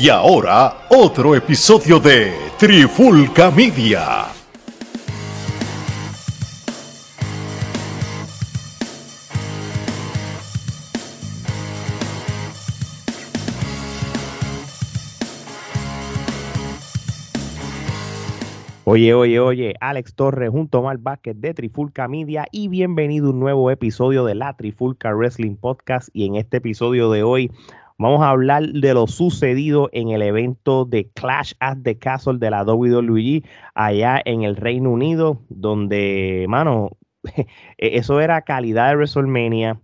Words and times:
Y 0.00 0.10
ahora, 0.10 0.86
otro 0.90 1.34
episodio 1.34 1.98
de 1.98 2.32
Trifulca 2.56 3.50
Media. 3.50 4.26
Oye, 18.84 19.14
oye, 19.14 19.40
oye, 19.40 19.74
Alex 19.80 20.14
Torres 20.14 20.50
junto 20.50 20.78
a 20.78 20.80
Omar 20.82 20.98
Vázquez 20.98 21.40
de 21.40 21.54
Trifulca 21.54 22.06
Media 22.06 22.46
y 22.52 22.68
bienvenido 22.68 23.26
a 23.26 23.30
un 23.30 23.40
nuevo 23.40 23.68
episodio 23.72 24.24
de 24.24 24.36
la 24.36 24.56
Trifulca 24.56 25.12
Wrestling 25.12 25.56
Podcast 25.56 26.08
y 26.12 26.24
en 26.24 26.36
este 26.36 26.58
episodio 26.58 27.10
de 27.10 27.24
hoy 27.24 27.50
vamos 27.98 28.22
a 28.22 28.30
hablar 28.30 28.68
de 28.68 28.94
lo 28.94 29.06
sucedido 29.06 29.90
en 29.92 30.10
el 30.10 30.22
evento 30.22 30.84
de 30.84 31.10
Clash 31.10 31.52
at 31.60 31.78
the 31.82 31.98
Castle 31.98 32.38
de 32.38 32.50
la 32.50 32.64
WWE 32.64 33.42
allá 33.74 34.20
en 34.24 34.42
el 34.42 34.56
Reino 34.56 34.90
Unido 34.90 35.42
donde, 35.48 36.46
mano, 36.48 36.90
eso 37.78 38.20
era 38.20 38.42
calidad 38.42 38.90
de 38.90 38.96
WrestleMania, 38.96 39.80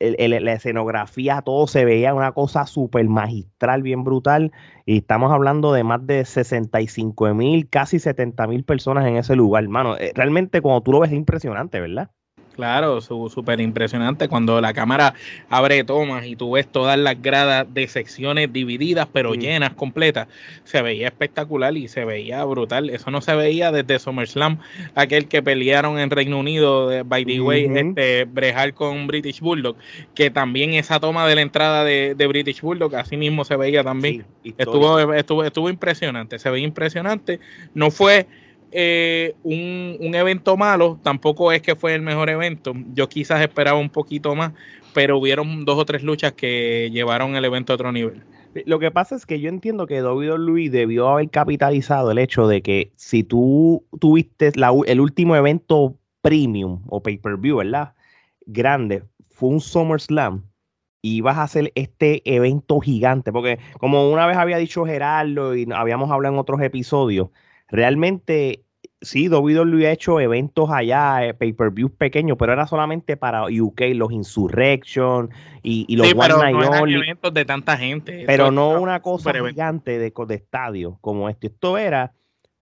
la 0.00 0.52
escenografía, 0.52 1.42
todo 1.42 1.66
se 1.66 1.84
veía 1.84 2.14
una 2.14 2.32
cosa 2.32 2.66
súper 2.66 3.06
magistral, 3.08 3.82
bien 3.82 4.02
brutal. 4.02 4.52
Y 4.86 4.98
estamos 4.98 5.30
hablando 5.30 5.72
de 5.72 5.84
más 5.84 6.06
de 6.06 6.24
65 6.24 7.34
mil, 7.34 7.68
casi 7.68 7.98
70 7.98 8.46
mil 8.46 8.64
personas 8.64 9.06
en 9.06 9.16
ese 9.16 9.36
lugar, 9.36 9.64
hermano. 9.64 9.96
Eh, 9.98 10.12
realmente, 10.14 10.62
cuando 10.62 10.82
tú 10.82 10.92
lo 10.92 11.00
ves, 11.00 11.10
es 11.10 11.16
impresionante, 11.16 11.80
¿verdad? 11.80 12.10
Claro, 12.54 13.00
súper 13.00 13.60
impresionante 13.60 14.28
cuando 14.28 14.60
la 14.60 14.74
cámara 14.74 15.14
abre 15.48 15.82
tomas 15.84 16.26
y 16.26 16.36
tú 16.36 16.52
ves 16.52 16.66
todas 16.66 16.98
las 16.98 17.20
gradas 17.22 17.66
de 17.72 17.88
secciones 17.88 18.52
divididas 18.52 19.08
pero 19.12 19.34
llenas, 19.34 19.70
completas. 19.74 20.28
Se 20.64 20.82
veía 20.82 21.08
espectacular 21.08 21.76
y 21.76 21.88
se 21.88 22.04
veía 22.04 22.44
brutal. 22.44 22.90
Eso 22.90 23.10
no 23.10 23.20
se 23.20 23.34
veía 23.34 23.72
desde 23.72 23.98
SummerSlam, 23.98 24.58
aquel 24.94 25.28
que 25.28 25.42
pelearon 25.42 25.98
en 25.98 26.10
Reino 26.10 26.38
Unido, 26.38 27.04
by 27.04 27.24
the 27.24 27.40
way, 27.40 27.70
este, 27.74 28.24
brejar 28.24 28.74
con 28.74 29.06
British 29.06 29.40
Bulldog, 29.40 29.76
que 30.14 30.30
también 30.30 30.74
esa 30.74 31.00
toma 31.00 31.26
de 31.26 31.36
la 31.36 31.42
entrada 31.42 31.84
de, 31.84 32.26
British 32.30 32.60
Bulldog, 32.60 32.94
así 32.94 33.16
mismo 33.16 33.44
se 33.44 33.56
veía 33.56 33.82
también. 33.82 34.24
estuvo, 34.44 35.12
estuvo, 35.14 35.44
estuvo 35.44 35.70
impresionante, 35.70 36.38
se 36.38 36.50
veía 36.50 36.66
impresionante. 36.66 37.40
No 37.74 37.90
fue 37.90 38.26
eh, 38.72 39.34
un, 39.42 40.14
evento 40.14 40.56
malo, 40.56 40.98
tampoco 41.02 41.52
es 41.52 41.62
que 41.62 41.76
fue 41.76 41.94
el 41.94 42.02
mejor 42.02 42.30
evento. 42.30 42.72
Yo 42.92 43.08
quizás 43.08 43.40
esperaba 43.40 43.78
un 43.78 43.90
poquito 43.90 44.34
más, 44.34 44.52
pero 44.94 45.18
hubieron 45.18 45.64
dos 45.64 45.78
o 45.78 45.84
tres 45.84 46.02
luchas 46.02 46.32
que 46.32 46.90
llevaron 46.92 47.36
el 47.36 47.44
evento 47.44 47.72
a 47.72 47.74
otro 47.74 47.92
nivel. 47.92 48.22
Lo 48.66 48.80
que 48.80 48.90
pasa 48.90 49.14
es 49.14 49.26
que 49.26 49.40
yo 49.40 49.48
entiendo 49.48 49.86
que 49.86 50.00
Luis 50.00 50.72
debió 50.72 51.08
haber 51.08 51.30
capitalizado 51.30 52.10
el 52.10 52.18
hecho 52.18 52.48
de 52.48 52.62
que 52.62 52.92
si 52.96 53.22
tú 53.22 53.84
tuviste 54.00 54.50
el 54.86 55.00
último 55.00 55.36
evento 55.36 55.96
premium 56.20 56.82
o 56.88 57.00
pay-per-view, 57.02 57.58
¿verdad? 57.58 57.94
Grande, 58.46 59.04
fue 59.28 59.50
un 59.50 59.60
SummerSlam 59.60 60.44
y 61.00 61.20
vas 61.20 61.38
a 61.38 61.44
hacer 61.44 61.72
este 61.76 62.22
evento 62.24 62.80
gigante, 62.80 63.32
porque 63.32 63.58
como 63.78 64.10
una 64.10 64.26
vez 64.26 64.36
había 64.36 64.58
dicho 64.58 64.84
Gerardo 64.84 65.54
y 65.54 65.66
habíamos 65.72 66.10
hablado 66.10 66.34
en 66.34 66.40
otros 66.40 66.60
episodios, 66.60 67.28
realmente 67.70 68.64
sí, 69.00 69.28
WWE 69.28 69.86
ha 69.86 69.92
hecho 69.92 70.20
eventos 70.20 70.70
allá, 70.70 71.24
eh, 71.24 71.34
pay-per-views 71.34 71.92
pequeños, 71.92 72.36
pero 72.38 72.52
era 72.52 72.66
solamente 72.66 73.16
para 73.16 73.44
UK, 73.44 73.80
los 73.94 74.12
Insurrection 74.12 75.30
y, 75.62 75.96
los 75.96 76.06
sí, 76.06 76.14
One 76.14 76.28
pero 76.28 76.70
no 76.70 76.86
eventos 76.86 77.32
de 77.34 77.44
tanta 77.44 77.76
gente. 77.76 78.24
Pero 78.26 78.50
no 78.50 78.80
una 78.80 79.00
cosa 79.00 79.32
gigante 79.32 79.98
de, 79.98 80.12
de 80.26 80.34
estadio 80.34 80.98
como 81.00 81.28
este. 81.28 81.48
Esto 81.48 81.78
era 81.78 82.12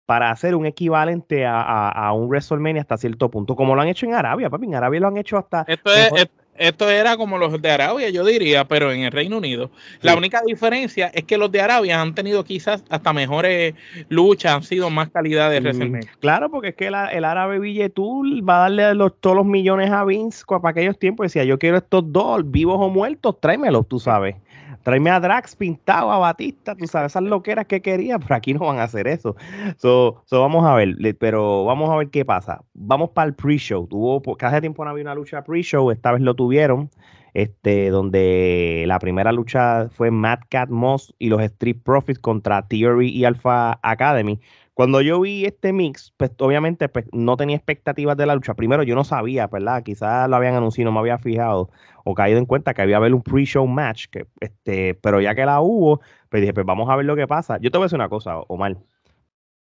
para 0.06 0.30
hacer 0.30 0.54
un 0.54 0.66
equivalente 0.66 1.46
a, 1.46 2.12
un 2.14 2.28
WrestleMania 2.28 2.82
hasta 2.82 2.98
cierto 2.98 3.30
punto, 3.30 3.56
como 3.56 3.74
lo 3.74 3.80
han 3.80 3.88
hecho 3.88 4.06
en 4.06 4.14
Arabia, 4.14 4.50
papi. 4.50 4.66
En 4.66 4.74
Arabia 4.74 5.00
lo 5.00 5.08
han 5.08 5.16
hecho 5.16 5.38
hasta. 5.38 5.64
Esto 5.66 5.92
es, 5.92 6.28
esto 6.56 6.88
era 6.88 7.16
como 7.16 7.38
los 7.38 7.60
de 7.60 7.70
Arabia, 7.70 8.10
yo 8.10 8.24
diría, 8.24 8.64
pero 8.66 8.92
en 8.92 9.00
el 9.00 9.12
Reino 9.12 9.38
Unido. 9.38 9.70
La 10.02 10.14
única 10.14 10.40
diferencia 10.46 11.08
es 11.08 11.24
que 11.24 11.36
los 11.36 11.50
de 11.50 11.60
Arabia 11.60 12.00
han 12.00 12.14
tenido 12.14 12.44
quizás 12.44 12.84
hasta 12.88 13.12
mejores 13.12 13.74
luchas, 14.08 14.54
han 14.54 14.62
sido 14.62 14.90
más 14.90 15.10
calidad 15.10 15.50
de 15.50 15.60
WrestleMania. 15.60 16.10
claro, 16.20 16.50
porque 16.50 16.68
es 16.68 16.74
que 16.76 16.86
el, 16.86 17.24
árabe 17.24 17.58
Villetul 17.58 18.48
va 18.48 18.56
a 18.56 18.60
darle 18.60 18.94
los, 18.94 19.18
todos 19.20 19.36
los 19.36 19.46
millones 19.46 19.90
a 19.90 20.04
Vince 20.04 20.44
para 20.46 20.68
aquellos 20.68 20.98
tiempos. 20.98 21.24
Decía, 21.24 21.44
yo 21.44 21.58
quiero 21.58 21.78
estos 21.78 22.12
dos, 22.12 22.48
vivos 22.50 22.76
o 22.80 22.88
muertos, 22.88 23.40
tráemelos, 23.40 23.88
tú 23.88 23.98
sabes. 23.98 24.36
Tráeme 24.84 25.10
a 25.10 25.18
Drax 25.18 25.56
pintado, 25.56 26.12
a 26.12 26.18
Batista, 26.18 26.76
tú 26.76 26.86
sabes, 26.86 27.12
esas 27.12 27.22
loqueras 27.22 27.66
que 27.66 27.80
quería, 27.80 28.18
pero 28.18 28.34
aquí 28.34 28.52
no 28.52 28.60
van 28.60 28.78
a 28.78 28.84
hacer 28.84 29.08
eso. 29.08 29.34
So, 29.78 30.22
vamos 30.30 30.64
a 30.66 30.74
ver, 30.74 30.94
pero 31.18 31.64
vamos 31.64 31.90
a 31.90 31.96
ver 31.96 32.10
qué 32.10 32.24
pasa. 32.24 32.62
Vamos 32.74 33.10
para 33.10 33.28
el 33.28 33.34
pre-show. 33.34 33.86
Tuvo, 33.86 34.22
hace 34.38 34.60
tiempo 34.60 34.84
no 34.84 34.90
había 34.90 35.02
una 35.02 35.14
lucha 35.14 35.42
pre-show, 35.42 35.90
esta 35.90 36.12
vez 36.12 36.20
lo 36.20 36.34
tuvieron, 36.34 36.90
este, 37.32 37.88
donde 37.88 38.84
la 38.86 38.98
primera 38.98 39.32
lucha 39.32 39.88
fue 39.88 40.10
Matt 40.10 40.42
Cat 40.50 40.68
Moss 40.68 41.14
y 41.18 41.30
los 41.30 41.40
Street 41.40 41.78
Profits 41.82 42.18
contra 42.18 42.68
Theory 42.68 43.08
y 43.08 43.24
Alpha 43.24 43.80
Academy. 43.82 44.38
Cuando 44.74 45.00
yo 45.00 45.20
vi 45.20 45.44
este 45.44 45.72
mix, 45.72 46.12
pues 46.16 46.32
obviamente 46.40 46.88
pues, 46.88 47.06
no 47.12 47.36
tenía 47.36 47.56
expectativas 47.56 48.16
de 48.16 48.26
la 48.26 48.34
lucha. 48.34 48.54
Primero, 48.54 48.82
yo 48.82 48.96
no 48.96 49.04
sabía, 49.04 49.46
¿verdad? 49.46 49.84
Quizás 49.84 50.28
lo 50.28 50.34
habían 50.34 50.54
anunciado, 50.54 50.90
no 50.90 50.92
me 50.92 50.98
había 50.98 51.16
fijado 51.18 51.70
o 52.04 52.14
caído 52.14 52.40
en 52.40 52.46
cuenta 52.46 52.74
que 52.74 52.82
había 52.82 52.96
haber 52.96 53.14
un 53.14 53.22
pre-show 53.22 53.66
match, 53.68 54.08
este, 54.40 54.94
pero 54.96 55.20
ya 55.20 55.34
que 55.36 55.46
la 55.46 55.60
hubo, 55.60 56.00
pues 56.28 56.42
dije, 56.42 56.52
pues 56.52 56.66
vamos 56.66 56.90
a 56.90 56.96
ver 56.96 57.06
lo 57.06 57.14
que 57.14 57.28
pasa. 57.28 57.58
Yo 57.58 57.70
te 57.70 57.78
voy 57.78 57.84
a 57.84 57.86
decir 57.86 57.96
una 57.96 58.08
cosa, 58.08 58.38
Omar. 58.48 58.76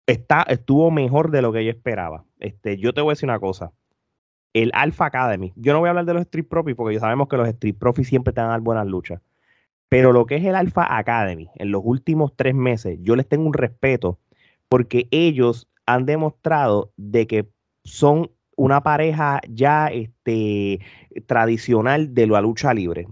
Está, 0.06 0.42
estuvo 0.48 0.90
mejor 0.90 1.30
de 1.30 1.42
lo 1.42 1.52
que 1.52 1.64
yo 1.64 1.70
esperaba. 1.70 2.24
Este, 2.38 2.76
yo 2.76 2.92
te 2.92 3.00
voy 3.00 3.10
a 3.10 3.12
decir 3.12 3.28
una 3.28 3.40
cosa. 3.40 3.72
El 4.52 4.70
Alpha 4.74 5.06
Academy, 5.06 5.52
yo 5.56 5.72
no 5.72 5.80
voy 5.80 5.88
a 5.88 5.90
hablar 5.90 6.04
de 6.04 6.14
los 6.14 6.22
Street 6.22 6.46
Profits 6.48 6.76
porque 6.76 6.94
ya 6.94 7.00
sabemos 7.00 7.28
que 7.28 7.36
los 7.36 7.48
Street 7.48 7.76
Profits 7.78 8.08
siempre 8.08 8.32
te 8.34 8.40
van 8.40 8.48
a 8.50 8.52
dar 8.52 8.60
buenas 8.60 8.86
luchas. 8.86 9.22
Pero 9.88 10.12
lo 10.12 10.26
que 10.26 10.36
es 10.36 10.44
el 10.44 10.54
Alpha 10.54 10.98
Academy, 10.98 11.48
en 11.54 11.70
los 11.70 11.80
últimos 11.82 12.36
tres 12.36 12.54
meses, 12.54 12.98
yo 13.00 13.16
les 13.16 13.26
tengo 13.26 13.46
un 13.46 13.54
respeto 13.54 14.18
porque 14.68 15.08
ellos 15.10 15.68
han 15.86 16.06
demostrado 16.06 16.92
de 16.96 17.26
que 17.26 17.48
son 17.84 18.30
una 18.56 18.82
pareja 18.82 19.40
ya 19.48 19.86
este, 19.86 20.80
tradicional 21.26 22.12
de 22.14 22.26
la 22.26 22.40
lucha 22.40 22.74
libre. 22.74 23.06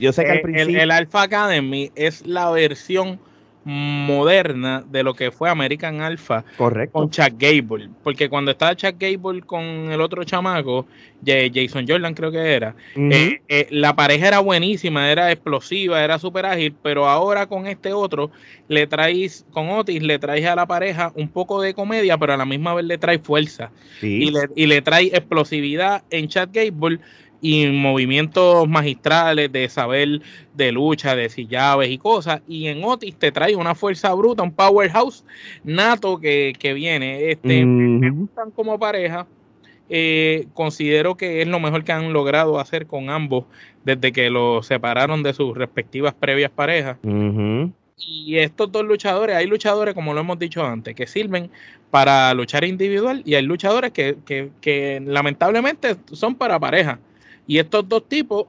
Yo 0.00 0.12
sé 0.12 0.24
que 0.24 0.30
al 0.30 0.40
principio... 0.40 0.76
el, 0.76 0.84
el 0.84 0.90
Alpha 0.90 1.22
Academy 1.22 1.90
es 1.96 2.24
la 2.24 2.50
versión 2.50 3.20
moderna 3.64 4.84
de 4.90 5.02
lo 5.02 5.14
que 5.14 5.30
fue 5.30 5.48
American 5.48 6.00
Alpha 6.00 6.44
Correcto. 6.56 6.92
con 6.92 7.10
Chuck 7.10 7.34
Gable. 7.38 7.88
Porque 8.02 8.28
cuando 8.28 8.50
estaba 8.50 8.74
Chuck 8.74 8.96
Gable 8.98 9.42
con 9.42 9.62
el 9.62 10.00
otro 10.00 10.24
chamaco, 10.24 10.86
Jason 11.24 11.86
Jordan 11.86 12.14
creo 12.14 12.32
que 12.32 12.54
era, 12.54 12.74
eh, 12.96 13.40
eh, 13.48 13.66
la 13.70 13.94
pareja 13.94 14.28
era 14.28 14.40
buenísima, 14.40 15.10
era 15.10 15.30
explosiva, 15.30 16.02
era 16.02 16.18
súper 16.18 16.46
ágil, 16.46 16.74
pero 16.82 17.08
ahora 17.08 17.46
con 17.46 17.66
este 17.66 17.92
otro, 17.92 18.30
le 18.68 18.86
traes, 18.86 19.46
con 19.52 19.70
Otis, 19.70 20.02
le 20.02 20.18
traes 20.18 20.46
a 20.46 20.56
la 20.56 20.66
pareja 20.66 21.12
un 21.14 21.28
poco 21.28 21.60
de 21.62 21.74
comedia, 21.74 22.18
pero 22.18 22.32
a 22.32 22.36
la 22.36 22.44
misma 22.44 22.74
vez 22.74 22.84
le 22.84 22.98
trae 22.98 23.18
fuerza. 23.18 23.70
Y, 24.00 24.30
le, 24.30 24.48
y 24.56 24.66
le 24.66 24.82
trae 24.82 25.06
explosividad 25.06 26.02
en 26.10 26.28
Chuck 26.28 26.50
Gable 26.52 26.98
y 27.44 27.66
movimientos 27.66 28.68
magistrales 28.68 29.50
de 29.50 29.68
saber 29.68 30.22
de 30.54 30.70
lucha, 30.70 31.16
de 31.16 31.28
sillaves 31.28 31.90
y 31.90 31.98
cosas. 31.98 32.40
Y 32.46 32.68
en 32.68 32.84
Otis 32.84 33.16
te 33.16 33.32
trae 33.32 33.56
una 33.56 33.74
fuerza 33.74 34.14
bruta, 34.14 34.44
un 34.44 34.52
powerhouse 34.52 35.24
nato 35.64 36.18
que, 36.18 36.72
viene. 36.74 37.32
Este, 37.32 37.66
Me 37.66 38.10
gustan 38.10 38.52
como 38.52 38.78
pareja. 38.78 39.26
Eh, 39.90 40.46
considero 40.54 41.16
que 41.16 41.42
es 41.42 41.48
lo 41.48 41.58
mejor 41.58 41.82
que 41.82 41.90
han 41.90 42.12
logrado 42.12 42.60
hacer 42.60 42.86
con 42.86 43.10
ambos 43.10 43.44
desde 43.84 44.12
que 44.12 44.30
los 44.30 44.64
separaron 44.64 45.24
de 45.24 45.34
sus 45.34 45.56
respectivas 45.56 46.14
previas 46.14 46.52
parejas. 46.52 46.96
Y 47.98 48.36
estos 48.36 48.70
dos 48.70 48.84
luchadores, 48.84 49.34
hay 49.34 49.48
luchadores, 49.48 49.94
como 49.94 50.14
lo 50.14 50.20
hemos 50.20 50.38
dicho 50.38 50.64
antes, 50.64 50.94
que 50.94 51.08
sirven 51.08 51.50
para 51.90 52.32
luchar 52.34 52.62
individual 52.62 53.22
y 53.24 53.34
hay 53.34 53.42
luchadores 53.42 53.90
que, 53.90 54.16
que, 54.24 54.50
que 54.60 55.02
lamentablemente 55.04 55.96
son 56.12 56.36
para 56.36 56.60
pareja. 56.60 57.00
Y 57.46 57.58
estos 57.58 57.88
dos 57.88 58.08
tipos, 58.08 58.46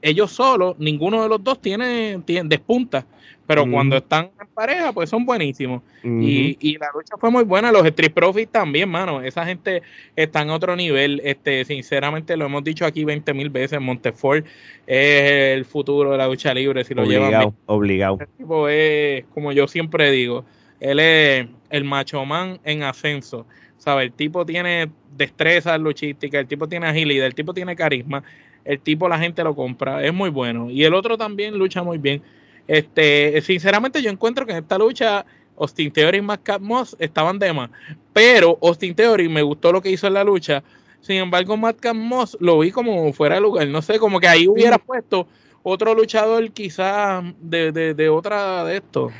ellos 0.00 0.32
solos, 0.32 0.76
ninguno 0.78 1.22
de 1.22 1.28
los 1.28 1.42
dos 1.42 1.60
tiene, 1.60 2.20
tiene 2.24 2.48
despunta. 2.48 3.06
Pero 3.46 3.70
cuando 3.70 3.96
están 3.96 4.30
en 4.40 4.46
pareja, 4.54 4.92
pues 4.92 5.10
son 5.10 5.26
buenísimos. 5.26 5.82
y, 6.02 6.78
la 6.78 6.88
lucha 6.94 7.16
fue 7.18 7.30
muy 7.30 7.44
buena. 7.44 7.70
Los 7.70 7.84
Street 7.86 8.12
Profits 8.12 8.50
también, 8.50 8.88
mano. 8.88 9.20
Esa 9.20 9.44
gente 9.44 9.82
está 10.16 10.42
en 10.42 10.50
otro 10.50 10.74
nivel. 10.74 11.20
Este, 11.24 11.64
sinceramente, 11.64 12.36
lo 12.36 12.46
hemos 12.46 12.64
dicho 12.64 12.86
aquí 12.86 13.04
20 13.04 13.34
mil 13.34 13.50
veces. 13.50 13.80
Montefort 13.80 14.46
es 14.86 15.56
el 15.56 15.64
futuro 15.64 16.12
de 16.12 16.18
la 16.18 16.28
lucha 16.28 16.54
libre. 16.54 16.84
Si 16.84 16.94
lo 16.94 17.02
obligado, 17.02 17.54
Obligado. 17.66 18.18
Tipo 18.38 18.68
es, 18.68 19.24
como 19.34 19.52
yo 19.52 19.68
siempre 19.68 20.10
digo, 20.10 20.44
él 20.80 21.00
es 21.00 21.46
el 21.70 21.84
macho 21.84 22.24
man 22.24 22.58
en 22.64 22.82
ascenso. 22.84 23.46
¿Sabes? 23.82 24.06
El 24.06 24.12
tipo 24.12 24.46
tiene 24.46 24.88
destreza 25.16 25.76
luchística, 25.76 26.38
el 26.38 26.46
tipo 26.46 26.68
tiene 26.68 26.86
agilidad, 26.86 27.26
el 27.26 27.34
tipo 27.34 27.52
tiene 27.52 27.74
carisma, 27.74 28.22
el 28.64 28.78
tipo 28.78 29.08
la 29.08 29.18
gente 29.18 29.42
lo 29.42 29.56
compra, 29.56 30.04
es 30.04 30.14
muy 30.14 30.30
bueno. 30.30 30.70
Y 30.70 30.84
el 30.84 30.94
otro 30.94 31.18
también 31.18 31.58
lucha 31.58 31.82
muy 31.82 31.98
bien. 31.98 32.22
Este, 32.68 33.42
sinceramente, 33.42 34.00
yo 34.00 34.08
encuentro 34.08 34.46
que 34.46 34.52
en 34.52 34.58
esta 34.58 34.78
lucha 34.78 35.26
Austin 35.58 35.90
Theory 35.90 36.18
y 36.18 36.22
Matt 36.22 36.60
Moss 36.60 36.94
estaban 37.00 37.40
de 37.40 37.52
más. 37.52 37.70
Pero 38.12 38.56
Austin 38.62 38.94
Theory 38.94 39.28
me 39.28 39.42
gustó 39.42 39.72
lo 39.72 39.82
que 39.82 39.90
hizo 39.90 40.06
en 40.06 40.14
la 40.14 40.22
lucha. 40.22 40.62
Sin 41.00 41.16
embargo, 41.16 41.56
Matt 41.56 41.84
Moss 41.92 42.36
lo 42.38 42.60
vi 42.60 42.70
como 42.70 43.12
fuera 43.12 43.34
de 43.34 43.40
lugar. 43.40 43.66
No 43.66 43.82
sé, 43.82 43.98
como 43.98 44.20
que 44.20 44.28
ahí 44.28 44.46
hubiera 44.46 44.78
puesto 44.78 45.26
otro 45.62 45.94
luchador 45.94 46.50
quizás 46.52 47.24
de, 47.40 47.72
de, 47.72 47.94
de, 47.94 48.08
otra 48.08 48.64
de 48.64 48.76
esto. 48.76 49.10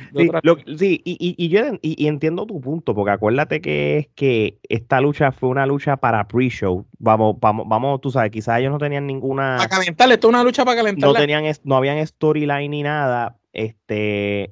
sí, 0.77 1.00
y, 1.05 1.35
y, 1.37 1.49
yo 1.49 1.61
y, 1.81 2.06
entiendo 2.06 2.47
tu 2.47 2.61
punto, 2.61 2.94
porque 2.94 3.12
acuérdate 3.12 3.61
que 3.61 3.99
es 3.99 4.09
que 4.15 4.59
esta 4.69 5.00
lucha 5.00 5.33
fue 5.33 5.49
una 5.49 5.67
lucha 5.67 5.97
para 5.97 6.27
pre-show. 6.27 6.87
Vamos, 6.99 7.37
vamos, 7.41 7.67
vamos, 7.69 8.00
tú 8.00 8.11
sabes, 8.11 8.31
quizás 8.31 8.61
ellos 8.61 8.73
no 8.73 8.79
tenían 8.79 9.06
ninguna. 9.06 9.56
Para 9.59 9.69
calentarle, 9.69 10.15
esto 10.15 10.29
es 10.29 10.35
una 10.35 10.44
lucha 10.44 10.65
para 10.65 10.77
calentarle. 10.77 11.12
No 11.12 11.19
tenían, 11.19 11.44
no 11.65 11.77
habían 11.77 12.06
storyline 12.06 12.71
ni 12.71 12.83
nada. 12.83 13.37
Este, 13.53 14.50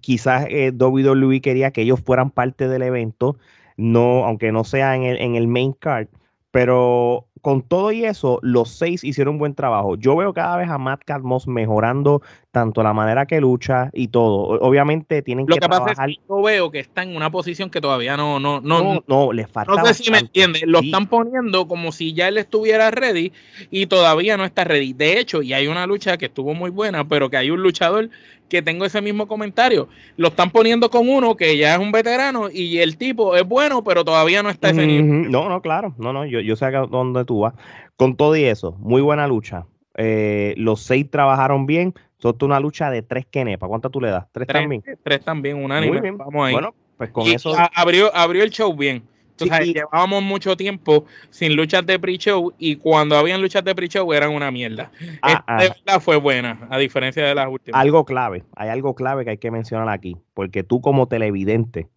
quizás 0.00 0.46
eh, 0.48 0.72
WWE 0.72 1.40
quería 1.40 1.70
que 1.70 1.82
ellos 1.82 2.00
fueran 2.00 2.30
parte 2.30 2.68
del 2.68 2.82
evento, 2.82 3.36
no, 3.76 4.24
aunque 4.24 4.52
no 4.52 4.64
sea 4.64 4.96
en 4.96 5.02
el, 5.02 5.18
en 5.18 5.34
el 5.34 5.48
main 5.48 5.72
card, 5.72 6.08
pero 6.50 7.26
con 7.44 7.60
todo 7.60 7.92
y 7.92 8.06
eso, 8.06 8.38
los 8.40 8.70
seis 8.70 9.04
hicieron 9.04 9.34
un 9.34 9.38
buen 9.38 9.54
trabajo. 9.54 9.96
Yo 9.96 10.16
veo 10.16 10.32
cada 10.32 10.56
vez 10.56 10.70
a 10.70 10.78
Matt 10.78 11.02
Cadmos 11.04 11.46
mejorando 11.46 12.22
tanto 12.54 12.84
la 12.84 12.94
manera 12.94 13.26
que 13.26 13.40
lucha 13.40 13.90
y 13.92 14.08
todo. 14.08 14.60
Obviamente 14.60 15.20
tienen 15.22 15.44
Lo 15.46 15.56
que, 15.56 15.60
trabajar. 15.60 16.08
yo 16.08 16.40
veo 16.40 16.70
que 16.70 16.78
está 16.78 17.02
en 17.02 17.16
una 17.16 17.28
posición 17.28 17.68
que 17.68 17.80
todavía 17.80 18.16
no, 18.16 18.38
no, 18.38 18.60
no, 18.60 18.94
no, 18.94 19.04
no 19.08 19.32
le 19.32 19.48
falta. 19.48 19.74
No 19.74 19.84
sé 19.84 19.94
si 19.94 20.10
me 20.10 20.18
entiendes. 20.18 20.62
Lo 20.64 20.78
están 20.78 21.08
poniendo 21.08 21.66
como 21.66 21.90
si 21.90 22.14
ya 22.14 22.28
él 22.28 22.38
estuviera 22.38 22.92
ready 22.92 23.32
y 23.72 23.86
todavía 23.86 24.36
no 24.36 24.44
está 24.44 24.62
ready. 24.62 24.92
De 24.92 25.18
hecho, 25.18 25.42
y 25.42 25.52
hay 25.52 25.66
una 25.66 25.84
lucha 25.86 26.16
que 26.16 26.26
estuvo 26.26 26.54
muy 26.54 26.70
buena, 26.70 27.06
pero 27.06 27.28
que 27.28 27.36
hay 27.36 27.50
un 27.50 27.60
luchador 27.60 28.08
que 28.48 28.62
tengo 28.62 28.84
ese 28.84 29.02
mismo 29.02 29.26
comentario. 29.26 29.88
Lo 30.16 30.28
están 30.28 30.50
poniendo 30.50 30.90
con 30.90 31.08
uno 31.08 31.36
que 31.36 31.58
ya 31.58 31.74
es 31.74 31.80
un 31.80 31.90
veterano 31.90 32.50
y 32.50 32.78
el 32.78 32.96
tipo 32.96 33.34
es 33.34 33.42
bueno, 33.42 33.82
pero 33.82 34.04
todavía 34.04 34.44
no 34.44 34.48
está 34.50 34.70
ese 34.70 34.86
nivel. 34.86 35.28
No, 35.28 35.48
no, 35.48 35.60
claro. 35.60 35.92
No, 35.98 36.12
no, 36.12 36.24
yo, 36.24 36.38
yo 36.38 36.54
sé 36.54 36.66
a 36.66 36.86
dónde 36.86 37.24
tú 37.24 37.40
vas. 37.40 37.54
Con 37.96 38.14
todo 38.16 38.36
y 38.36 38.44
eso, 38.44 38.76
muy 38.78 39.02
buena 39.02 39.26
lucha. 39.26 39.66
Eh, 39.96 40.54
los 40.56 40.82
seis 40.82 41.10
trabajaron 41.10 41.66
bien. 41.66 41.94
Son 42.18 42.36
una 42.42 42.58
lucha 42.58 42.90
de 42.90 43.02
tres 43.02 43.26
kenepas. 43.26 43.68
¿Cuántas 43.68 43.92
tú 43.92 44.00
le 44.00 44.08
das? 44.08 44.26
¿Tres, 44.32 44.48
también? 44.48 44.82
Tres 45.02 45.22
también, 45.22 45.62
unánime. 45.62 46.00
Muy 46.00 46.10
Vamos 46.12 46.46
ahí. 46.46 46.52
Bueno, 46.54 46.74
pues 46.96 47.10
con 47.10 47.26
eso. 47.26 47.54
Abrió, 47.74 48.14
abrió 48.14 48.42
el 48.42 48.50
show 48.50 48.74
bien. 48.74 49.02
llevábamos 49.38 50.22
mucho 50.22 50.56
tiempo 50.56 51.04
sin 51.28 51.54
luchas 51.54 51.84
de 51.84 51.98
pre-show 51.98 52.54
y 52.56 52.76
cuando 52.76 53.16
habían 53.16 53.42
luchas 53.42 53.64
de 53.64 53.74
pre-show 53.74 54.10
eran 54.12 54.30
una 54.30 54.50
mierda. 54.50 54.90
Ah, 55.20 55.44
Esta 55.60 55.96
ah. 55.96 56.00
fue 56.00 56.16
buena, 56.16 56.66
a 56.70 56.78
diferencia 56.78 57.24
de 57.26 57.34
las 57.34 57.48
últimas. 57.48 57.78
Algo 57.80 58.04
clave, 58.04 58.44
hay 58.54 58.70
algo 58.70 58.94
clave 58.94 59.24
que 59.24 59.30
hay 59.32 59.38
que 59.38 59.50
mencionar 59.50 59.88
aquí, 59.88 60.16
porque 60.34 60.62
tú 60.62 60.80
como 60.80 61.08
televidente, 61.08 61.88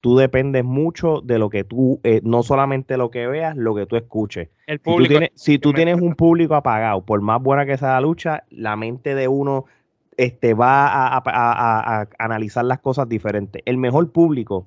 tú 0.00 0.16
dependes 0.16 0.64
mucho 0.64 1.20
de 1.22 1.38
lo 1.38 1.50
que 1.50 1.64
tú, 1.64 2.00
eh, 2.04 2.20
no 2.22 2.42
solamente 2.42 2.96
lo 2.96 3.10
que 3.10 3.26
veas, 3.26 3.56
lo 3.56 3.74
que 3.74 3.86
tú 3.86 3.96
escuches. 3.96 4.48
El 4.66 4.78
público. 4.78 5.20
Si 5.34 5.58
tú 5.58 5.72
tienes, 5.72 6.00
un 6.00 6.14
público 6.14 6.54
apagado, 6.54 7.04
por 7.04 7.20
más 7.20 7.42
buena 7.42 7.66
que 7.66 7.76
sea 7.76 7.92
la 7.92 8.00
lucha, 8.00 8.44
la 8.50 8.76
mente 8.76 9.14
de 9.14 9.28
uno 9.28 9.64
este, 10.16 10.54
va 10.54 11.16
a, 11.16 12.08
analizar 12.18 12.64
las 12.64 12.78
cosas 12.80 13.08
diferentes. 13.08 13.62
El 13.64 13.76
mejor 13.76 14.10
público 14.12 14.66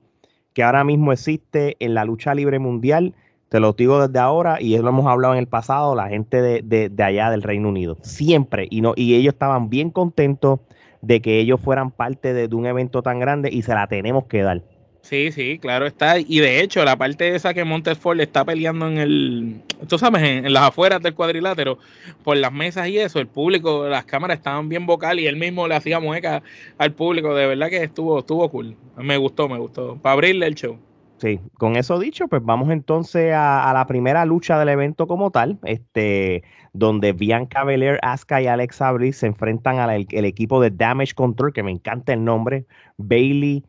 que 0.54 0.64
ahora 0.64 0.84
mismo 0.84 1.14
existe 1.14 1.78
en 1.80 1.94
la 1.94 2.04
lucha 2.04 2.36
libre 2.36 2.60
mundial, 2.60 3.14
te 3.48 3.60
lo 3.60 3.74
digo 3.74 4.06
desde 4.06 4.20
ahora, 4.20 4.62
y 4.62 4.74
eso 4.74 4.84
lo 4.84 4.90
hemos 4.90 5.08
hablado 5.08 5.34
en 5.34 5.40
el 5.40 5.48
pasado, 5.48 5.96
la 5.96 6.10
gente 6.10 6.42
de, 6.42 6.90
de 6.90 7.04
allá 7.04 7.30
del 7.30 7.42
Reino 7.42 7.70
Unido. 7.70 7.98
Siempre. 8.02 8.68
Y, 8.70 8.82
no, 8.82 8.94
y 8.96 9.16
ellos 9.16 9.34
estaban 9.34 9.70
bien 9.70 9.92
contentos 9.92 10.60
de 11.02 11.22
que 11.22 11.40
ellos 11.40 11.60
fueran 11.60 11.92
parte 11.92 12.34
de 12.34 12.54
un 12.54 12.66
evento 12.66 13.02
tan 13.02 13.20
grande 13.20 13.50
y 13.52 13.62
se 13.62 13.74
la 13.74 13.88
tenemos 13.88 14.26
que 14.26 14.42
dar. 14.42 14.62
Sí, 15.02 15.32
sí, 15.32 15.58
claro 15.60 15.86
está. 15.86 16.20
Y 16.20 16.40
de 16.40 16.62
hecho, 16.62 16.86
la 16.86 16.96
parte 16.96 17.36
esa 17.36 17.54
que 17.54 17.66
Montesfort 17.66 18.20
está 18.20 18.46
peleando 18.46 18.88
en 18.88 18.98
el, 18.98 19.62
tú 19.88 19.98
sabes, 19.98 20.22
en, 20.22 20.54
las 20.54 20.64
afueras 20.64 21.02
del 21.02 21.16
cuadrilátero, 21.16 21.80
por 22.24 22.38
las 22.38 22.54
mesas 22.54 22.88
y 22.88 22.98
eso, 22.98 23.20
el 23.20 23.28
público, 23.28 23.88
las 23.88 24.06
cámaras 24.06 24.38
estaban 24.38 24.70
bien 24.70 24.86
vocal 24.86 25.20
y 25.20 25.28
él 25.28 25.36
mismo 25.36 25.68
le 25.68 25.76
hacía 25.76 26.00
mueca 26.00 26.44
al 26.78 26.94
público. 26.94 27.36
De 27.36 27.48
verdad 27.48 27.70
que 27.70 27.84
estuvo, 27.84 28.20
estuvo 28.20 28.50
cool. 28.50 28.76
Me 28.96 29.18
gustó, 29.18 29.50
me 29.50 29.58
gustó. 29.58 29.98
Para 29.98 30.14
abrirle 30.14 30.48
el 30.48 30.56
show. 30.56 30.78
Sí, 31.18 31.40
con 31.56 31.76
eso 31.76 32.00
dicho, 32.00 32.28
pues 32.28 32.44
vamos 32.44 32.72
entonces 32.72 33.32
a, 33.36 33.72
la 33.76 33.86
primera 33.86 34.26
lucha 34.26 34.58
del 34.58 34.70
evento 34.70 35.06
como 35.06 35.30
tal, 35.30 35.60
este, 35.66 36.44
donde 36.74 37.14
Bianca 37.14 37.64
Belair, 37.64 38.00
Asuka 38.02 38.42
y 38.42 38.48
Alex 38.48 38.82
Abril 38.82 39.14
se 39.14 39.28
enfrentan 39.28 39.78
al 39.78 40.08
equipo 40.26 40.60
de 40.60 40.72
Damage 40.72 41.14
Control, 41.14 41.54
que 41.54 41.62
me 41.62 41.70
encanta 41.70 42.14
el 42.14 42.24
nombre, 42.24 42.66
Bailey, 42.98 43.64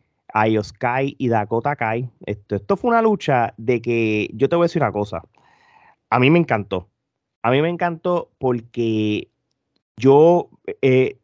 Io 0.47 0.63
Sky 0.63 1.15
y 1.17 1.27
Dakota 1.27 1.75
Kai. 1.75 2.09
Esto, 2.25 2.55
esto 2.55 2.77
fue 2.77 2.89
una 2.89 3.01
lucha 3.01 3.53
de 3.57 3.81
que 3.81 4.29
yo 4.33 4.49
te 4.49 4.55
voy 4.55 4.65
a 4.65 4.67
decir 4.67 4.81
una 4.81 4.91
cosa. 4.91 5.23
A 6.09 6.19
mí 6.19 6.29
me 6.29 6.39
encantó. 6.39 6.89
A 7.43 7.51
mí 7.51 7.61
me 7.61 7.69
encantó 7.69 8.31
porque 8.39 9.29
yo, 9.97 10.49
eh, 10.81 11.19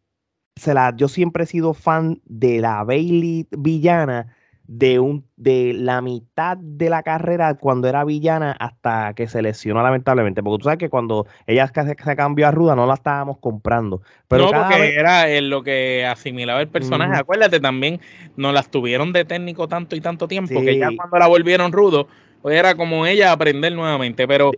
se 0.55 0.73
la, 0.73 0.95
yo 0.95 1.07
siempre 1.07 1.43
he 1.43 1.47
sido 1.47 1.73
fan 1.73 2.21
de 2.25 2.59
la 2.59 2.83
Bailey 2.83 3.47
villana 3.51 4.35
de, 4.71 4.99
un, 4.99 5.25
de 5.35 5.73
la 5.73 5.99
mitad 5.99 6.55
de 6.55 6.91
la 6.91 7.01
carrera 7.01 7.55
cuando 7.55 7.87
era 7.87 8.03
villana 8.05 8.51
hasta 8.51 9.15
que 9.15 9.27
se 9.27 9.41
lesionó 9.41 9.81
lamentablemente. 9.81 10.43
Porque 10.43 10.59
tú 10.59 10.63
sabes 10.65 10.77
que 10.77 10.89
cuando 10.89 11.25
ella 11.47 11.65
se, 11.73 11.95
se 12.03 12.15
cambió 12.15 12.47
a 12.47 12.51
Ruda 12.51 12.75
no 12.75 12.85
la 12.85 12.93
estábamos 12.93 13.39
comprando. 13.39 14.03
Pero 14.27 14.51
no, 14.51 14.61
porque 14.61 14.93
era 14.93 15.25
lo 15.41 15.63
que 15.63 16.05
asimilaba 16.05 16.61
el 16.61 16.67
personaje. 16.67 17.17
Acuérdate 17.17 17.59
también, 17.59 17.99
no 18.37 18.51
las 18.51 18.69
tuvieron 18.69 19.11
de 19.11 19.25
técnico 19.25 19.67
tanto 19.67 19.95
y 19.95 20.01
tanto 20.01 20.27
tiempo 20.27 20.61
que 20.61 20.77
ya 20.77 20.89
cuando 20.95 21.17
la 21.17 21.25
volvieron 21.25 21.71
rudo, 21.71 22.07
pues 22.43 22.55
era 22.55 22.75
como 22.75 23.07
ella 23.07 23.31
aprender 23.31 23.73
nuevamente. 23.73 24.27
Pero 24.27 24.51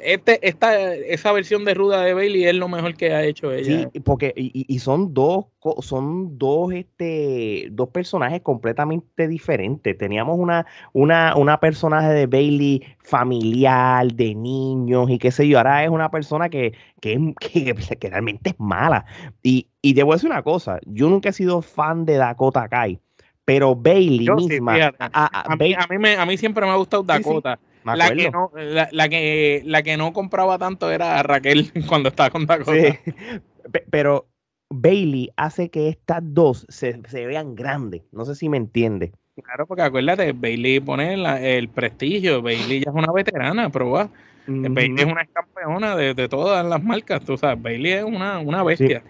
este, 0.00 0.46
esta, 0.46 0.94
esa 0.94 1.32
versión 1.32 1.64
de 1.64 1.74
Ruda 1.74 2.02
de 2.02 2.14
Bailey 2.14 2.44
es 2.44 2.54
lo 2.54 2.68
mejor 2.68 2.94
que 2.94 3.12
ha 3.12 3.24
hecho 3.24 3.52
ella. 3.52 3.88
Sí, 3.92 4.00
porque 4.00 4.32
y, 4.36 4.64
y, 4.68 4.78
son 4.78 5.12
dos, 5.12 5.46
son 5.80 6.38
dos, 6.38 6.72
este, 6.72 7.68
dos 7.72 7.88
personajes 7.88 8.40
completamente 8.42 9.26
diferentes. 9.26 9.96
Teníamos 9.98 10.38
una, 10.38 10.66
una, 10.92 11.34
una 11.36 11.58
personaje 11.60 12.08
de 12.08 12.26
Bailey 12.26 12.82
familiar, 12.98 14.12
de 14.12 14.34
niños 14.34 15.10
y 15.10 15.18
qué 15.18 15.30
sé 15.30 15.48
yo. 15.48 15.58
Ahora 15.58 15.84
es 15.84 15.90
una 15.90 16.10
persona 16.10 16.48
que, 16.48 16.74
que, 17.00 17.34
que, 18.00 18.08
realmente 18.08 18.50
es 18.50 18.56
mala. 18.58 19.04
Y, 19.42 19.68
y 19.82 19.94
debo 19.94 20.12
decir 20.12 20.30
una 20.30 20.42
cosa, 20.42 20.78
yo 20.86 21.08
nunca 21.08 21.30
he 21.30 21.32
sido 21.32 21.62
fan 21.62 22.04
de 22.04 22.16
Dakota 22.16 22.68
Kai. 22.68 23.00
Pero 23.44 23.74
Bailey 23.74 24.28
misma. 24.28 24.92
a, 24.98 25.56
mí, 25.58 25.72
a, 25.72 25.86
mí 25.86 25.98
me, 25.98 26.16
a 26.16 26.26
mí 26.26 26.36
siempre 26.36 26.66
me 26.66 26.72
ha 26.72 26.76
gustado 26.76 27.02
Dakota. 27.02 27.58
La 27.96 28.10
que, 28.14 28.30
no, 28.30 28.50
la, 28.54 29.08
que, 29.08 29.62
la 29.64 29.82
que 29.82 29.96
no 29.96 30.12
compraba 30.12 30.58
tanto 30.58 30.90
era 30.90 31.22
Raquel 31.22 31.72
cuando 31.88 32.08
estaba 32.08 32.30
con 32.30 32.46
Dakota. 32.46 32.72
Pero 33.90 34.26
Bailey 34.70 35.30
hace 35.36 35.70
que 35.70 35.88
estas 35.88 36.20
dos 36.22 36.66
se, 36.68 37.00
vean 37.12 37.54
grandes. 37.54 38.02
No 38.12 38.24
sé 38.24 38.34
si 38.34 38.48
me 38.48 38.56
entiende. 38.56 39.12
Claro, 39.42 39.66
porque 39.66 39.82
acuérdate, 39.82 40.32
Bailey 40.32 40.80
pone 40.80 41.14
el 41.56 41.68
prestigio. 41.68 42.42
Bailey 42.42 42.80
ya 42.84 42.90
es 42.90 42.96
una 42.96 43.12
veterana, 43.12 43.70
pero 43.70 43.90
va. 43.90 44.10
Bailey 44.46 45.04
es 45.04 45.12
una 45.12 45.24
campeona 45.26 45.94
de, 45.94 46.28
todas 46.28 46.66
las 46.66 46.82
marcas. 46.82 47.24
Tú 47.24 47.36
sabes, 47.36 47.62
Bailey 47.62 47.92
es 47.92 48.04
una, 48.04 48.40
una 48.40 48.62
bestia. 48.64 49.04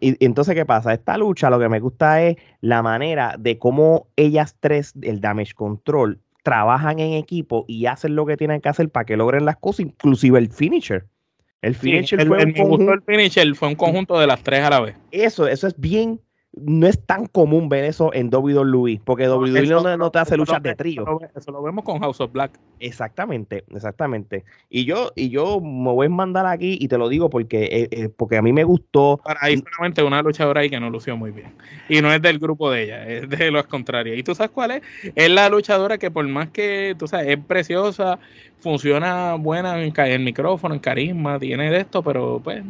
Y, 0.00 0.24
entonces, 0.24 0.54
¿qué 0.54 0.64
pasa? 0.64 0.92
Esta 0.92 1.18
lucha 1.18 1.50
lo 1.50 1.58
que 1.58 1.68
me 1.68 1.80
gusta 1.80 2.22
es 2.22 2.36
la 2.60 2.82
manera 2.82 3.36
de 3.38 3.58
cómo 3.58 4.08
ellas 4.16 4.56
tres, 4.58 4.94
el 5.02 5.20
damage 5.20 5.54
control, 5.54 6.20
trabajan 6.42 6.98
en 6.98 7.12
equipo 7.14 7.64
y 7.68 7.86
hacen 7.86 8.14
lo 8.14 8.26
que 8.26 8.36
tienen 8.36 8.60
que 8.60 8.68
hacer 8.68 8.88
para 8.88 9.04
que 9.04 9.16
logren 9.16 9.44
las 9.44 9.56
cosas, 9.56 9.80
inclusive 9.80 10.38
el 10.38 10.50
finisher. 10.50 11.06
El 11.62 11.74
finisher 11.74 12.26
fue, 12.26 12.44
un 12.44 12.52
conjunto, 12.52 12.92
el 12.92 13.02
finisher 13.02 13.54
fue 13.54 13.68
un 13.68 13.74
conjunto 13.74 14.18
de 14.18 14.26
las 14.26 14.42
tres 14.42 14.62
a 14.62 14.70
la 14.70 14.80
vez. 14.80 14.96
Eso, 15.10 15.46
eso 15.46 15.66
es 15.66 15.78
bien 15.78 16.20
no 16.52 16.86
es 16.88 17.00
tan 17.06 17.26
común 17.26 17.68
ver 17.68 17.84
eso 17.84 18.12
en 18.12 18.28
WWE, 18.34 19.00
porque 19.04 19.28
WWE 19.28 19.66
no, 19.66 19.96
no, 19.96 20.10
te 20.10 20.18
hace 20.18 20.36
luchas 20.36 20.62
de 20.62 20.74
trío. 20.74 21.04
Eso 21.34 21.52
lo, 21.52 21.62
vemos 21.62 21.84
con 21.84 22.00
House 22.00 22.20
of 22.20 22.32
Black. 22.32 22.58
Exactamente, 22.80 23.64
exactamente. 23.70 24.44
Y 24.68 24.84
yo, 24.84 25.12
y 25.14 25.28
yo 25.28 25.60
me 25.60 25.92
voy 25.92 26.06
a 26.06 26.10
mandar 26.10 26.46
aquí 26.46 26.76
y 26.80 26.88
te 26.88 26.98
lo 26.98 27.08
digo 27.08 27.30
porque, 27.30 27.64
eh, 27.64 27.88
eh, 27.90 28.08
porque 28.08 28.36
a 28.36 28.42
mí 28.42 28.52
me 28.52 28.64
gustó. 28.64 29.20
Hay 29.40 29.58
solamente 29.58 30.02
una 30.02 30.22
luchadora 30.22 30.62
ahí 30.62 30.70
que 30.70 30.80
no 30.80 30.90
lució 30.90 31.16
muy 31.16 31.30
bien. 31.30 31.54
Y 31.88 32.00
no 32.00 32.12
es 32.12 32.20
del 32.20 32.38
grupo 32.38 32.70
de 32.70 32.82
ella, 32.82 33.06
es 33.06 33.28
de 33.28 33.50
los 33.52 33.66
contrarios. 33.66 34.18
¿Y 34.18 34.22
tú 34.24 34.34
sabes 34.34 34.50
cuál 34.50 34.72
es? 34.72 34.82
Es 35.14 35.30
la 35.30 35.48
luchadora 35.48 35.98
que 35.98 36.10
por 36.10 36.26
más 36.26 36.50
que, 36.50 36.96
tú 36.98 37.06
sabes, 37.06 37.28
es 37.28 37.38
preciosa, 37.44 38.18
funciona 38.58 39.34
buena 39.34 39.80
en 39.80 39.92
el 39.96 40.20
micrófono, 40.20 40.74
en 40.74 40.80
carisma, 40.80 41.38
tiene 41.38 41.70
de 41.70 41.78
esto, 41.78 42.02
pero 42.02 42.40
pues 42.42 42.64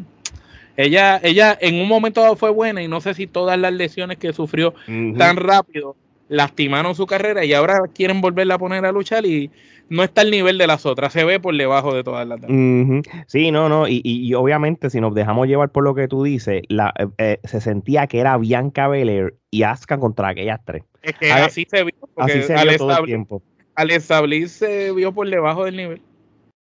ella, 0.76 1.20
ella 1.22 1.56
en 1.60 1.80
un 1.80 1.88
momento 1.88 2.20
dado 2.20 2.36
fue 2.36 2.50
buena 2.50 2.82
y 2.82 2.88
no 2.88 3.00
sé 3.00 3.14
si 3.14 3.26
todas 3.26 3.58
las 3.58 3.72
lesiones 3.72 4.18
que 4.18 4.32
sufrió 4.32 4.74
tan 5.16 5.36
rápido 5.36 5.96
lastimaron 6.28 6.94
su 6.94 7.06
carrera 7.06 7.44
y 7.44 7.52
ahora 7.52 7.80
quieren 7.92 8.20
volverla 8.20 8.54
a 8.54 8.58
poner 8.58 8.86
a 8.86 8.92
luchar 8.92 9.26
y 9.26 9.50
no 9.88 10.04
está 10.04 10.20
al 10.20 10.30
nivel 10.30 10.56
de 10.56 10.68
las 10.68 10.86
otras, 10.86 11.12
se 11.12 11.24
ve 11.24 11.40
por 11.40 11.56
debajo 11.56 11.92
de 11.92 12.04
todas 12.04 12.26
las 12.26 12.40
demás. 12.40 13.04
Sí, 13.26 13.50
no, 13.50 13.68
no, 13.68 13.86
y, 13.88 14.32
obviamente 14.34 14.88
si 14.88 15.00
nos 15.00 15.12
dejamos 15.14 15.48
llevar 15.48 15.70
por 15.70 15.82
lo 15.82 15.94
que 15.94 16.06
tú 16.06 16.22
dices, 16.22 16.62
la, 16.68 16.94
eh, 16.96 17.08
eh, 17.18 17.40
se 17.42 17.60
sentía 17.60 18.06
que 18.06 18.20
era 18.20 18.38
Bianca 18.38 18.86
Belair 18.86 19.34
y 19.50 19.64
Asuka 19.64 19.98
contra 19.98 20.28
aquellas 20.28 20.60
tres. 20.64 20.84
Es 21.02 21.14
que 21.14 21.32
así 21.32 21.66
se 21.68 21.82
vio, 21.82 21.94
así 22.16 22.42
se 22.42 22.54
vio 22.54 22.78
todo 22.78 22.98
el 22.98 23.04
tiempo. 23.04 23.42
Al 23.74 23.90
establecer 23.90 24.48
se 24.48 24.92
vio 24.92 25.12
por 25.12 25.28
debajo 25.28 25.64
del 25.64 25.76
nivel. 25.76 26.02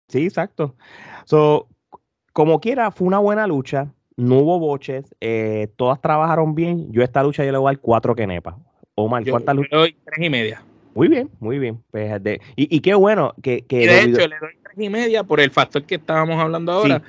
Sí, 0.09 0.25
exacto. 0.25 0.75
So, 1.27 1.69
como 2.33 2.61
quiera, 2.61 2.91
fue 2.91 3.07
una 3.07 3.19
buena 3.19 3.47
lucha, 3.47 3.93
no 4.19 4.39
hubo 4.39 4.59
boches, 4.59 5.15
eh, 5.21 5.69
todas 5.77 6.01
trabajaron 6.01 6.57
bien. 6.57 6.91
Yo 6.91 7.05
esta 7.05 7.23
lucha 7.23 7.45
yo 7.45 7.53
le 7.53 7.59
voy 7.59 7.69
a 7.69 7.73
dar 7.75 7.81
cuatro 7.81 8.17
kenepas. 8.17 8.57
Omar, 8.97 9.23
¿cuántas 9.31 9.55
luchas? 9.55 9.71
Le 9.71 9.79
doy 9.79 9.97
tres 10.05 10.27
y 10.27 10.29
media. 10.29 10.63
Muy 10.93 11.07
bien, 11.07 11.31
muy 11.39 11.61
bien. 11.61 11.81
Pues, 11.93 12.21
y, 12.57 12.81
qué 12.81 12.95
bueno 12.95 13.33
que... 13.41 13.63
que 13.63 13.87
de 13.87 14.03
hecho, 14.03 14.27
le 14.27 14.37
doy 14.41 14.57
tres 14.61 14.75
y 14.77 14.89
media 14.89 15.23
por 15.23 15.39
el 15.39 15.53
factor 15.53 15.85
que 15.85 15.95
estábamos 15.95 16.37
hablando 16.41 16.73
ahora, 16.73 17.01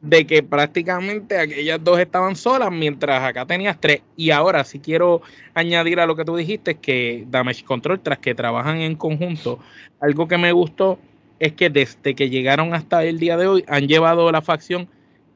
de 0.00 0.24
que 0.24 0.44
prácticamente 0.44 1.36
aquellas 1.36 1.82
dos 1.82 1.98
estaban 1.98 2.36
solas, 2.36 2.70
mientras 2.70 3.20
acá 3.24 3.44
tenías 3.44 3.80
tres. 3.80 4.02
Y 4.16 4.30
ahora, 4.30 4.62
si 4.62 4.78
quiero 4.78 5.20
añadir 5.54 5.98
a 5.98 6.06
lo 6.06 6.14
que 6.14 6.24
tú 6.24 6.36
dijiste, 6.36 6.76
que 6.76 7.24
Damage 7.28 7.64
Control, 7.64 7.98
tras 7.98 8.18
que 8.18 8.36
trabajan 8.36 8.76
en 8.76 8.94
conjunto, 8.94 9.58
algo 9.98 10.28
que 10.28 10.38
me 10.38 10.52
gustó 10.52 11.00
es 11.40 11.54
que 11.54 11.70
desde 11.70 12.14
que 12.14 12.30
llegaron 12.30 12.72
hasta 12.72 13.02
el 13.02 13.18
día 13.18 13.36
de 13.36 13.48
hoy 13.48 13.64
han 13.66 13.88
llevado 13.88 14.30
la 14.30 14.42
facción 14.42 14.88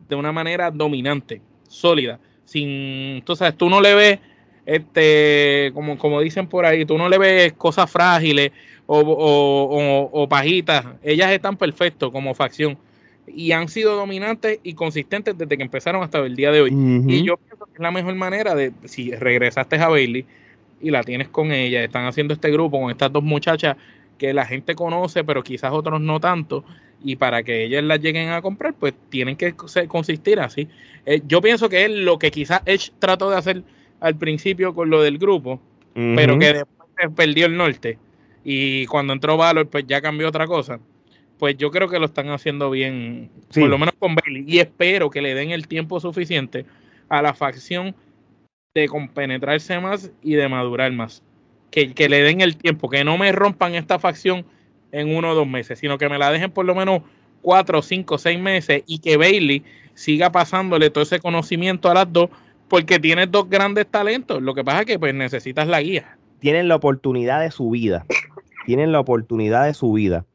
de 0.09 0.17
una 0.17 0.33
manera 0.33 0.71
dominante, 0.71 1.41
sólida, 1.69 2.19
sin, 2.45 3.23
tú 3.23 3.37
sabes, 3.37 3.57
tú 3.57 3.69
no 3.69 3.81
le 3.81 3.95
ves, 3.95 4.19
este, 4.65 5.71
como, 5.75 5.99
como 5.99 6.21
dicen 6.21 6.47
por 6.47 6.65
ahí, 6.65 6.85
tú 6.85 6.97
no 6.99 7.09
le 7.09 7.19
ves 7.19 7.53
cosas 7.53 7.91
frágiles 7.91 8.53
o, 8.87 10.27
pajitas, 10.29 10.85
ellas 11.03 11.33
están 11.33 11.57
perfectos 11.57 12.11
como 12.13 12.35
facción 12.35 12.79
y 13.27 13.51
han 13.53 13.69
sido 13.69 13.97
dominantes 13.97 14.61
y 14.63 14.75
consistentes 14.75 15.37
desde 15.37 15.57
que 15.57 15.63
empezaron 15.63 16.03
hasta 16.03 16.19
el 16.19 16.37
día 16.37 16.53
de 16.53 16.63
hoy. 16.63 16.71
Y 17.09 17.25
yo 17.25 17.37
pienso 17.37 17.67
que 17.67 17.75
es 17.75 17.81
la 17.81 17.91
mejor 17.91 18.15
manera 18.15 18.55
de, 18.55 18.73
si 18.85 19.11
regresaste 19.11 19.77
a 19.77 19.89
Bailey 19.89 20.25
y 20.81 20.91
la 20.91 21.03
tienes 21.03 21.29
con 21.29 21.51
ella, 21.51 21.83
están 21.83 22.07
haciendo 22.07 22.35
este 22.35 22.51
grupo 22.51 22.81
con 22.81 22.91
estas 22.91 23.13
dos 23.13 23.25
muchachas 23.25 23.77
que 24.19 24.33
la 24.33 24.47
gente 24.47 24.75
conoce, 24.75 25.25
pero 25.25 25.43
quizás 25.43 25.73
otros 25.73 26.01
no 26.01 26.21
tanto, 26.21 26.65
y 27.07 27.15
para 27.15 27.45
que 27.45 27.65
ellas 27.65 27.85
las 27.85 28.01
lleguen 28.01 28.31
a 28.31 28.43
comprar, 28.43 28.75
pues 28.75 28.93
tienen 29.11 29.37
que 29.37 29.55
consistir 29.55 30.41
así. 30.41 30.67
Eh, 31.07 31.23
yo 31.25 31.41
pienso 31.41 31.69
que 31.69 31.85
es 31.85 31.91
lo 31.91 32.19
que 32.19 32.33
quizás 32.33 32.63
Edge 32.67 32.91
trató 32.99 33.31
de 33.31 33.37
hacer 33.37 33.63
al 34.01 34.17
principio 34.17 34.75
con 34.75 34.91
lo 34.91 35.01
del 35.01 35.17
grupo, 35.17 35.61
pero 35.95 36.37
que 36.37 36.53
después 36.53 37.11
perdió 37.15 37.47
el 37.47 37.57
norte, 37.57 37.97
y 38.45 38.87
cuando 38.87 39.13
entró 39.13 39.37
Valor, 39.37 39.69
pues 39.69 39.87
ya 39.87 40.01
cambió 40.01 40.29
otra 40.29 40.49
cosa. 40.49 40.81
Pues 41.39 41.57
yo 41.57 41.71
creo 41.71 41.89
que 41.89 42.01
lo 42.01 42.07
están 42.07 42.29
haciendo 42.31 42.71
bien, 42.71 43.31
por 43.55 43.69
lo 43.69 43.79
menos 43.79 43.95
con 43.99 44.17
Bailey, 44.17 44.45
y 44.47 44.59
espero 44.59 45.09
que 45.09 45.23
le 45.23 45.35
den 45.35 45.53
el 45.53 45.69
tiempo 45.69 46.01
suficiente 46.01 46.67
a 47.09 47.23
la 47.23 47.35
facción 47.35 47.95
de 48.75 48.89
compenetrarse 48.89 49.79
más 49.79 50.11
y 50.23 50.35
de 50.35 50.49
madurar 50.49 50.91
más. 50.93 51.23
Que, 51.71 52.09
le 52.09 52.23
den 52.23 52.41
el 52.41 52.57
tiempo, 52.57 52.89
que 52.89 53.05
no 53.05 53.17
me 53.17 53.31
rompan 53.33 53.75
esta 53.75 53.99
facción 53.99 54.45
en 54.93 55.15
uno 55.15 55.31
o 55.31 55.35
dos 55.35 55.47
meses, 55.47 55.79
sino 55.79 55.99
que 55.99 56.09
me 56.09 56.19
la 56.19 56.31
dejen 56.31 56.51
por 56.51 56.65
lo 56.65 56.75
menos 56.75 57.03
cuatro, 57.43 57.83
cinco, 57.83 58.19
seis 58.19 58.41
meses 58.41 58.83
y 58.87 58.99
que 58.99 59.17
Bailey 59.17 59.65
siga 59.95 60.31
pasándole 60.31 60.91
todo 60.91 61.03
ese 61.03 61.21
conocimiento 61.21 61.91
a 61.91 61.95
las 61.95 62.13
dos, 62.13 62.31
porque 62.69 62.99
tiene 62.99 63.27
dos 63.27 63.49
grandes 63.49 63.87
talentos. 63.87 64.43
Lo 64.43 64.55
que 64.55 64.65
pasa 64.65 64.81
es 64.81 64.87
que 64.87 64.99
pues 64.99 65.15
necesitas 65.15 65.69
la 65.69 65.81
guía. 65.81 66.19
Tienen 66.41 66.69
la 66.69 66.77
oportunidad 66.77 67.41
de 67.41 67.51
su 67.51 67.71
vida. 67.71 68.05
Tienen 68.67 68.93
la 68.93 69.01
oportunidad 69.01 69.65
de 69.65 69.75
su 69.75 69.93
vida 69.93 70.27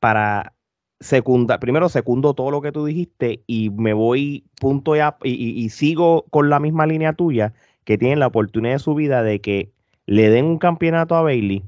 para 0.00 0.52
secundar. 1.00 1.60
Primero 1.60 1.88
segundo 1.88 2.34
todo 2.34 2.50
lo 2.50 2.60
que 2.62 2.72
tú 2.72 2.84
dijiste 2.84 3.42
y 3.46 3.70
me 3.70 3.92
voy 3.92 4.44
punto 4.60 4.94
y, 4.96 5.00
y 5.22 5.68
sigo 5.70 6.24
con 6.30 6.50
la 6.50 6.58
misma 6.58 6.86
línea 6.86 7.12
tuya, 7.12 7.54
que 7.84 7.98
tienen 7.98 8.18
la 8.18 8.26
oportunidad 8.26 8.74
de 8.74 8.78
su 8.80 8.94
vida 8.94 9.22
de 9.22 9.40
que 9.40 9.70
le 10.06 10.30
den 10.30 10.46
un 10.46 10.58
campeonato 10.58 11.14
a 11.14 11.22
Bailey 11.22 11.62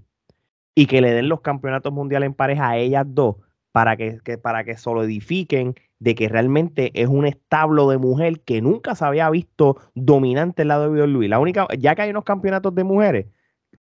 y 0.78 0.86
que 0.86 1.00
le 1.00 1.12
den 1.12 1.28
los 1.28 1.40
campeonatos 1.40 1.92
mundiales 1.92 2.28
en 2.28 2.34
pareja 2.34 2.68
a 2.68 2.76
ellas 2.76 3.04
dos 3.04 3.34
para 3.72 3.96
que, 3.96 4.20
para 4.40 4.62
que 4.62 4.76
solidifiquen 4.76 5.74
de 5.98 6.14
que 6.14 6.28
realmente 6.28 6.92
es 6.94 7.08
un 7.08 7.26
establo 7.26 7.90
de 7.90 7.98
mujer 7.98 8.42
que 8.42 8.62
nunca 8.62 8.94
se 8.94 9.04
había 9.04 9.28
visto 9.28 9.76
dominante 9.96 10.62
en 10.62 10.68
la 10.68 10.78
WWE. 10.78 11.26
La 11.26 11.40
única, 11.40 11.66
ya 11.76 11.96
que 11.96 12.02
hay 12.02 12.10
unos 12.10 12.22
campeonatos 12.22 12.76
de 12.76 12.84
mujeres, 12.84 13.26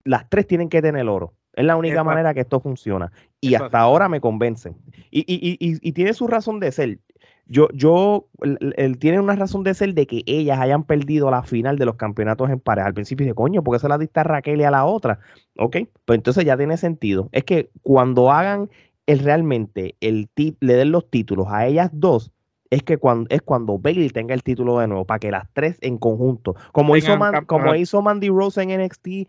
las 0.04 0.28
tres 0.28 0.46
tienen 0.46 0.68
que 0.68 0.80
tener 0.80 1.08
oro. 1.08 1.34
Es 1.54 1.64
la 1.64 1.74
única 1.74 2.04
manera 2.04 2.32
que 2.34 2.42
esto 2.42 2.60
funciona. 2.60 3.10
Y 3.40 3.56
hasta 3.56 3.80
ahora 3.80 4.08
me 4.08 4.20
convencen. 4.20 4.76
Y, 5.10 5.22
y, 5.26 5.56
y, 5.58 5.88
y, 5.88 5.92
tiene 5.92 6.14
su 6.14 6.28
razón 6.28 6.60
de 6.60 6.70
ser 6.70 7.00
yo, 7.48 7.68
yo, 7.72 8.26
él, 8.42 8.98
tiene 8.98 9.20
una 9.20 9.36
razón 9.36 9.62
de 9.62 9.74
ser 9.74 9.94
de 9.94 10.06
que 10.06 10.22
ellas 10.26 10.58
hayan 10.58 10.84
perdido 10.84 11.30
la 11.30 11.42
final 11.42 11.78
de 11.78 11.86
los 11.86 11.94
campeonatos 11.94 12.50
en 12.50 12.58
pareja. 12.58 12.88
Al 12.88 12.94
principio 12.94 13.26
de 13.26 13.34
coño, 13.34 13.62
porque 13.62 13.78
se 13.78 13.88
la 13.88 13.98
diste 13.98 14.20
a 14.20 14.24
Raquel 14.24 14.60
y 14.60 14.64
a 14.64 14.70
la 14.70 14.84
otra. 14.84 15.20
Ok, 15.56 15.76
pues 16.04 16.16
entonces 16.16 16.44
ya 16.44 16.56
tiene 16.56 16.76
sentido. 16.76 17.28
Es 17.32 17.44
que 17.44 17.70
cuando 17.82 18.32
hagan 18.32 18.68
el 19.06 19.20
realmente, 19.20 19.94
el 20.00 20.28
le 20.60 20.74
den 20.74 20.90
los 20.90 21.08
títulos 21.08 21.46
a 21.48 21.66
ellas 21.66 21.90
dos, 21.92 22.32
es 22.70 22.82
que 22.82 22.98
cuando 22.98 23.28
es 23.30 23.42
cuando 23.42 23.78
Bailey 23.78 24.10
tenga 24.10 24.34
el 24.34 24.42
título 24.42 24.78
de 24.80 24.88
nuevo, 24.88 25.04
para 25.04 25.20
que 25.20 25.30
las 25.30 25.48
tres 25.52 25.78
en 25.82 25.98
conjunto, 25.98 26.56
como 26.72 26.96
hizo 26.96 27.16
como 27.46 27.74
hizo 27.76 28.02
Mandy 28.02 28.28
Rose 28.28 28.60
en 28.60 28.82
NXT 28.82 29.06
eh, 29.06 29.28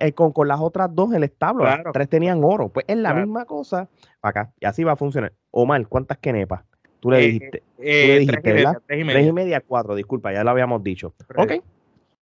eh, 0.00 0.12
con, 0.12 0.32
las 0.48 0.60
otras 0.60 0.94
dos 0.94 1.10
en 1.10 1.16
el 1.16 1.24
establo, 1.24 1.64
las 1.64 1.80
tres 1.92 2.08
tenían 2.08 2.42
oro, 2.42 2.70
pues 2.70 2.86
es 2.88 2.96
la 2.96 3.12
misma 3.12 3.44
cosa 3.44 3.88
acá, 4.22 4.52
y 4.58 4.66
así 4.66 4.84
va 4.84 4.92
a 4.92 4.96
funcionar. 4.96 5.32
Omar, 5.50 5.86
¿cuántas 5.86 6.18
kenepas? 6.18 6.64
Tú 7.06 7.12
le 7.12 7.18
eh, 7.18 7.28
dijiste, 7.28 7.62
dijiste 7.78 8.40
tres, 8.42 8.54
¿verdad? 8.64 8.82
Y 8.90 9.04
media, 9.04 9.12
tres 9.12 9.26
y 9.28 9.32
media, 9.32 9.60
cuatro, 9.60 9.94
disculpa, 9.94 10.32
ya 10.32 10.42
lo 10.42 10.50
habíamos 10.50 10.82
dicho. 10.82 11.14
Ok. 11.36 11.52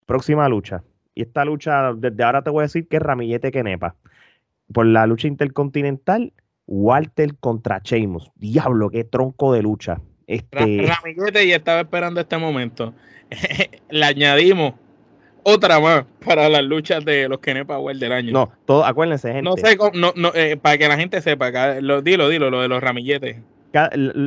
Próxima 0.04 0.46
lucha. 0.46 0.84
Y 1.14 1.22
esta 1.22 1.46
lucha, 1.46 1.94
desde 1.94 2.22
ahora 2.22 2.42
te 2.42 2.50
voy 2.50 2.60
a 2.60 2.62
decir 2.64 2.86
que 2.86 2.98
es 2.98 3.02
Ramillete 3.02 3.50
Kenepa. 3.50 3.96
Por 4.70 4.84
la 4.84 5.06
lucha 5.06 5.26
intercontinental, 5.26 6.34
Walter 6.66 7.34
contra 7.40 7.80
Sheamus. 7.82 8.30
Diablo, 8.34 8.90
qué 8.90 9.04
tronco 9.04 9.54
de 9.54 9.62
lucha. 9.62 10.02
Este... 10.26 10.86
Ramillete 10.86 11.46
y 11.46 11.52
estaba 11.52 11.80
esperando 11.80 12.20
este 12.20 12.36
momento. 12.36 12.92
le 13.88 14.04
añadimos 14.04 14.74
otra 15.44 15.80
más 15.80 16.04
para 16.22 16.50
las 16.50 16.62
luchas 16.62 17.02
de 17.06 17.26
los 17.26 17.38
Kenepa 17.38 17.78
World 17.78 18.00
del 18.00 18.12
año. 18.12 18.32
No, 18.32 18.52
todo, 18.66 18.84
acuérdense, 18.84 19.32
gente. 19.32 19.48
No 19.48 19.56
sé, 19.56 19.78
no, 19.94 20.12
no, 20.14 20.30
eh, 20.34 20.58
para 20.58 20.76
que 20.76 20.88
la 20.88 20.98
gente 20.98 21.22
sepa, 21.22 21.80
lo, 21.80 22.02
dilo, 22.02 22.28
dilo, 22.28 22.50
lo 22.50 22.60
de 22.60 22.68
los 22.68 22.82
ramilletes 22.82 23.38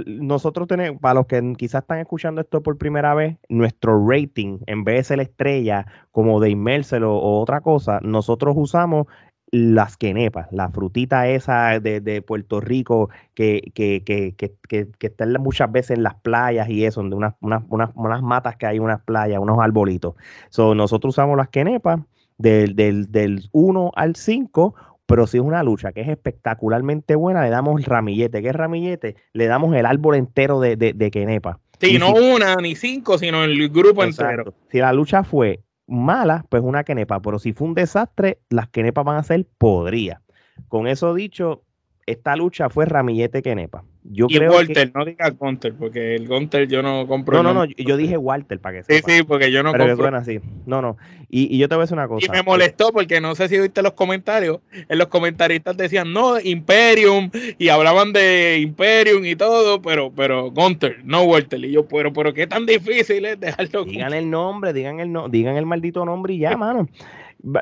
nosotros 0.06 0.68
tenemos, 0.68 1.02
para 1.02 1.16
los 1.16 1.26
que 1.26 1.54
quizás 1.58 1.82
están 1.82 2.00
escuchando 2.00 2.42
esto 2.42 2.62
por 2.62 2.78
primera 2.78 3.14
vez, 3.14 3.38
nuestro 3.50 4.08
rating, 4.08 4.60
en 4.68 4.84
vez 4.84 4.98
de 4.98 5.04
ser 5.04 5.18
la 5.18 5.24
estrella 5.24 5.86
como 6.12 6.40
de 6.40 6.52
Immelsel 6.52 7.04
o, 7.04 7.40
otra 7.40 7.62
cosa, 7.62 8.00
nosotros 8.04 8.56
usamos 8.58 9.08
las 9.52 9.98
quenepas, 9.98 10.48
la 10.52 10.70
frutita 10.70 11.28
esa 11.28 11.80
de, 11.80 12.22
Puerto 12.22 12.62
Rico 12.62 13.10
que, 13.34 13.72
que, 13.74 14.04
que, 14.04 14.34
que, 14.36 14.88
están 15.02 15.34
muchas 15.42 15.70
veces 15.70 15.98
en 15.98 16.04
las 16.04 16.16
playas 16.16 16.70
y 16.70 16.86
eso, 16.86 17.04
de 17.04 17.16
unas, 17.16 17.34
unas, 17.42 17.64
unas, 17.68 18.22
matas 18.22 18.56
que 18.56 18.66
hay, 18.66 18.80
unas 18.80 19.02
playas, 19.02 19.40
unos 19.40 19.60
arbolitos. 19.60 20.16
So, 20.50 20.74
nosotros 20.74 21.16
usamos 21.16 21.36
las 21.36 21.50
quenepas 21.50 22.00
del, 22.38 22.76
del, 22.76 23.12
del 23.12 23.50
1 23.52 23.92
al 23.96 24.16
5 24.16 24.76
pero 25.12 25.28
si 25.28 25.40
es 25.40 25.44
una 25.44 25.62
lucha 25.62 25.92
que 25.92 26.00
es 26.00 26.08
espectacularmente 26.08 27.16
buena, 27.16 27.44
le 27.44 27.50
damos 27.50 27.84
ramillete. 27.84 28.42
¿Qué 28.42 28.48
es 28.48 28.56
ramillete? 28.56 29.18
Le 29.34 29.46
damos 29.48 29.76
el 29.76 29.86
árbol 29.86 30.16
entero 30.16 30.62
de, 30.62 30.78
de, 30.78 30.94
de 30.94 31.12
Kenepa. 31.12 31.60
Sí, 31.82 32.00
no 32.00 32.14
una 32.14 32.56
ni 32.56 32.76
cinco, 32.76 33.18
sino 33.18 33.44
el 33.44 33.68
grupo 33.68 34.06
entero. 34.06 34.54
Si 34.70 34.78
la 34.78 34.94
lucha 34.94 35.26
fue 35.26 35.66
mala, 35.86 36.46
pues 36.48 36.64
una 36.64 36.86
Kenepa. 36.86 37.22
Pero 37.22 37.40
si 37.40 37.52
fue 37.52 37.68
un 37.68 37.74
desastre, 37.74 38.40
las 38.50 38.70
Kenepas 38.70 39.04
van 39.04 39.18
a 39.18 39.24
ser 39.24 39.46
podría. 39.58 40.22
Con 40.70 40.88
eso 40.88 41.14
dicho, 41.14 41.64
esta 42.06 42.36
lucha 42.36 42.70
fue 42.70 42.86
ramillete 42.86 43.42
Kenepa. 43.42 43.84
Yo 44.04 44.26
y 44.30 44.38
creo 44.38 44.54
Walter, 44.54 44.92
no 44.96 45.06
diga 45.06 45.30
Gunter, 45.30 45.76
porque 45.76 46.16
el 46.16 46.28
Gunter 46.28 46.68
yo 46.68 46.82
no 46.82 47.06
compro. 47.06 47.38
No, 47.38 47.54
no, 47.54 47.54
no, 47.54 47.66
yo 47.66 47.98
dije 47.98 48.18
Walter 48.18 48.60
para 48.60 48.78
que 48.78 48.84
sepa. 48.84 49.08
Sí, 49.08 49.18
sí, 49.18 49.24
porque 49.24 49.52
yo 49.52 49.62
no 49.62 49.72
Pero 49.72 49.96
compro. 49.96 50.18
así. 50.18 50.40
No, 50.66 50.82
no. 50.82 50.98
Y, 51.30 51.56
y, 51.56 51.60
yo 51.60 51.70
te 51.70 51.76
voy 51.76 51.82
a 51.82 51.84
decir 51.84 51.98
una 51.98 52.08
cosa. 52.08 52.26
Y 52.26 52.30
me 52.30 52.42
molestó 52.42 52.92
porque 52.92 53.22
no 53.22 53.36
sé 53.36 53.48
si 53.48 53.60
viste 53.60 53.84
los 53.84 53.94
comentarios. 53.94 54.60
En 54.90 54.98
los 54.98 55.08
comentaristas 55.08 55.78
decían, 55.78 56.12
no, 56.14 56.40
Imperium, 56.40 57.30
y 57.60 57.70
hablaban 57.70 58.12
de 58.12 58.58
Imperium 58.60 59.24
y 59.24 59.36
todo, 59.36 59.82
pero, 59.84 60.12
pero 60.12 60.50
Gunter, 60.50 61.02
no 61.04 61.22
Walter. 61.24 61.64
Y 61.64 61.72
yo, 61.72 61.88
pero, 61.88 62.12
pero 62.12 62.34
qué 62.34 62.48
tan 62.48 62.66
difícil 62.66 63.24
es 63.26 63.40
dejarlo. 63.40 63.86
Digan 63.86 64.14
el 64.14 64.30
nombre, 64.32 64.74
digan 64.74 65.00
el, 65.00 65.12
no, 65.12 65.30
digan 65.30 65.58
el 65.58 65.68
maldito 65.68 66.04
nombre 66.06 66.34
y 66.34 66.40
ya, 66.40 66.58
mano. 66.58 66.90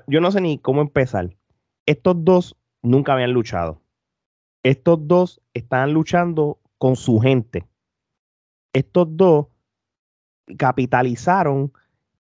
Yo 0.07 0.21
no 0.21 0.31
sé 0.31 0.39
ni 0.39 0.57
cómo 0.57 0.81
empezar. 0.81 1.35
Estos 1.85 2.23
dos 2.23 2.55
nunca 2.81 3.13
habían 3.13 3.33
luchado 3.33 3.81
estos 4.63 5.07
dos 5.07 5.41
están 5.53 5.93
luchando 5.93 6.59
con 6.77 6.95
su 6.95 7.19
gente. 7.19 7.65
Estos 8.73 9.07
dos 9.15 9.47
capitalizaron 10.57 11.71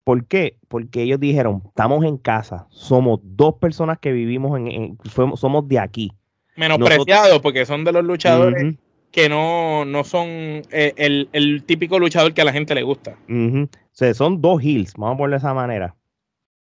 ¿Por 0.08 0.26
qué? 0.26 0.58
Porque 0.70 1.02
ellos 1.02 1.20
dijeron, 1.20 1.64
estamos 1.68 2.06
en 2.06 2.16
casa, 2.16 2.66
somos 2.70 3.20
dos 3.24 3.56
personas 3.56 4.00
que 4.00 4.14
vivimos 4.14 4.58
en, 4.58 4.98
somos 5.36 5.68
de 5.68 5.80
aquí. 5.80 6.14
Menospreciados 6.56 7.42
porque 7.42 7.66
son 7.66 7.84
de 7.84 7.92
los 7.92 8.06
luchadores 8.06 8.76
que 9.12 9.28
no, 9.28 9.84
no 9.84 10.06
son 10.06 10.28
eh, 10.30 10.94
el, 10.96 11.62
típico 11.66 12.00
luchador 12.00 12.34
que 12.34 12.40
a 12.40 12.46
la 12.46 12.54
gente 12.54 12.74
le 12.74 12.84
gusta. 12.84 13.18
O 13.30 13.68
sea, 13.92 14.14
son 14.14 14.40
dos 14.40 14.64
heels, 14.64 14.94
vamos 14.96 15.16
a 15.16 15.18
ponerlo 15.18 15.36
de 15.36 15.40
esa 15.40 15.54
manera. 15.54 15.94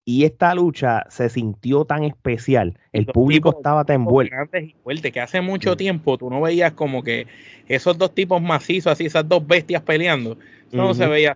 Y 0.07 0.24
esta 0.24 0.53
lucha 0.53 1.03
se 1.09 1.29
sintió 1.29 1.83
tan 1.83 2.03
especial, 2.03 2.77
el 2.93 3.07
público 3.07 3.55
estaba 3.57 3.83
tan 3.85 4.01
envuelto. 4.01 4.35
fuerte, 4.83 5.12
que 5.12 5.19
hace 5.19 5.41
mucho 5.41 5.75
tiempo 5.75 6.15
tú 6.19 6.29
no 6.29 6.41
veías 6.41 6.74
como 6.74 7.01
que 7.01 7.25
esos 7.67 7.97
dos 7.97 8.13
tipos 8.13 8.39
macizos, 8.39 8.91
así, 8.91 9.07
esas 9.07 9.27
dos 9.27 9.45
bestias 9.47 9.81
peleando. 9.81 10.38
no 10.71 10.93
se 10.93 11.07
veía 11.07 11.35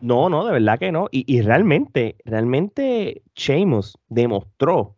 No, 0.00 0.28
no, 0.28 0.44
de 0.44 0.52
verdad 0.52 0.80
que 0.80 0.90
no. 0.90 1.06
Y, 1.12 1.32
y 1.32 1.42
realmente, 1.42 2.16
realmente 2.24 3.22
Sheamus 3.36 3.96
demostró 4.08 4.96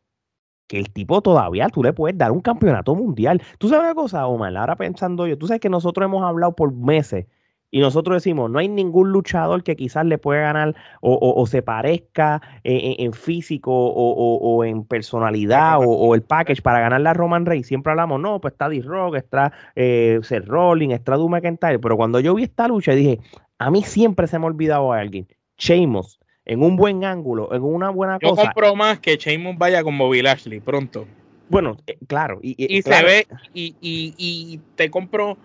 que 0.67 0.79
el 0.79 0.91
tipo 0.91 1.21
todavía 1.21 1.69
tú 1.69 1.83
le 1.83 1.93
puedes 1.93 2.17
dar 2.17 2.33
un 2.33 2.41
campeonato 2.41 2.95
mundial. 2.95 3.43
Tú 3.59 3.69
sabes 3.69 3.85
una 3.85 3.95
cosa, 3.95 4.27
Omar, 4.29 4.57
ahora 4.57 4.77
pensando 4.77 5.27
yo, 5.27 5.37
tú 5.37 5.47
sabes 5.47 5.61
que 5.61 5.69
nosotros 5.69 6.07
hemos 6.07 6.23
hablado 6.23 6.57
por 6.57 6.73
meses 6.73 7.27
y 7.71 7.81
nosotros 7.81 8.17
decimos, 8.17 8.51
no 8.51 8.59
hay 8.59 8.69
ningún 8.69 9.13
luchador 9.13 9.63
que 9.63 9.77
quizás 9.77 10.05
le 10.05 10.19
pueda 10.19 10.41
ganar 10.41 10.75
o, 11.01 11.47
se 11.47 11.63
parezca 11.63 12.43
en, 12.65 13.13
físico 13.13 13.73
o, 13.73 14.65
en 14.65 14.85
personalidad 14.85 15.79
o, 15.81 16.15
el 16.15 16.23
package 16.23 16.63
para 16.63 16.81
ganar 16.81 17.01
la 17.01 17.15
Roman 17.15 17.47
Reigns. 17.47 17.69
Siempre 17.69 17.93
hablamos, 17.93 18.21
no, 18.21 18.41
pues 18.41 18.53
está 18.53 18.69
D-Rock, 18.69 19.17
está 19.17 19.53
eh, 19.77 20.19
Seth 20.23 20.47
Rollins, 20.47 20.95
está 20.95 21.15
Drew 21.15 21.29
McIntyre. 21.29 21.79
Pero 21.79 21.97
cuando 21.97 22.19
yo 22.19 22.35
vi 22.35 22.45
esta 22.45 22.67
lucha 22.67 22.93
dije, 22.93 23.21
a 23.59 23.71
mí 23.71 23.83
siempre 23.83 24.27
se 24.27 24.39
me 24.39 24.47
ha 24.47 24.49
olvidado 24.49 24.93
a 24.93 24.99
alguien. 24.99 25.29
Sheamus, 25.57 26.19
en 26.45 26.63
un 26.63 26.75
buen 26.75 27.05
ángulo, 27.05 27.55
en 27.55 27.63
una 27.63 27.91
buena 27.91 28.19
cosa. 28.19 28.43
Yo 28.43 28.49
compro 28.49 28.75
más 28.75 28.99
que 28.99 29.17
Sheamus 29.17 29.57
vaya 29.57 29.85
con 29.85 29.97
Bobby 29.97 30.23
Lashley 30.23 30.59
pronto. 30.59 31.07
Bueno, 31.49 31.77
eh, 31.87 31.99
claro. 32.09 32.41
Y, 32.43 32.83
se 32.83 33.05
ve, 33.05 33.27
y, 33.55 33.77
y 33.81 34.61
te 34.75 34.91
compro 34.91 35.37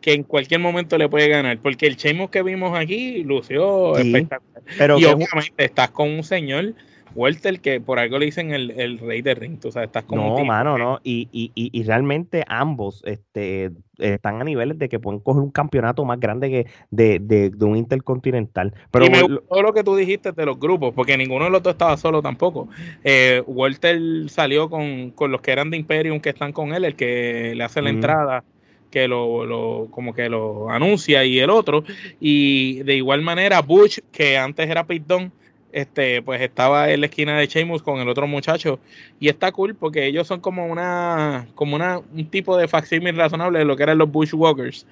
que 0.00 0.12
en 0.12 0.22
cualquier 0.22 0.60
momento 0.60 0.98
le 0.98 1.08
puede 1.08 1.28
ganar, 1.28 1.58
porque 1.58 1.86
el 1.86 1.96
Sheamus 1.96 2.30
que 2.30 2.42
vimos 2.42 2.78
aquí 2.78 3.22
lució 3.24 3.96
espectacular. 3.96 4.62
Pero 4.78 4.98
y 4.98 5.04
obviamente 5.04 5.64
estás 5.64 5.90
con 5.90 6.10
un 6.10 6.24
señor 6.24 6.74
Walter 7.14 7.60
que 7.60 7.80
por 7.80 7.98
algo 7.98 8.18
le 8.18 8.26
dicen 8.26 8.52
el, 8.52 8.98
rey 8.98 9.22
de 9.22 9.34
ring, 9.34 9.58
tú 9.58 9.72
sabes, 9.72 9.88
estás 9.88 10.04
con 10.04 10.18
No, 10.18 10.44
mano, 10.44 10.78
no, 10.78 11.00
y, 11.02 11.28
y, 11.32 11.50
y, 11.54 11.82
realmente 11.82 12.44
ambos 12.46 13.02
este, 13.04 13.70
están 13.98 14.40
a 14.40 14.44
niveles 14.44 14.78
de 14.78 14.88
que 14.88 14.98
pueden 14.98 15.20
coger 15.20 15.42
un 15.42 15.50
campeonato 15.50 16.04
más 16.04 16.20
grande 16.20 16.50
que 16.50 16.66
de, 16.90 17.18
de, 17.20 17.64
un 17.64 17.76
intercontinental. 17.76 18.74
Pero 18.90 19.06
y 19.06 19.10
me 19.10 19.22
gustó 19.22 19.62
lo 19.62 19.72
que 19.72 19.84
tú 19.84 19.96
dijiste 19.96 20.32
de 20.32 20.46
los 20.46 20.58
grupos, 20.58 20.94
porque 20.94 21.16
ninguno 21.16 21.46
de 21.46 21.50
los 21.50 21.62
dos 21.62 21.72
estaba 21.72 21.96
solo 21.96 22.22
tampoco. 22.22 22.68
Eh, 23.02 23.42
Walter 23.46 24.00
salió 24.28 24.70
con, 24.70 25.10
con, 25.10 25.32
los 25.32 25.40
que 25.40 25.52
eran 25.52 25.70
de 25.70 25.76
Imperium 25.76 26.20
que 26.20 26.30
están 26.30 26.52
con 26.52 26.74
él, 26.74 26.84
el 26.84 26.94
que 26.94 27.54
le 27.56 27.64
hace 27.64 27.82
la 27.82 27.90
entrada 27.90 28.44
que 28.90 29.08
lo, 29.08 29.46
lo, 29.46 29.88
como 29.90 30.14
que 30.14 30.28
lo 30.28 30.70
anuncia 30.70 31.24
y 31.24 31.38
el 31.38 31.50
otro. 31.50 31.84
Y 32.20 32.82
de 32.82 32.96
igual 32.96 33.22
manera, 33.22 33.60
Bush, 33.62 33.98
que 34.12 34.36
antes 34.36 34.68
era 34.68 34.86
Pete 34.86 35.30
este, 35.72 36.20
pues 36.22 36.40
estaba 36.40 36.90
en 36.90 37.00
la 37.00 37.06
esquina 37.06 37.38
de 37.38 37.46
Sheamus 37.46 37.82
con 37.82 38.00
el 38.00 38.08
otro 38.08 38.26
muchacho. 38.26 38.80
Y 39.18 39.28
está 39.28 39.52
cool 39.52 39.74
porque 39.74 40.06
ellos 40.06 40.26
son 40.26 40.40
como 40.40 40.66
una, 40.66 41.46
como 41.54 41.76
una, 41.76 41.98
un 41.98 42.26
tipo 42.26 42.56
de 42.56 42.68
facsímil 42.68 43.16
razonable 43.16 43.60
de 43.60 43.64
lo 43.64 43.76
que 43.76 43.84
eran 43.84 43.98
los 43.98 44.10
Bushwalkers. 44.10 44.86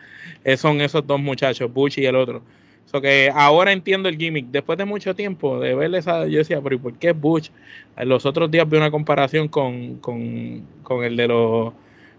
Eh, 0.45 0.57
son 0.57 0.81
esos 0.81 1.07
dos 1.07 1.21
muchachos, 1.21 1.73
Bush 1.73 1.99
y 1.99 2.07
el 2.07 2.17
otro. 2.17 2.43
So 2.87 3.01
que 3.03 3.31
ahora 3.35 3.73
entiendo 3.73 4.09
el 4.09 4.17
gimmick. 4.17 4.47
Después 4.47 4.79
de 4.79 4.85
mucho 4.85 5.15
tiempo 5.15 5.61
de 5.61 5.75
verles 5.75 6.01
esa, 6.01 6.27
yo 6.27 6.39
decía, 6.39 6.61
pero 6.63 6.77
¿y 6.77 6.79
por 6.79 6.95
qué 6.95 7.13
Bush? 7.13 7.51
Los 7.99 8.25
otros 8.25 8.51
días 8.51 8.69
vi 8.69 8.79
una 8.79 8.91
comparación 8.91 9.49
con, 9.49 9.97
con, 9.97 10.63
con 10.83 11.05
el 11.05 11.17
de 11.17 11.29
los 11.29 11.73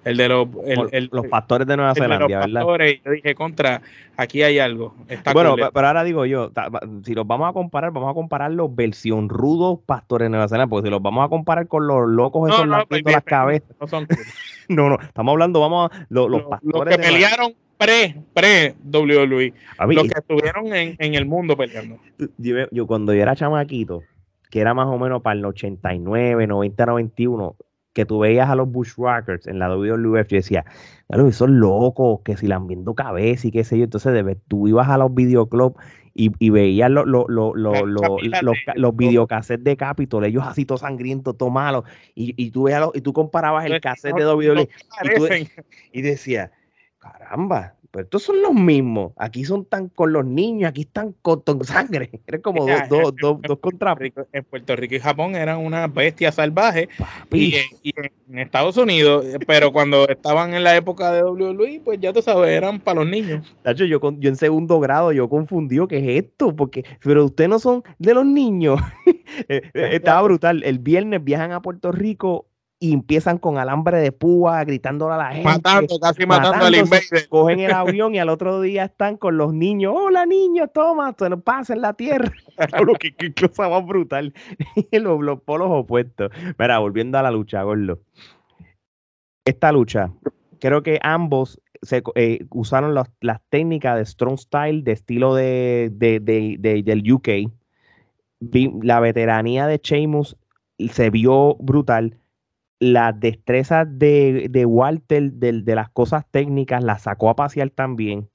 el 0.05 0.17
de 0.17 0.29
los, 0.29 0.47
los 1.11 1.27
pastores 1.27 1.67
de 1.67 1.77
Nueva 1.77 1.93
Zelanda, 1.93 2.27
¿verdad? 2.27 2.63
yo 3.03 3.11
dije, 3.11 3.35
contra, 3.35 3.81
aquí 4.17 4.41
hay 4.43 4.59
algo. 4.59 4.95
bueno, 5.33 5.55
pero 5.73 5.87
ahora 5.87 6.03
digo 6.03 6.25
yo, 6.25 6.51
si 7.03 7.13
los 7.13 7.27
vamos 7.27 7.49
a 7.49 7.53
comparar, 7.53 7.91
vamos 7.91 8.11
a 8.11 8.13
comparar 8.13 8.51
los 8.51 8.73
versión 8.73 9.29
rudos 9.29 9.79
pastores 9.85 10.25
de 10.25 10.29
Nueva 10.29 10.47
Zelanda, 10.47 10.69
porque 10.69 10.87
si 10.87 10.91
los 10.91 11.01
vamos 11.01 11.25
a 11.25 11.29
comparar 11.29 11.67
con 11.67 11.87
los 11.87 12.07
locos 12.07 12.49
esos 12.49 12.67
no, 12.67 12.85
pues, 12.87 13.03
las 13.05 13.23
cabezas. 13.23 13.75
No, 13.79 13.87
son 13.87 14.07
no, 14.69 14.89
no, 14.89 14.97
estamos 15.01 15.33
hablando, 15.33 15.59
vamos 15.59 15.91
a 15.91 16.05
los, 16.09 16.29
pastores. 16.43 16.63
Los 16.63 16.85
que 16.85 16.97
pelearon 16.97 17.53
pre, 17.77 18.15
pre 18.33 18.75
WWE, 18.91 19.53
los 19.87 20.03
que 20.03 20.19
estuvieron 20.19 20.67
en, 20.73 20.95
en, 20.99 21.15
el 21.15 21.25
mundo 21.25 21.55
peleando. 21.55 21.97
Yo, 22.37 22.55
yo 22.71 22.87
cuando 22.87 23.13
yo 23.13 23.21
era 23.21 23.35
chamaquito, 23.35 24.03
que 24.49 24.59
era 24.59 24.73
más 24.73 24.87
o 24.87 24.97
menos 24.97 25.21
para 25.21 25.37
el 25.37 25.45
89, 25.45 26.47
90, 26.47 26.85
91, 26.85 27.55
que 27.99 28.05
tú 28.05 28.19
veías 28.19 28.49
a 28.49 28.55
los 28.55 28.71
Bushwhackers 28.71 29.45
en 29.45 29.59
la 29.59 29.67
WWF, 29.67 30.29
yo 30.29 30.37
decía, 30.37 30.63
claro, 31.09 31.29
son 31.33 31.59
locos, 31.59 32.21
que 32.23 32.37
si 32.37 32.47
la 32.47 32.55
han 32.55 32.65
viendo 32.65 32.95
cabeza 32.95 33.45
y 33.45 33.51
qué 33.51 33.65
sé 33.65 33.77
yo. 33.77 33.83
Entonces, 33.83 34.37
tú 34.47 34.69
ibas 34.69 34.87
a 34.87 34.97
los 34.97 35.13
videoclubs 35.13 35.75
y, 36.13 36.31
y 36.39 36.49
veías 36.49 36.89
los 36.89 37.05
videocassettes 38.95 39.65
de 39.65 39.75
Capitol, 39.75 40.23
ellos 40.23 40.45
así 40.47 40.63
todo 40.63 40.77
sangrientos, 40.77 41.37
todo 41.37 41.49
malos, 41.49 41.83
y, 42.15 42.33
y, 42.41 42.51
tú 42.51 42.63
veías 42.63 42.87
y 42.93 43.01
tú 43.01 43.11
comparabas 43.11 43.65
el 43.65 43.81
cassette 43.81 44.15
de 44.15 44.25
WWE 44.25 44.69
y, 45.91 45.99
y 45.99 46.01
decías, 46.01 46.51
caramba, 46.99 47.75
pero 47.91 48.03
estos 48.03 48.23
son 48.23 48.41
los 48.41 48.53
mismos. 48.53 49.13
Aquí 49.17 49.45
son 49.45 49.65
tan 49.65 49.89
con 49.89 50.13
los 50.13 50.25
niños, 50.25 50.69
aquí 50.69 50.81
están 50.81 51.15
con, 51.21 51.43
sangre. 51.63 52.09
Eran 52.27 52.41
como 52.41 52.65
dos, 52.65 52.81
dos, 52.89 53.13
dos, 53.19 53.41
dos 53.41 53.59
contra. 53.59 53.95
En 54.31 54.43
Puerto 54.43 54.75
Rico 54.75 54.95
y 54.95 54.99
Japón 54.99 55.35
eran 55.35 55.59
una 55.59 55.87
bestia 55.87 56.31
salvaje. 56.31 56.89
Y, 57.31 57.55
en 57.93 58.39
Estados 58.39 58.77
Unidos, 58.77 59.25
eh, 59.25 59.39
pero 59.47 59.71
cuando 59.71 60.07
estaban 60.07 60.53
en 60.53 60.63
la 60.63 60.75
época 60.75 61.11
de 61.11 61.23
WWE, 61.23 61.81
pues 61.83 61.99
ya 61.99 62.13
tú 62.13 62.21
sabes, 62.21 62.51
eran 62.51 62.79
para 62.79 62.99
los 62.99 63.09
niños. 63.09 63.55
Tacho, 63.63 63.85
yo, 63.85 63.99
yo 64.19 64.29
en 64.29 64.35
segundo 64.35 64.79
grado, 64.79 65.11
yo 65.11 65.27
confundió 65.27 65.87
¿qué 65.87 65.97
es 65.97 66.25
esto? 66.25 66.55
Porque, 66.55 66.85
pero 67.03 67.25
ustedes 67.25 67.49
no 67.49 67.59
son 67.59 67.83
de 67.97 68.13
los 68.13 68.25
niños. 68.25 68.79
Eh, 69.47 69.61
eh, 69.75 69.89
estaba 69.93 70.23
brutal. 70.23 70.63
El 70.63 70.79
viernes 70.79 71.23
viajan 71.23 71.51
a 71.51 71.61
Puerto 71.61 71.91
Rico 71.91 72.48
y 72.81 72.93
empiezan 72.93 73.37
con 73.37 73.57
alambre 73.57 73.97
de 73.97 74.13
púa, 74.13 74.63
gritándole 74.63 75.15
a 75.15 75.17
la 75.17 75.31
gente. 75.31 75.43
Matando, 75.43 75.99
casi 75.99 76.25
matando 76.25 76.65
al 76.65 76.75
invader. 76.75 77.27
Cogen 77.27 77.59
el 77.59 77.73
avión 77.73 78.15
y 78.15 78.19
al 78.19 78.29
otro 78.29 78.61
día 78.61 78.85
están 78.85 79.17
con 79.17 79.37
los 79.37 79.53
niños. 79.53 79.93
Hola 79.97 80.25
niños, 80.25 80.69
toma, 80.73 81.13
se 81.17 81.29
nos 81.29 81.43
pasa 81.43 81.73
en 81.73 81.81
la 81.81 81.93
tierra. 81.93 82.31
lo 82.85 82.93
que, 82.93 83.13
cosa 83.33 83.67
más 83.67 83.85
brutal. 83.85 84.33
los, 84.93 85.21
los, 85.21 85.41
polos 85.41 85.67
opuestos. 85.69 86.31
Mira, 86.57 86.79
volviendo 86.79 87.17
a 87.17 87.21
la 87.21 87.31
lucha, 87.31 87.63
Gordo. 87.63 87.99
Esta 89.43 89.73
lucha, 89.73 90.13
creo 90.59 90.81
que 90.81 90.99
ambos 91.01 91.61
se, 91.81 92.01
eh, 92.15 92.45
usaron 92.51 92.93
las 92.93 93.41
técnicas 93.49 93.97
de 93.97 94.05
Strong 94.05 94.37
Style, 94.37 94.83
de 94.83 94.91
estilo 94.93 95.35
de, 95.35 95.91
de, 95.91 96.21
de, 96.21 96.83
del 96.83 97.11
UK. 97.11 97.51
La 98.83 99.01
veteranía 99.01 99.67
de 99.67 99.81
Sheamus 99.83 100.37
se 100.77 101.09
vio 101.09 101.55
brutal 101.59 102.19
las 102.79 103.19
destrezas 103.19 103.87
de, 103.99 104.63
Walter 104.65 105.33
de, 105.33 105.75
las 105.75 105.89
cosas 105.89 106.25
técnicas 106.31 106.83
las 106.83 107.03
sacó 107.03 107.29
a 107.29 107.35
pasear 107.35 107.69
también. 107.69 108.29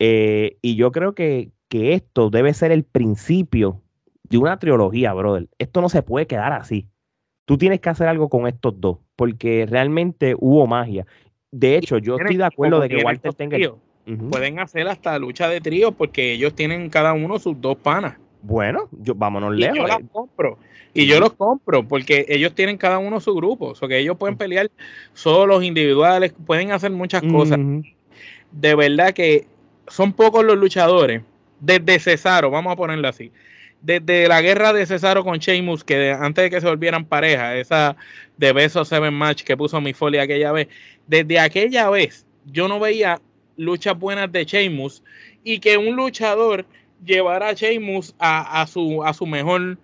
Eh, 0.00 0.58
y 0.62 0.76
yo 0.76 0.92
creo 0.92 1.14
que, 1.14 1.52
esto 1.70 2.30
debe 2.30 2.54
ser 2.54 2.72
el 2.72 2.84
principio 2.84 3.82
de 4.24 4.38
una 4.38 4.58
trilogía, 4.58 5.12
brother. 5.12 5.48
Esto 5.58 5.80
no 5.80 5.88
se 5.88 6.02
puede 6.02 6.26
quedar 6.26 6.52
así. 6.52 6.88
Tú 7.44 7.58
tienes 7.58 7.80
que 7.80 7.90
hacer 7.90 8.08
algo 8.08 8.28
con 8.28 8.46
estos 8.46 8.80
dos, 8.80 8.98
porque 9.16 9.66
realmente 9.68 10.34
hubo 10.38 10.66
magia. 10.66 11.06
De 11.50 11.76
hecho, 11.76 11.98
yo 11.98 12.16
estoy 12.16 12.36
de 12.36 12.44
acuerdo 12.44 12.80
de 12.80 12.88
que 12.88 13.04
Walter 13.04 13.34
tenga. 13.34 13.58
Pueden 14.30 14.58
hacer 14.58 14.88
hasta 14.88 15.18
lucha 15.18 15.48
de 15.48 15.60
trío 15.60 15.92
porque 15.92 16.32
ellos 16.32 16.54
tienen 16.54 16.88
cada 16.88 17.12
uno 17.12 17.38
sus 17.38 17.60
dos 17.60 17.76
panas. 17.76 18.16
Bueno, 18.40 18.88
yo, 18.92 19.14
vámonos 19.14 19.54
lejos. 19.54 19.76
Yo 19.76 19.86
las 19.86 19.98
compro. 20.10 20.58
Y 20.94 21.06
yo 21.06 21.20
los 21.20 21.34
compro 21.34 21.86
porque 21.86 22.26
ellos 22.28 22.54
tienen 22.54 22.76
cada 22.76 22.98
uno 22.98 23.20
su 23.20 23.34
grupo. 23.34 23.66
O 23.66 23.74
sea, 23.74 23.88
que 23.88 23.98
ellos 23.98 24.16
pueden 24.16 24.36
pelear 24.36 24.70
solos, 25.12 25.62
individuales, 25.62 26.32
pueden 26.46 26.72
hacer 26.72 26.90
muchas 26.90 27.22
cosas. 27.22 27.58
De 28.50 28.74
verdad 28.74 29.12
que 29.12 29.46
son 29.88 30.12
pocos 30.12 30.44
los 30.44 30.56
luchadores. 30.56 31.22
Desde 31.60 31.98
Cesaro, 31.98 32.50
vamos 32.50 32.72
a 32.72 32.76
ponerlo 32.76 33.08
así. 33.08 33.32
Desde 33.80 34.26
la 34.28 34.40
guerra 34.40 34.72
de 34.72 34.86
Cesaro 34.86 35.22
con 35.24 35.38
Sheamus, 35.38 35.84
que 35.84 36.10
antes 36.10 36.44
de 36.44 36.50
que 36.50 36.60
se 36.60 36.66
volvieran 36.66 37.04
pareja, 37.04 37.56
esa 37.56 37.96
de 38.36 38.52
Beso 38.52 38.84
Seven 38.84 39.14
Match 39.14 39.44
que 39.44 39.56
puso 39.56 39.80
mi 39.80 39.92
folia 39.92 40.22
aquella 40.22 40.52
vez, 40.52 40.68
desde 41.06 41.38
aquella 41.38 41.88
vez 41.90 42.26
yo 42.46 42.66
no 42.66 42.80
veía 42.80 43.20
luchas 43.56 43.98
buenas 43.98 44.30
de 44.32 44.44
Sheamus 44.44 45.02
y 45.44 45.58
que 45.58 45.76
un 45.76 45.96
luchador 45.96 46.64
llevara 47.04 47.48
a 47.48 47.52
Sheamus 47.52 48.14
a, 48.18 48.60
a, 48.62 48.66
su, 48.66 49.04
a 49.04 49.12
su 49.12 49.26
mejor 49.26 49.78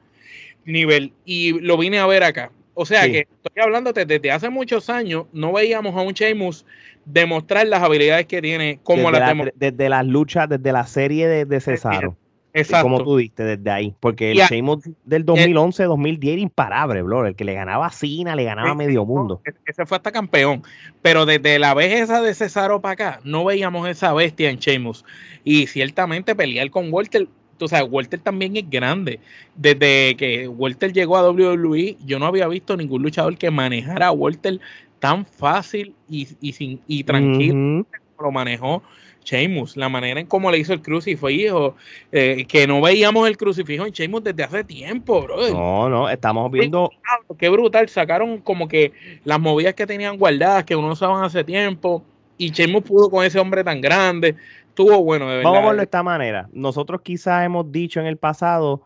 nivel 0.65 1.13
y 1.25 1.59
lo 1.61 1.77
vine 1.77 1.99
a 1.99 2.07
ver 2.07 2.23
acá. 2.23 2.51
O 2.75 2.85
sea 2.85 3.07
que 3.07 3.29
estoy 3.43 3.63
hablando 3.63 3.93
desde 3.93 4.31
hace 4.33 4.51
muchos 4.51 4.91
años, 4.91 5.27
no 5.33 5.53
veíamos 5.53 5.95
a 5.97 6.03
un 6.03 6.13
Sheamus 6.13 6.67
demostrar 7.05 7.67
las 7.69 7.83
habilidades 7.83 8.27
que 8.27 8.43
tiene 8.43 8.81
como 8.83 9.13
desde, 9.13 9.53
desde 9.55 9.89
las 9.89 10.07
luchas, 10.07 10.49
desde 10.49 10.73
la 10.73 10.87
serie 10.87 11.29
de, 11.29 11.45
de 11.45 11.61
Cesaro. 11.61 12.17
Exacto. 12.55 12.85
Como 12.85 13.03
tú 13.03 13.17
diste 13.17 13.43
desde 13.43 13.69
ahí. 13.69 13.95
Porque 13.99 14.31
el 14.31 14.39
Sheamus 14.39 14.89
del 15.05 15.27
2011-2010 15.27 16.33
era 16.33 16.41
imparable, 16.41 17.03
bro. 17.03 17.27
El 17.27 17.35
que 17.35 17.45
le 17.45 17.53
ganaba 17.53 17.87
a 17.87 17.91
Cena, 17.91 18.37
le 18.37 18.45
ganaba 18.45 18.71
a 18.71 18.75
medio 18.77 19.05
mundo. 19.05 19.43
E-, 19.45 19.53
ese 19.67 19.85
fue 19.85 19.97
hasta 19.97 20.13
campeón. 20.13 20.63
Pero 21.03 21.27
desde 21.27 21.59
la 21.59 21.75
vez 21.75 22.01
esa 22.01 22.23
de 22.23 22.33
Cesaro 22.33 22.81
para 22.81 22.93
acá, 22.93 23.21
no 23.25 23.45
veíamos 23.45 23.89
esa 23.89 24.13
bestia 24.13 24.51
en 24.51 24.59
Sheamus. 24.59 25.05
Y 25.43 25.67
ciertamente 25.67 26.37
pelear 26.37 26.71
con 26.71 26.93
Walter 26.93 27.27
o 27.61 27.69
sea, 27.69 27.85
Walter 27.85 28.21
también 28.21 28.57
es 28.57 28.69
grande. 28.69 29.21
Desde 29.55 30.17
que 30.17 30.49
Walter 30.49 30.93
llegó 30.93 31.17
a 31.17 31.31
WWE, 31.31 31.97
yo 32.05 32.19
no 32.19 32.27
había 32.27 32.49
visto 32.49 32.77
ningún 32.77 33.03
luchador 33.03 33.37
que 33.37 33.51
manejara 33.51 34.09
a 34.09 34.13
Walter 34.13 34.61
tan 34.99 35.27
fácil 35.27 35.95
y, 36.09 36.27
sin, 36.53 36.81
y 36.87 37.05
tranquilo 37.05 37.87
como 38.17 38.29
lo 38.29 38.33
manejó 38.33 38.83
Sheamus. 39.25 39.77
La 39.77 39.89
manera 39.89 40.21
en 40.21 40.27
cómo 40.27 40.51
le 40.51 40.59
hizo 40.59 40.73
el 40.73 40.83
crucifijo, 40.83 41.77
eh, 42.13 42.45
que 42.47 42.67
no 42.67 42.81
veíamos 42.81 43.27
el 43.27 43.37
crucifijo 43.37 43.87
en 43.87 43.93
Sheamus 43.93 44.25
desde 44.25 44.45
hace 44.45 44.65
tiempo, 44.65 45.23
bro. 45.23 45.51
No, 45.51 45.89
no, 45.89 46.09
estamos 46.09 46.51
viendo. 46.51 46.91
Qué 47.39 47.49
brutal, 47.49 47.89
sacaron 47.89 48.39
como 48.39 48.69
que 48.69 48.93
las 49.25 49.41
movidas 49.41 49.75
que 49.75 49.87
tenían 49.87 50.19
guardadas, 50.19 50.65
que 50.65 50.77
uno 50.77 50.93
usaban 50.93 51.25
hace 51.25 51.43
tiempo, 51.43 52.05
y 52.37 52.51
Sheamus 52.51 52.83
pudo 52.83 53.11
con 53.11 53.25
ese 53.25 53.39
hombre 53.39 53.65
tan 53.65 53.81
grande 53.81 54.37
estuvo 54.75 55.05
bueno, 55.05 55.29
de 55.29 55.37
verdad. 55.37 55.51
Vamos 55.51 55.59
a 55.59 55.67
verlo 55.67 55.79
de 55.79 55.85
esta 55.85 56.03
manera. 56.03 56.49
Nosotros 56.53 57.01
quizás 57.03 57.45
hemos 57.45 57.71
dicho 57.71 58.01
en 58.01 58.07
el 58.07 58.17
pasado, 58.17 58.83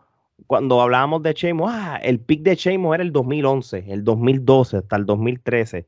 cuando 0.46 0.80
hablábamos 0.80 1.22
de 1.22 1.32
Sheamus, 1.32 1.70
ah, 1.72 1.98
el 2.02 2.20
pick 2.20 2.42
de 2.42 2.54
Sheamus 2.54 2.94
era 2.94 3.02
el 3.02 3.12
2011, 3.12 3.84
el 3.88 4.04
2012, 4.04 4.76
hasta 4.76 4.96
el 4.96 5.06
2013. 5.06 5.86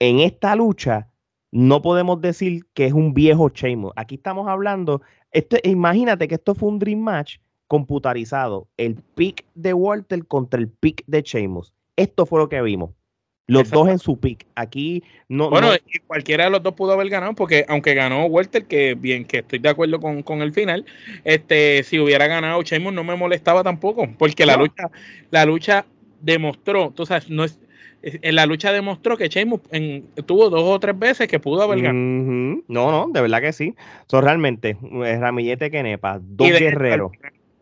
En 0.00 0.18
esta 0.18 0.56
lucha, 0.56 1.08
no 1.52 1.80
podemos 1.80 2.20
decir 2.20 2.66
que 2.74 2.86
es 2.86 2.92
un 2.92 3.14
viejo 3.14 3.48
Sheamus. 3.48 3.92
Aquí 3.96 4.16
estamos 4.16 4.48
hablando, 4.48 5.00
esto, 5.30 5.56
imagínate 5.62 6.26
que 6.26 6.34
esto 6.34 6.54
fue 6.54 6.68
un 6.68 6.78
Dream 6.80 6.98
Match 7.00 7.38
computarizado. 7.68 8.68
El 8.76 8.96
pick 8.96 9.44
de 9.54 9.72
Walter 9.74 10.26
contra 10.26 10.58
el 10.58 10.68
pick 10.68 11.04
de 11.06 11.22
Sheamus. 11.22 11.72
Esto 11.96 12.26
fue 12.26 12.40
lo 12.40 12.48
que 12.48 12.60
vimos. 12.62 12.90
Los 13.50 13.70
dos 13.70 13.88
en 13.88 13.98
su 13.98 14.18
pick. 14.18 14.46
Aquí 14.54 15.02
no. 15.28 15.50
Bueno, 15.50 15.70
cualquiera 16.06 16.44
de 16.44 16.50
los 16.50 16.62
dos 16.62 16.74
pudo 16.74 16.92
haber 16.92 17.08
ganado, 17.08 17.34
porque 17.34 17.64
aunque 17.68 17.94
ganó 17.94 18.26
Walter, 18.26 18.64
que 18.64 18.94
bien, 18.94 19.24
que 19.24 19.38
estoy 19.38 19.58
de 19.58 19.68
acuerdo 19.68 20.00
con, 20.00 20.42
el 20.42 20.52
final, 20.52 20.84
este, 21.24 21.82
si 21.82 21.98
hubiera 21.98 22.26
ganado 22.26 22.62
Sheamus 22.62 22.92
no 22.92 23.04
me 23.04 23.16
molestaba 23.16 23.62
tampoco, 23.62 24.08
porque 24.18 24.46
la 24.46 24.56
lucha, 24.56 24.90
la 25.30 25.44
lucha 25.44 25.84
demostró, 26.20 26.92
tú 26.94 27.06
sabes, 27.06 27.28
no 27.28 27.44
es, 27.44 27.58
en 28.02 28.34
la 28.34 28.46
lucha 28.46 28.72
demostró 28.72 29.16
que 29.16 29.28
Sheamus 29.28 29.60
tuvo 30.26 30.48
dos 30.48 30.62
o 30.62 30.80
tres 30.80 30.98
veces 30.98 31.28
que 31.28 31.38
pudo 31.40 31.62
haber 31.62 31.82
ganado. 31.82 32.62
No, 32.68 32.90
no, 32.90 33.08
de 33.12 33.20
verdad 33.20 33.40
que 33.40 33.52
sí. 33.52 33.74
Son 34.08 34.24
realmente 34.24 34.76
eh, 35.04 35.18
Ramillete 35.18 35.70
Kenepa, 35.70 36.20
dos 36.22 36.48
guerreros 36.48 37.12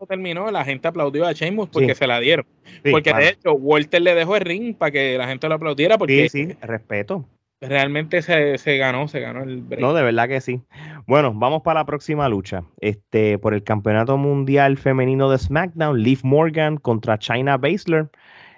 terminó, 0.05 0.51
la 0.51 0.65
gente 0.65 0.87
aplaudió 0.87 1.25
a 1.25 1.33
Sheamus 1.33 1.69
porque 1.69 1.95
se 1.95 2.07
la 2.07 2.19
dieron. 2.19 2.45
porque 2.91 3.13
de 3.13 3.29
hecho, 3.29 3.53
Walter 3.53 4.01
le 4.01 4.15
dejó 4.15 4.35
el 4.35 4.41
ring 4.41 4.75
para 4.75 4.91
que 4.91 5.17
la 5.17 5.27
gente 5.27 5.47
lo 5.47 5.55
aplaudiera. 5.55 5.97
Porque 5.97 6.29
sí, 6.29 6.45
sí, 6.47 6.57
respeto. 6.61 7.25
Realmente 7.61 8.21
se, 8.21 8.77
ganó, 8.77 9.09
se 9.09 9.19
ganó 9.19 9.43
el 9.43 9.61
break. 9.61 9.81
No, 9.81 9.93
de 9.93 10.01
verdad 10.01 10.29
que 10.29 10.39
sí. 10.39 10.61
Bueno, 11.05 11.33
vamos 11.33 11.61
para 11.61 11.81
la 11.81 11.85
próxima 11.85 12.29
lucha. 12.29 12.63
Este, 12.79 13.37
por 13.37 13.53
el 13.53 13.63
campeonato 13.63 14.17
mundial 14.17 14.77
femenino 14.77 15.29
de 15.29 15.39
SmackDown, 15.39 16.01
Liv 16.01 16.19
Morgan 16.23 16.77
contra 16.77 17.19
China 17.19 17.57
Baszler. 17.57 18.09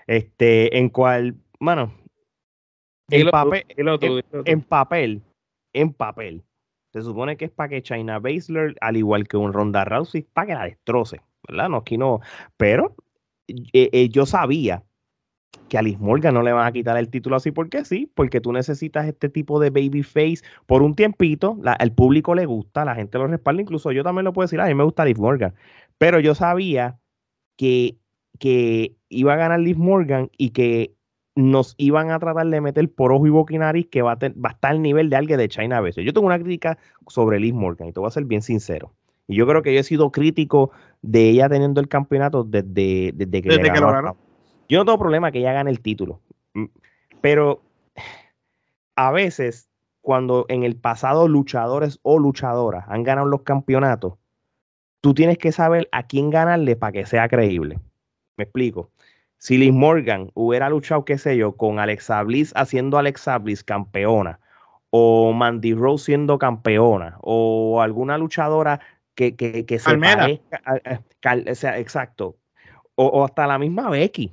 Este, 0.06 0.78
en 0.78 0.90
cual, 0.90 1.36
bueno, 1.60 1.94
en, 3.10 3.30
papel, 3.30 3.66
en 4.46 4.62
papel, 4.62 5.22
en 5.74 5.94
papel, 5.94 6.44
se 6.94 7.02
supone 7.02 7.38
que 7.38 7.46
es 7.46 7.52
para 7.52 7.70
que 7.70 7.84
China 7.84 8.20
Baszler, 8.20 8.76
al 8.82 8.98
igual 8.98 9.28
que 9.28 9.38
un 9.38 9.54
Ronda 9.54 9.84
Rousey, 9.84 10.22
para 10.22 10.48
que 10.48 10.54
la 10.54 10.66
destroce. 10.66 11.22
¿Verdad? 11.48 11.70
No, 11.70 11.78
aquí 11.78 11.98
no. 11.98 12.20
Pero 12.58 12.96
eh, 13.48 13.90
eh, 13.92 14.10
yo 14.10 14.26
sabía 14.26 14.84
que 15.68 15.78
a 15.78 15.82
Liz 15.82 16.00
Morgan 16.00 16.34
no 16.34 16.42
le 16.42 16.52
van 16.52 16.68
a 16.68 16.72
quitar 16.72 16.98
el 16.98 17.10
título 17.10 17.38
así 17.38 17.52
porque 17.52 17.86
sí, 17.86 18.12
porque 18.14 18.42
tú 18.42 18.52
necesitas 18.52 19.08
este 19.08 19.30
tipo 19.30 19.60
de 19.60 19.70
babyface 19.70 20.42
por 20.66 20.82
un 20.82 20.96
tiempito, 20.96 21.58
el 21.80 21.94
público 21.94 22.36
le 22.36 22.46
gusta, 22.46 22.84
la 22.84 22.96
gente 22.96 23.18
lo 23.18 23.28
respalda, 23.28 23.62
incluso 23.62 23.92
yo 23.94 24.04
también 24.04 24.26
lo 24.26 24.34
puedo 24.34 24.46
decir, 24.46 24.60
a 24.60 24.66
mí 24.66 24.76
me 24.76 24.84
gusta 24.84 25.06
Liz 25.06 25.18
Morgan, 25.18 25.54
pero 25.98 26.20
yo 26.20 26.36
sabía 26.36 27.00
que, 27.58 27.98
que 28.38 28.98
iba 29.08 29.34
a 29.34 29.38
ganar 29.38 29.62
Liz 29.62 29.78
Morgan 29.78 30.30
y 30.38 30.50
que 30.50 30.94
nos 31.36 31.76
iban 31.78 32.12
a 32.12 32.20
tratar 32.20 32.48
de 32.48 32.60
meter 32.60 32.92
por 32.92 33.14
ojo 33.14 33.26
y 33.26 33.30
boca 33.30 33.56
y 33.56 33.58
nariz 33.58 33.88
que 33.88 34.02
va 34.02 34.14
a, 34.14 34.16
va 34.16 34.50
a 34.50 34.52
estar 34.52 34.72
al 34.72 34.82
nivel 34.82 35.10
de 35.10 35.16
alguien 35.16 35.38
de 35.38 35.48
China 35.48 35.78
a 35.78 35.82
veces. 35.82 36.06
Yo 36.06 36.12
tengo 36.12 36.28
una 36.28 36.40
crítica 36.40 36.78
sobre 37.08 37.40
Liz 37.40 37.54
Morgan 37.54 37.88
y 37.88 37.94
te 37.94 38.00
voy 38.00 38.08
a 38.08 38.12
ser 38.12 38.26
bien 38.26 38.42
sincero. 38.42 38.94
Y 39.28 39.36
yo 39.36 39.48
creo 39.48 39.62
que 39.62 39.74
yo 39.74 39.80
he 39.80 39.84
sido 39.84 40.12
crítico 40.12 40.72
de 41.02 41.30
ella 41.30 41.50
teniendo 41.50 41.82
el 41.82 41.88
campeonato 41.88 42.44
desde, 42.44 43.12
desde 43.14 43.42
que, 43.42 43.50
lo 43.80 43.92
ganó. 43.92 44.16
Yo 44.70 44.80
no 44.80 44.86
tengo 44.86 45.00
problema 45.00 45.32
que 45.32 45.40
ella 45.40 45.54
gane 45.54 45.72
el 45.72 45.82
título. 45.82 46.22
Mm, 46.54 46.66
pero 47.22 47.62
a 48.96 49.12
veces, 49.12 49.70
cuando 50.02 50.46
en 50.48 50.64
el 50.64 50.76
pasado 50.76 51.28
luchadores 51.28 52.00
o 52.04 52.20
luchadoras 52.20 52.86
han 52.88 53.04
ganado 53.04 53.28
los 53.28 53.42
campeonatos, 53.42 54.14
tú 55.02 55.14
tienes 55.14 55.38
que 55.38 55.52
saber 55.52 55.90
a 55.92 56.04
quién 56.04 56.30
ganarle 56.30 56.76
para 56.76 56.92
que 56.92 57.06
sea 57.06 57.28
creíble. 57.28 57.80
Me 58.38 58.44
explico. 58.44 58.92
Si 59.38 59.58
Liz 59.58 59.74
Morgan 59.74 60.30
hubiera 60.36 60.70
luchado, 60.70 61.04
qué 61.04 61.18
sé 61.18 61.36
yo, 61.36 61.54
con 61.58 61.80
Alexa 61.80 62.22
Bliss 62.22 62.54
haciendo 62.56 63.00
Alexa 63.00 63.40
Bliss 63.40 63.64
campeona, 63.64 64.40
o 64.92 65.34
Mandy 65.34 65.74
Rose 65.74 66.06
siendo 66.06 66.38
campeona, 66.38 67.18
o 67.22 67.82
alguna 67.82 68.20
luchadora 68.20 68.82
que, 69.22 69.36
que, 69.36 69.66
que 69.66 69.80
se 69.80 69.98
parezca, 69.98 71.56
sea, 71.56 71.78
exacto. 71.78 72.38
O, 72.96 73.24
hasta 73.24 73.46
la 73.46 73.60
misma 73.60 73.90
Becky. 73.90 74.32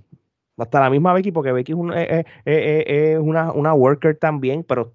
Hasta 0.57 0.81
la 0.81 0.91
misma 0.91 1.13
Becky, 1.13 1.31
porque 1.31 1.53
Becky 1.53 1.73
es, 1.73 1.79
eh, 1.95 2.25
eh, 2.47 2.85
eh, 2.87 3.19
una, 3.19 3.53
una, 3.53 3.75
worker 3.75 4.17
también, 4.17 4.65
pero 4.65 4.95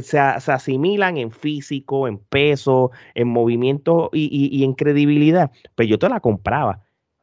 se, 0.00 0.18
asimilan 0.18 1.18
en 1.18 1.30
físico, 1.30 2.08
en 2.08 2.18
peso, 2.18 2.90
en 3.14 3.28
movimiento 3.28 4.10
y, 4.12 4.64
en 4.64 4.72
credibilidad. 4.72 5.50
Pues 5.74 5.88
yo 5.88 5.98
te 5.98 6.08
la 6.08 6.20
compraba. 6.20 6.80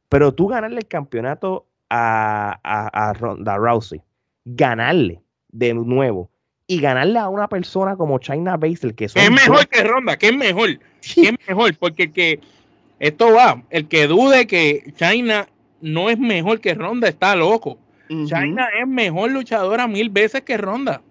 Pero 0.09 0.33
tú 0.33 0.47
ganarle 0.47 0.79
el 0.79 0.87
campeonato 0.87 1.67
a, 1.89 2.59
a, 2.63 3.13
Ronda 3.13 3.57
Rousey, 3.57 4.01
ganarle 4.45 5.21
de 5.49 5.73
nuevo 5.73 6.29
y 6.67 6.79
ganarle 6.79 7.19
a 7.19 7.27
una 7.27 7.47
persona 7.47 7.95
como 7.95 8.19
China 8.19 8.57
Baszler, 8.57 8.95
que 8.95 9.05
es 9.05 9.31
mejor 9.31 9.67
que 9.67 9.83
Ronda, 9.83 10.17
que 10.17 10.27
es 10.27 10.35
mejor, 10.35 10.79
que 11.01 11.29
es 11.29 11.33
mejor, 11.47 11.77
porque 11.77 12.11
que 12.11 12.39
esto 12.99 13.33
va, 13.33 13.61
el 13.69 13.87
que 13.87 14.07
dude 14.07 14.47
que 14.47 14.93
China 14.95 15.47
no 15.81 16.09
es 16.09 16.19
mejor 16.19 16.61
que 16.61 16.73
Ronda 16.73 17.07
está 17.07 17.35
loco. 17.35 17.77
China 18.07 18.67
es 18.79 18.87
mejor 18.87 19.31
luchadora 19.31 19.87
mil 19.87 20.09
veces 20.09 20.41
que 20.41 20.57
Ronda. 20.57 21.01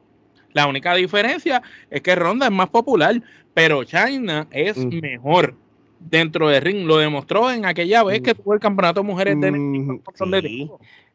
La 0.52 0.66
única 0.66 0.94
diferencia 0.94 1.62
es 1.90 2.00
que 2.02 2.14
Ronda 2.14 2.46
es 2.46 2.52
más 2.52 2.68
popular, 2.68 3.22
pero 3.54 3.84
China 3.84 4.46
es 4.50 4.76
mejor 4.76 5.54
dentro 5.98 6.48
del 6.48 6.62
ring. 6.62 6.86
Lo 6.86 6.98
demostró 6.98 7.50
en 7.50 7.64
aquella 7.64 8.02
vez 8.02 8.20
que 8.20 8.34
tuvo 8.34 8.54
el 8.54 8.60
campeonato 8.60 9.00
de 9.00 9.06
mujeres 9.06 9.40
de 9.40 9.50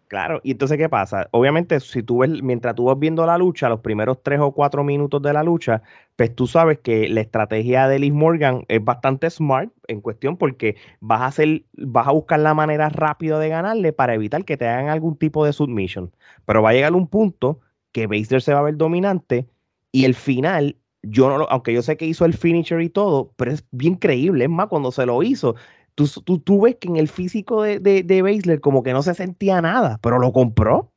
Claro, 0.07 0.39
y 0.43 0.51
entonces, 0.51 0.77
¿qué 0.77 0.87
pasa? 0.87 1.27
Obviamente, 1.31 1.79
si 1.79 2.03
tú 2.03 2.19
ves, 2.19 2.29
mientras 2.43 2.75
tú 2.75 2.85
vas 2.85 2.99
viendo 2.99 3.25
la 3.25 3.39
lucha, 3.39 3.69
los 3.69 3.79
primeros 3.79 4.21
tres 4.21 4.39
o 4.39 4.51
cuatro 4.51 4.83
minutos 4.83 5.19
de 5.23 5.33
la 5.33 5.41
lucha, 5.41 5.81
pues 6.15 6.35
tú 6.35 6.45
sabes 6.45 6.77
que 6.79 7.09
la 7.09 7.21
estrategia 7.21 7.87
de 7.87 7.97
Liz 7.97 8.13
Morgan 8.13 8.65
es 8.67 8.83
bastante 8.83 9.27
smart 9.31 9.71
en 9.87 10.01
cuestión 10.01 10.37
porque 10.37 10.75
vas 10.99 11.21
a 11.21 11.25
hacer, 11.25 11.63
vas 11.73 12.07
a 12.07 12.11
buscar 12.11 12.39
la 12.39 12.53
manera 12.53 12.89
rápida 12.89 13.39
de 13.39 13.49
ganarle 13.49 13.93
para 13.93 14.13
evitar 14.13 14.45
que 14.45 14.57
te 14.57 14.67
hagan 14.67 14.89
algún 14.89 15.17
tipo 15.17 15.43
de 15.43 15.53
submission. 15.53 16.11
Pero 16.45 16.61
va 16.61 16.69
a 16.69 16.73
llegar 16.73 16.93
un 16.93 17.07
punto 17.07 17.61
que 17.91 18.05
Baszler 18.05 18.43
se 18.43 18.53
va 18.53 18.59
a 18.59 18.63
ver 18.63 18.77
dominante 18.77 19.49
y 19.91 20.05
el 20.05 20.13
final, 20.13 20.77
yo 21.01 21.35
no 21.35 21.45
aunque 21.49 21.73
yo 21.73 21.81
sé 21.81 21.97
que 21.97 22.05
hizo 22.05 22.25
el 22.25 22.33
finisher 22.33 22.81
y 22.81 22.89
todo, 22.89 23.33
pero 23.37 23.51
es 23.51 23.65
bien 23.71 23.95
creíble. 23.95 24.45
Es 24.45 24.49
más, 24.51 24.67
cuando 24.67 24.91
se 24.91 25.05
lo 25.07 25.23
hizo, 25.23 25.55
Tú, 25.95 26.07
tú, 26.39 26.61
ves 26.61 26.75
que 26.75 26.89
en 26.89 26.97
el 26.97 27.07
físico 27.07 27.63
de, 27.63 27.79
de, 27.79 28.03
de 28.03 28.21
Baszler 28.21 28.59
como 28.59 28.83
que 28.83 28.93
no 28.93 29.01
se 29.01 29.13
sentía 29.13 29.61
nada, 29.61 29.97
pero 30.01 30.19
lo 30.19 30.33
compró. 30.33 30.91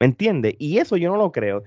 ¿Me 0.00 0.06
entiendes? 0.06 0.54
Y 0.58 0.78
eso 0.78 0.96
yo 0.96 1.10
no 1.10 1.16
lo 1.16 1.32
creo. 1.32 1.62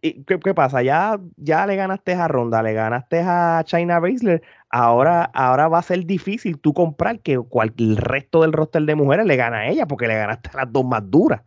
¿Qué, 0.00 0.24
qué 0.24 0.54
pasa? 0.54 0.82
Ya, 0.82 1.20
ya 1.36 1.66
le 1.66 1.76
ganaste 1.76 2.14
a 2.14 2.28
Ronda, 2.28 2.62
le 2.62 2.72
ganaste 2.72 3.20
a 3.20 3.62
China 3.64 3.98
Baszler. 3.98 4.42
Ahora, 4.70 5.24
ahora 5.24 5.68
va 5.68 5.78
a 5.78 5.82
ser 5.82 6.06
difícil 6.06 6.58
tú 6.58 6.72
comprar 6.72 7.20
que 7.20 7.34
el 7.34 7.96
resto 7.96 8.42
del 8.42 8.52
roster 8.52 8.82
de 8.82 8.94
mujeres 8.94 9.26
le 9.26 9.36
gana 9.36 9.58
a 9.58 9.68
ella 9.68 9.86
porque 9.86 10.06
le 10.06 10.16
ganaste 10.16 10.50
a 10.54 10.64
las 10.64 10.72
dos 10.72 10.84
más 10.84 11.02
duras. 11.10 11.42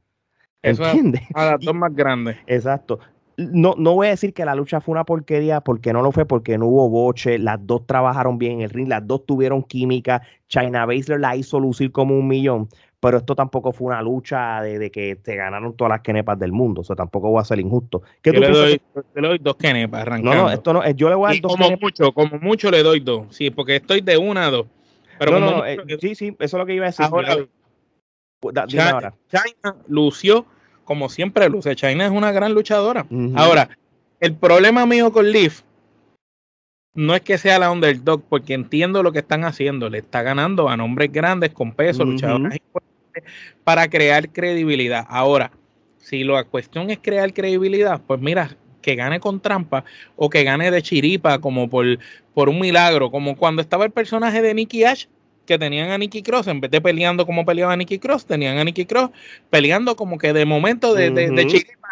¿Entiendes? 0.62 1.22
A 1.34 1.52
las 1.52 1.60
dos 1.62 1.74
más 1.74 1.94
grandes. 1.96 2.38
Exacto 2.48 3.00
no, 3.40 3.76
no 3.78 3.94
voy 3.94 4.08
a 4.08 4.10
decir 4.12 4.34
que 4.34 4.44
la 4.44 4.54
lucha 4.56 4.82
fue 4.82 4.92
una 4.92 5.06
porquería 5.06 5.62
porque 5.62 5.94
no 5.94 6.02
lo 6.02 6.12
fue, 6.12 6.26
porque 6.26 6.58
no 6.58 6.68
hubo 6.68 6.90
boche, 6.90 7.40
las 7.40 7.66
dos 7.66 7.86
trabajaron 7.88 8.38
bien 8.38 8.54
en 8.54 8.62
el 8.62 8.70
ring, 8.70 8.90
las 8.90 9.06
dos 9.08 9.26
tuvieron 9.26 9.64
química, 9.64 10.22
China 10.48 10.86
Baszler 10.86 11.20
la 11.20 11.36
hizo 11.36 11.60
lucir 11.60 11.92
como 11.92 12.18
un 12.18 12.28
millón, 12.28 12.68
pero 13.00 13.18
esto 13.18 13.36
tampoco 13.36 13.72
fue 13.72 13.88
una 13.88 14.02
lucha 14.02 14.62
de, 14.62 14.92
que 14.92 15.16
te 15.16 15.36
ganaron 15.36 15.74
todas 15.76 15.92
las 15.92 16.02
kenepas 16.02 16.38
del 16.38 16.52
mundo, 16.52 16.82
o 16.82 16.84
sea, 16.84 16.96
tampoco 16.96 17.30
voy 17.30 17.40
a 17.40 17.46
ser 17.46 17.60
injusto. 17.60 18.02
yo, 18.24 18.34
le 18.34 18.50
doy, 18.50 18.82
le 19.16 19.28
doy, 19.28 19.38
dos 19.40 19.56
kenepas 19.56 20.02
arrancando. 20.02 20.36
No, 20.36 20.44
no, 20.44 20.52
esto 20.52 20.74
no, 20.74 20.90
yo 20.92 21.10
le 21.10 21.16
voy 21.16 21.30
a 21.30 21.34
dar 21.34 21.42
dos 21.42 21.56
como 21.56 21.78
mucho, 21.78 22.12
como 22.12 22.40
mucho 22.40 22.70
le 22.70 22.84
doy 22.84 23.00
dos, 23.00 23.28
sí, 23.30 23.52
porque 23.52 23.78
estoy 23.78 24.02
de 24.02 24.18
una 24.18 24.48
a 24.48 24.52
dos. 24.52 24.66
Pero 25.18 25.40
no, 25.40 25.52
no, 25.52 25.66
eh, 25.66 25.78
sí, 26.00 26.16
sí, 26.16 26.36
eso 26.40 26.58
es 26.58 26.60
lo 26.60 26.66
que 26.66 26.74
iba 26.74 26.86
a 26.86 26.90
decir. 26.90 27.06
Ahora, 27.06 27.36
China, 28.68 29.14
China, 29.30 29.76
lució 29.88 30.46
como 30.90 31.08
siempre 31.08 31.48
luce. 31.50 31.76
China 31.76 32.08
es 32.08 32.12
una 32.12 32.32
gran 32.32 32.56
luchadora. 32.56 33.06
Ahora, 33.36 33.70
el 34.20 34.34
problema 34.34 34.88
mío 34.88 35.14
con 35.14 35.32
Leaf 35.32 35.62
no 36.96 37.14
es 37.14 37.22
que 37.22 37.38
sea 37.38 37.60
la 37.60 37.70
underdog, 37.70 38.24
porque 38.28 38.56
entiendo 38.56 39.04
lo 39.04 39.12
que 39.12 39.20
están 39.20 39.44
haciendo. 39.44 39.88
Le 39.88 40.00
está 40.00 40.24
ganando 40.24 40.68
a 40.68 40.76
nombres 40.76 41.12
grandes 41.12 41.52
con 41.52 41.74
peso, 41.74 42.06
luchadores 42.06 42.56
importantes, 42.56 43.24
para 43.64 43.88
crear 43.88 44.30
credibilidad. 44.30 45.06
Ahora, 45.10 45.52
si 46.00 46.24
la 46.24 46.44
cuestión 46.44 46.90
es 46.90 46.98
crear 46.98 47.32
credibilidad, 47.36 48.02
pues 48.08 48.20
mira, 48.20 48.58
que 48.82 48.96
gane 48.96 49.20
con 49.20 49.40
trampa 49.40 49.86
o 50.16 50.28
que 50.28 50.44
gane 50.44 50.72
de 50.72 50.82
chiripa, 50.82 51.38
como 51.38 51.70
por, 51.70 51.86
por 52.34 52.50
un 52.50 52.60
milagro, 52.60 53.12
como 53.12 53.38
cuando 53.38 53.62
estaba 53.62 53.86
el 53.86 53.92
personaje 53.92 54.42
de 54.42 54.56
Nicky 54.56 54.86
Ash, 54.86 55.06
que 55.50 55.58
tenían 55.58 55.90
a 55.90 55.98
Nicky 55.98 56.22
Cross, 56.22 56.46
en 56.48 56.62
vez 56.62 56.70
de 56.70 56.80
peleando 56.80 57.26
como 57.26 57.44
peleaba 57.44 57.76
Nicky 57.76 57.98
Cross, 57.98 58.28
tenían 58.28 58.60
a 58.60 58.64
Nicky 58.64 58.86
Cross 58.86 59.10
peleando 59.50 59.96
como 59.96 60.20
que 60.20 60.32
de 60.32 60.46
momento 60.46 60.94
de, 60.94 61.10
de, 61.10 61.48
chiripa. 61.48 61.90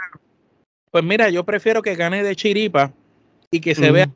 Pues 0.91 1.03
mira, 1.03 1.31
yo 1.31 1.43
prefiero 1.43 1.81
que 1.81 1.95
gane 1.95 2.21
de 2.21 2.35
chiripa 2.35 2.93
y 3.49 3.59
que 3.59 3.73
se 3.73 3.89
vea 3.89 4.11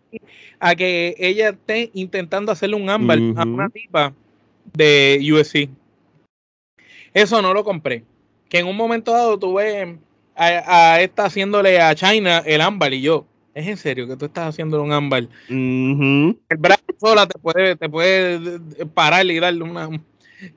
a 0.59 0.75
que 0.75 1.15
ella 1.17 1.49
esté 1.49 1.89
intentando 1.95 2.51
hacerle 2.51 2.75
un 2.75 2.87
ámbar 2.87 3.17
a 3.35 3.43
una 3.43 3.69
tipa 3.69 4.13
de 4.73 5.19
USC. 5.33 5.69
Eso 7.15 7.41
no 7.41 7.51
lo 7.51 7.63
compré. 7.63 8.03
Que 8.47 8.59
en 8.59 8.67
un 8.67 8.77
momento 8.77 9.11
dado 9.11 9.39
tuve 9.39 9.97
a, 10.35 11.01
esta 11.01 11.25
haciéndole 11.25 11.81
a 11.81 11.95
China 11.95 12.43
el 12.45 12.61
ámbar 12.61 12.93
y 12.93 13.01
yo, 13.01 13.25
es 13.53 13.67
en 13.67 13.77
serio 13.77 14.07
que 14.07 14.15
tú 14.15 14.25
estás 14.25 14.49
haciendo 14.49 14.81
un 14.81 14.91
ámbar. 14.91 15.27
El 15.49 16.37
brazo 16.57 16.83
sola 16.99 17.27
te 17.27 17.37
puede, 17.39 17.75
te 17.75 17.89
puede 17.89 18.59
parar 18.93 19.25
y 19.25 19.39
darle 19.39 19.63
una. 19.63 19.89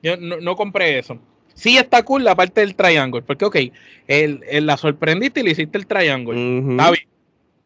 Yo 0.01 0.17
no, 0.17 0.55
compré 0.55 0.99
eso. 0.99 1.19
Sí 1.53 1.77
está 1.77 2.03
cool 2.03 2.23
la 2.23 2.35
parte 2.35 2.61
del 2.61 2.75
triángulo, 2.75 3.25
porque 3.25 3.45
ok, 3.45 3.57
el, 4.07 4.41
la 4.65 4.77
sorprendiste 4.77 5.39
y 5.39 5.43
le 5.43 5.51
hiciste 5.51 5.77
el 5.77 5.87
triángulo. 5.87 6.71
Está 6.71 6.91
bien. 6.91 7.07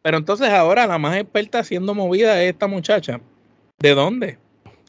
Pero 0.02 0.16
entonces 0.16 0.48
ahora 0.48 0.86
la 0.86 0.98
más 0.98 1.16
experta 1.16 1.58
haciendo 1.58 1.94
movida 1.94 2.42
es 2.42 2.52
esta 2.52 2.66
muchacha. 2.66 3.20
¿De 3.78 3.94
dónde? 3.94 4.38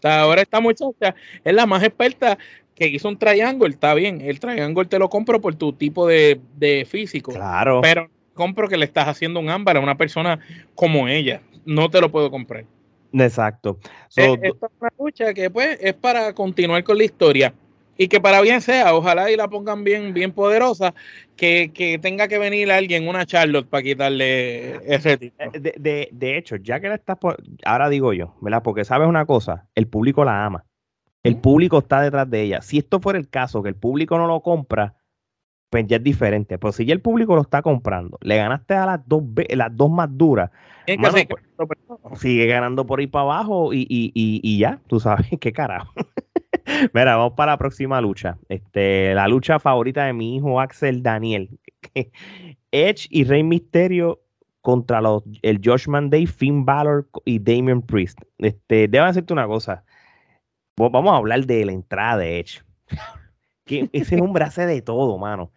ahora 0.04 0.42
esta 0.42 0.60
muchacha 0.60 1.14
es 1.44 1.54
la 1.54 1.68
más 1.68 1.84
experta 1.84 2.38
que 2.76 2.88
hizo 2.88 3.08
un 3.08 3.18
triángulo, 3.18 3.72
está 3.72 3.94
bien, 3.94 4.22
el 4.22 4.40
triángulo 4.40 4.88
te 4.88 4.98
lo 4.98 5.10
compro 5.10 5.40
por 5.40 5.56
tu 5.56 5.74
tipo 5.74 6.08
de, 6.08 6.88
físico. 6.90 7.32
Claro. 7.32 7.82
Pero 7.82 8.10
compro 8.34 8.67
que 8.67 8.78
le 8.78 8.86
estás 8.86 9.08
haciendo 9.08 9.39
un 9.39 9.50
ámbar 9.50 9.78
a 9.78 9.80
una 9.80 9.98
persona 9.98 10.39
como 10.76 11.08
ella. 11.08 11.41
No 11.65 11.89
te 11.89 12.02
lo 12.02 12.12
puedo 12.12 12.32
comprar. 12.32 12.65
Exacto. 13.13 13.78
esta 14.15 14.34
es 14.34 14.72
una 14.80 14.89
lucha 14.98 15.34
que 15.34 15.50
pues 15.50 15.78
es 15.82 15.94
para 15.94 16.34
continuar 16.34 16.84
con 16.84 16.98
la 16.98 17.04
historia 17.04 17.54
y 17.98 18.08
que 18.08 18.20
para 18.20 18.41
bien 18.41 18.62
sea, 18.62 18.96
ojalá 18.96 19.30
y 19.30 19.36
la 19.36 19.48
pongan 19.48 19.84
bien, 19.84 20.13
bien 20.13 20.32
poderosa, 20.32 20.96
que, 21.36 22.00
tenga 22.02 22.28
que 22.28 22.39
venir 22.39 22.72
alguien, 22.72 23.08
una 23.08 23.28
Charlotte, 23.28 23.67
para 23.67 23.84
quitarle 23.84 24.78
ese 24.91 25.17
tipo. 25.17 25.36
Eh, 25.38 25.60
de, 25.78 26.10
de, 26.12 26.38
hecho, 26.38 26.56
ya 26.56 26.80
que 26.80 26.89
la 26.89 26.96
estás, 26.96 27.17
ahora 27.63 27.89
digo 27.89 28.13
yo, 28.13 28.34
¿verdad? 28.41 28.63
Porque 28.63 28.86
sabes 28.86 29.08
una 29.08 29.26
cosa, 29.26 29.67
el 29.76 29.88
público 29.88 30.26
la 30.26 30.46
ama. 30.46 30.65
El 31.24 31.38
público 31.38 31.78
está 31.78 32.02
detrás 32.02 32.28
de 32.28 32.41
ella. 32.41 32.63
Si 32.63 32.80
esto 32.80 33.00
fuera 33.00 33.20
el 33.20 33.30
caso, 33.30 33.62
que 33.62 33.70
el 33.70 33.76
público 33.76 34.17
no 34.17 34.26
lo 34.26 34.41
compra, 34.41 34.96
pues 35.72 35.88
ya 35.88 35.98
es 35.98 36.04
diferente. 36.04 36.60
Pero 36.60 36.72
si 36.72 36.86
ya 36.86 36.94
el 36.94 37.02
público 37.02 37.36
lo 37.36 37.42
está 37.42 37.64
comprando, 37.64 38.20
le 38.22 38.38
ganaste 38.38 38.76
a 38.76 38.86
las 38.86 39.08
dos, 39.08 39.24
las 39.50 39.76
dos 39.76 39.90
más 39.90 40.10
duras. 40.12 40.52
Pues, 40.86 42.20
sigue 42.20 42.46
ganando 42.46 42.86
por 42.86 43.00
ahí 43.00 43.08
para 43.08 43.24
abajo 43.24 43.74
y, 43.74 43.88
y, 43.90 44.12
y, 44.14 44.58
ya, 44.60 44.80
tú 44.88 45.00
sabes 45.00 45.28
qué 45.40 45.52
carajo. 45.52 45.92
Mira, 46.94 47.16
vamos 47.16 47.34
para 47.34 47.54
la 47.54 47.58
próxima 47.58 48.00
lucha. 48.00 48.38
Este, 48.50 49.16
la 49.16 49.28
lucha 49.28 49.60
favorita 49.60 50.06
de 50.06 50.14
mi 50.14 50.36
hijo 50.36 50.60
Axel 50.60 51.02
Daniel. 51.02 51.50
Edge 52.72 53.08
y 53.10 53.24
Rey 53.24 53.44
Misterio 53.44 54.22
contra 54.62 55.02
los, 55.02 55.24
el 55.42 55.60
Josh 55.64 55.88
Day, 55.88 56.28
Finn 56.28 56.66
Balor 56.66 57.08
y 57.26 57.40
Damian 57.40 57.82
Priest. 57.82 58.20
Este, 58.38 58.88
debo 58.88 59.08
decirte 59.08 59.34
una 59.34 59.48
cosa 59.48 59.84
vamos 60.90 61.14
a 61.14 61.18
hablar 61.18 61.46
de 61.46 61.66
la 61.66 61.72
entrada 61.74 62.18
de 62.18 62.40
Edge. 62.40 62.64
que 63.66 63.90
ese 63.94 64.20
hombre 64.20 64.44
hace 64.44 64.66
de 64.66 64.82
todo, 64.82 65.18
mano. 65.18 65.52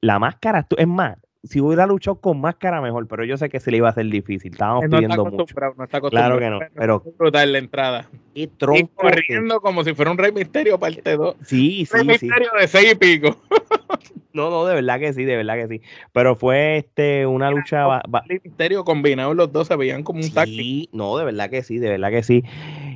La 0.00 0.18
máscara, 0.18 0.66
es 0.76 0.86
más, 0.86 1.18
si 1.44 1.60
hubiera 1.60 1.86
luchado 1.86 2.20
con 2.20 2.40
máscara 2.40 2.80
mejor, 2.80 3.06
pero 3.06 3.24
yo 3.24 3.36
sé 3.36 3.48
que 3.48 3.60
se 3.60 3.70
le 3.70 3.78
iba 3.78 3.88
a 3.88 3.90
hacer 3.90 4.06
difícil. 4.06 4.52
Estábamos 4.52 4.84
pidiendo 4.90 5.24
mucho. 5.24 5.54
No 5.76 5.84
está 5.84 6.00
claro 6.00 6.38
que 6.38 6.50
no, 6.50 6.58
pero 6.74 7.02
brutal 7.18 7.52
la 7.52 7.58
entrada. 7.58 8.10
Y, 8.34 8.48
corriendo 8.48 9.60
como 9.60 9.84
si 9.84 9.94
fuera 9.94 10.10
un 10.10 10.18
Rey 10.18 10.32
Misterio 10.32 10.78
parte 10.78 11.16
2. 11.16 11.36
Sí, 11.44 11.86
sí, 11.86 11.96
Rey 11.96 12.06
Misterio 12.06 12.50
de 12.58 12.68
seis 12.68 12.92
y 12.92 12.94
pico. 12.96 13.36
no, 14.32 14.50
no, 14.50 14.64
de 14.64 14.74
verdad 14.74 14.98
que 14.98 15.12
sí, 15.12 15.24
de 15.24 15.36
verdad 15.36 15.54
que 15.54 15.68
sí. 15.68 15.82
Pero 16.12 16.36
fue 16.36 16.78
este 16.78 17.26
una 17.26 17.50
lucha 17.50 18.00
Rey 18.26 18.40
Misterio 18.42 18.84
combinado 18.84 19.34
los 19.34 19.52
dos 19.52 19.68
se 19.68 19.76
veían 19.76 20.02
como 20.02 20.20
un. 20.20 20.24
Sí, 20.24 20.88
no, 20.92 21.16
de 21.16 21.24
verdad 21.24 21.50
que 21.50 21.62
sí, 21.62 21.78
de 21.78 21.90
verdad 21.90 22.10
que 22.10 22.22
sí. 22.22 22.44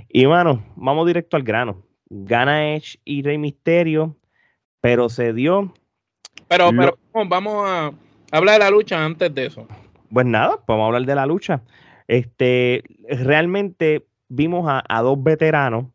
Y 0.09 0.27
mano, 0.27 0.65
vamos 0.77 1.07
directo 1.07 1.37
al 1.37 1.43
grano. 1.43 1.85
Gana 2.11 2.75
Edge 2.75 2.99
y 3.05 3.23
Rey 3.23 3.39
Misterio, 3.39 4.17
pero 4.81 5.09
se 5.09 5.33
dio. 5.33 5.73
Pero, 6.49 6.71
pero 6.77 6.99
vamos 7.29 7.65
a 7.67 7.93
hablar 8.31 8.55
de 8.55 8.65
la 8.65 8.71
lucha 8.71 9.05
antes 9.05 9.35
de 9.35 9.47
eso. 9.47 9.67
Pues 10.11 10.27
nada, 10.27 10.59
vamos 10.67 10.85
a 10.85 10.87
hablar 10.87 11.05
de 11.05 11.15
la 11.15 11.27
lucha. 11.27 11.63
Este, 12.07 12.83
realmente 13.09 14.07
vimos 14.29 14.67
a, 14.69 15.01
dos 15.01 15.23
veteranos 15.23 15.87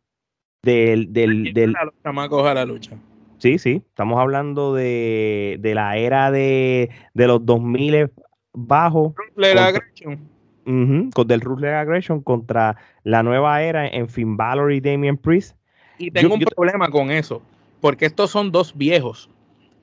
del, 0.64 1.14
del, 1.14 1.54
del 1.54 1.74
los 1.74 1.94
chamacos 2.04 2.48
a 2.48 2.56
la 2.56 2.66
lucha. 2.66 2.98
Sí, 3.38 3.60
sí, 3.60 3.84
estamos 3.88 4.20
hablando 4.20 4.74
de, 4.74 5.58
de 5.60 5.76
la 5.76 5.98
era 5.98 6.32
de, 6.32 6.90
de 7.14 7.28
los 7.28 7.46
2000 7.46 8.12
bajos 8.54 9.14
con 9.14 9.28
del 11.28 11.42
Ruthless 11.42 11.74
Aggression 11.74 12.22
contra 12.22 12.76
la 13.04 13.22
nueva 13.22 13.62
era 13.62 13.88
en 13.88 14.10
Finn 14.10 14.36
Balor 14.36 14.74
y 14.74 14.82
Damian 14.82 15.18
Priest. 15.18 15.56
Y 16.00 16.10
tengo 16.10 16.34
un 16.34 16.42
problema 16.42 16.90
con 16.90 17.12
eso, 17.12 17.44
porque 17.80 18.08
estos 18.08 18.32
son 18.32 18.52
dos 18.52 18.76
viejos 18.76 19.30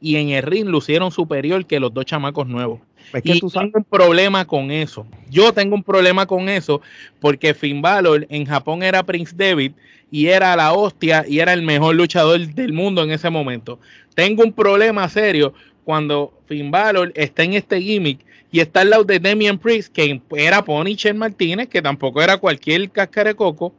y 0.05 0.17
en 0.17 0.29
el 0.29 0.43
ring 0.43 0.67
lucieron 0.67 1.11
superior 1.11 1.65
que 1.65 1.81
los 1.81 1.95
dos 1.95 2.05
chamacos 2.05 2.47
nuevos. 2.47 2.79
y 3.23 3.41
tú 3.41 3.49
tengo 3.49 3.79
un 3.79 3.85
problema 3.85 4.45
con 4.45 4.71
eso. 4.71 5.07
Yo 5.31 5.51
tengo 5.55 5.75
un 5.75 5.83
problema 5.83 6.27
con 6.27 6.51
eso 6.51 6.83
porque 7.21 7.55
Finn 7.55 7.81
Balor 7.81 8.27
en 8.29 8.45
Japón 8.45 8.83
era 8.83 9.03
Prince 9.03 9.35
David 9.35 9.73
y 10.11 10.27
era 10.27 10.55
la 10.57 10.75
hostia 10.75 11.25
y 11.27 11.39
era 11.39 11.55
el 11.55 11.63
mejor 11.63 11.95
luchador 11.95 12.39
del 12.39 12.75
mundo 12.75 13.03
en 13.03 13.13
ese 13.13 13.31
momento. 13.31 13.81
Tengo 14.15 14.43
un 14.43 14.53
problema 14.53 15.09
serio 15.09 15.55
cuando 15.85 16.39
Finn 16.45 16.71
Balor 16.71 17.11
está 17.15 17.43
en 17.43 17.55
este 17.55 17.81
gimmick 17.81 18.21
y 18.53 18.61
está 18.61 18.83
al 18.83 18.91
lado 18.91 19.05
de 19.05 19.19
Damian 19.19 19.59
Priest, 19.59 19.91
que 19.91 20.21
era 20.37 20.63
Pony 20.63 20.97
Chen 20.97 21.17
Martínez, 21.17 21.69
que 21.69 21.81
tampoco 21.81 22.21
era 22.21 22.37
cualquier 22.37 22.91
cáscara 22.91 23.31
de 23.31 23.37
coco. 23.37 23.73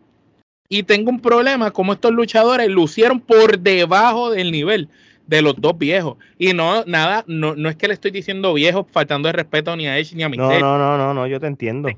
Y 0.69 0.81
tengo 0.81 1.11
un 1.11 1.21
problema, 1.21 1.69
como 1.69 1.93
estos 1.93 2.11
luchadores 2.11 2.67
lucieron 2.67 3.19
por 3.19 3.59
debajo 3.59 4.31
del 4.31 4.51
nivel 4.51 4.89
de 5.27 5.41
los 5.41 5.55
dos 5.57 5.77
viejos. 5.77 6.17
Y 6.37 6.53
no, 6.53 6.83
nada, 6.85 7.23
no, 7.27 7.55
no 7.55 7.69
es 7.69 7.75
que 7.75 7.87
le 7.87 7.93
estoy 7.93 8.11
diciendo 8.11 8.53
viejos 8.53 8.85
faltando 8.91 9.27
de 9.27 9.33
respeto 9.33 9.75
ni 9.75 9.87
a 9.87 9.97
Edge 9.97 10.15
ni 10.15 10.23
a 10.23 10.29
mi 10.29 10.37
No, 10.37 10.49
no, 10.59 10.77
no, 10.77 10.97
no, 10.97 11.13
no, 11.13 11.27
yo 11.27 11.39
te 11.39 11.47
entiendo. 11.47 11.89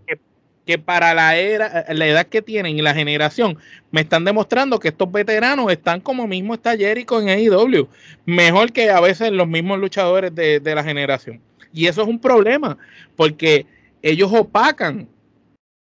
que, 0.65 0.77
para 0.77 1.13
la 1.13 1.37
era, 1.37 1.85
la 1.89 2.07
edad 2.07 2.27
que 2.27 2.41
tienen 2.41 2.77
y 2.77 2.81
la 2.81 2.93
generación, 2.93 3.57
me 3.91 4.01
están 4.01 4.25
demostrando 4.25 4.79
que 4.79 4.89
estos 4.89 5.11
veteranos 5.11 5.71
están 5.71 6.01
como 6.01 6.27
mismo 6.27 6.53
está 6.53 6.75
Jericho 6.75 7.21
en 7.21 7.29
AEW. 7.29 7.87
Mejor 8.25 8.71
que 8.71 8.89
a 8.89 8.99
veces 8.99 9.31
los 9.31 9.47
mismos 9.47 9.79
luchadores 9.79 10.33
de, 10.35 10.59
de 10.59 10.75
la 10.75 10.83
generación. 10.83 11.41
Y 11.73 11.87
eso 11.87 12.01
es 12.01 12.07
un 12.07 12.19
problema, 12.19 12.77
porque 13.15 13.65
ellos 14.01 14.31
opacan. 14.33 15.07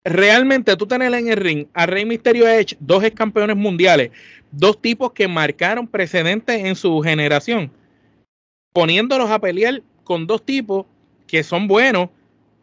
Realmente 0.09 0.75
tú 0.77 0.87
tenés 0.87 1.13
en 1.13 1.29
el 1.29 1.37
ring 1.37 1.67
a 1.75 1.85
Rey 1.85 2.07
Misterio 2.07 2.49
Edge, 2.49 2.77
dos 2.81 3.05
ex 3.05 3.15
campeones 3.15 3.57
mundiales, 3.57 4.11
dos 4.51 4.81
tipos 4.81 5.13
que 5.13 5.29
marcaron 5.29 5.87
precedentes 5.87 6.65
en 6.65 6.77
su 6.77 7.01
generación, 7.01 7.71
poniéndolos 8.73 9.31
a 9.31 9.39
pelear 9.39 9.83
con 10.05 10.27
dos 10.27 10.45
tipos 10.45 10.87
que 11.27 11.43
son 11.43 11.69
buenos, 11.69 12.09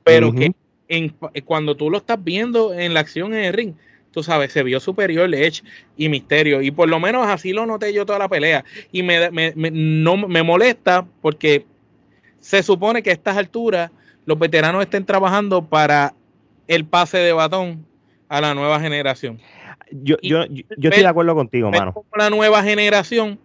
pero 0.04 0.34
que 0.34 0.52
en, 0.88 1.16
cuando 1.46 1.76
tú 1.76 1.92
lo 1.92 2.00
estás 2.00 2.24
viendo 2.24 2.74
en 2.74 2.96
la 2.96 3.02
acción 3.02 3.34
en 3.36 3.46
el 3.46 3.54
ring, 3.54 3.74
tú 4.10 4.24
sabes, 4.24 4.52
se 4.52 4.64
vio 4.64 4.80
superior 4.80 5.32
Edge 5.36 5.62
y 5.98 6.10
Misterio. 6.10 6.64
Y 6.64 6.72
por 6.72 6.90
lo 6.90 7.00
menos 7.00 7.28
así 7.28 7.54
lo 7.54 7.68
noté 7.68 7.94
yo 7.94 8.06
toda 8.06 8.18
la 8.18 8.30
pelea. 8.30 8.66
Y 8.92 9.04
me, 9.04 9.30
me, 9.30 9.54
no, 9.56 10.18
me 10.18 10.42
molesta 10.42 11.06
porque 11.22 11.66
se 12.40 12.64
supone 12.64 13.04
que 13.04 13.12
a 13.12 13.14
estas 13.14 13.38
alturas 13.38 13.92
los 14.26 14.40
veteranos 14.40 14.82
estén 14.82 15.06
trabajando 15.06 15.64
para 15.64 16.16
el 16.68 16.86
pase 16.86 17.18
de 17.18 17.34
batón 17.34 17.86
a 18.30 18.42
la 18.42 18.54
nueva 18.54 18.80
generación. 18.80 19.40
Yo, 19.92 20.18
yo, 20.22 20.44
estoy 20.44 21.02
de 21.02 21.08
acuerdo 21.08 21.36
contigo, 21.36 21.70
mano. 21.72 21.94
Como 21.94 22.08
la 22.18 22.30
nueva 22.30 22.64
generación 22.64 23.40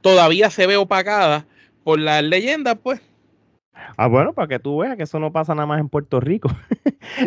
todavía 0.00 0.50
se 0.50 0.66
ve 0.66 0.76
opacada 0.76 1.46
por 1.84 1.98
las 1.98 2.22
leyendas, 2.22 2.76
pues. 2.82 3.00
Ah, 3.96 4.08
bueno, 4.08 4.32
para 4.32 4.46
que 4.48 4.58
tú 4.58 4.78
veas 4.78 4.96
que 4.96 5.04
eso 5.04 5.18
no 5.18 5.32
pasa 5.32 5.54
nada 5.54 5.66
más 5.66 5.80
en 5.80 5.88
Puerto 5.88 6.20
Rico. 6.20 6.50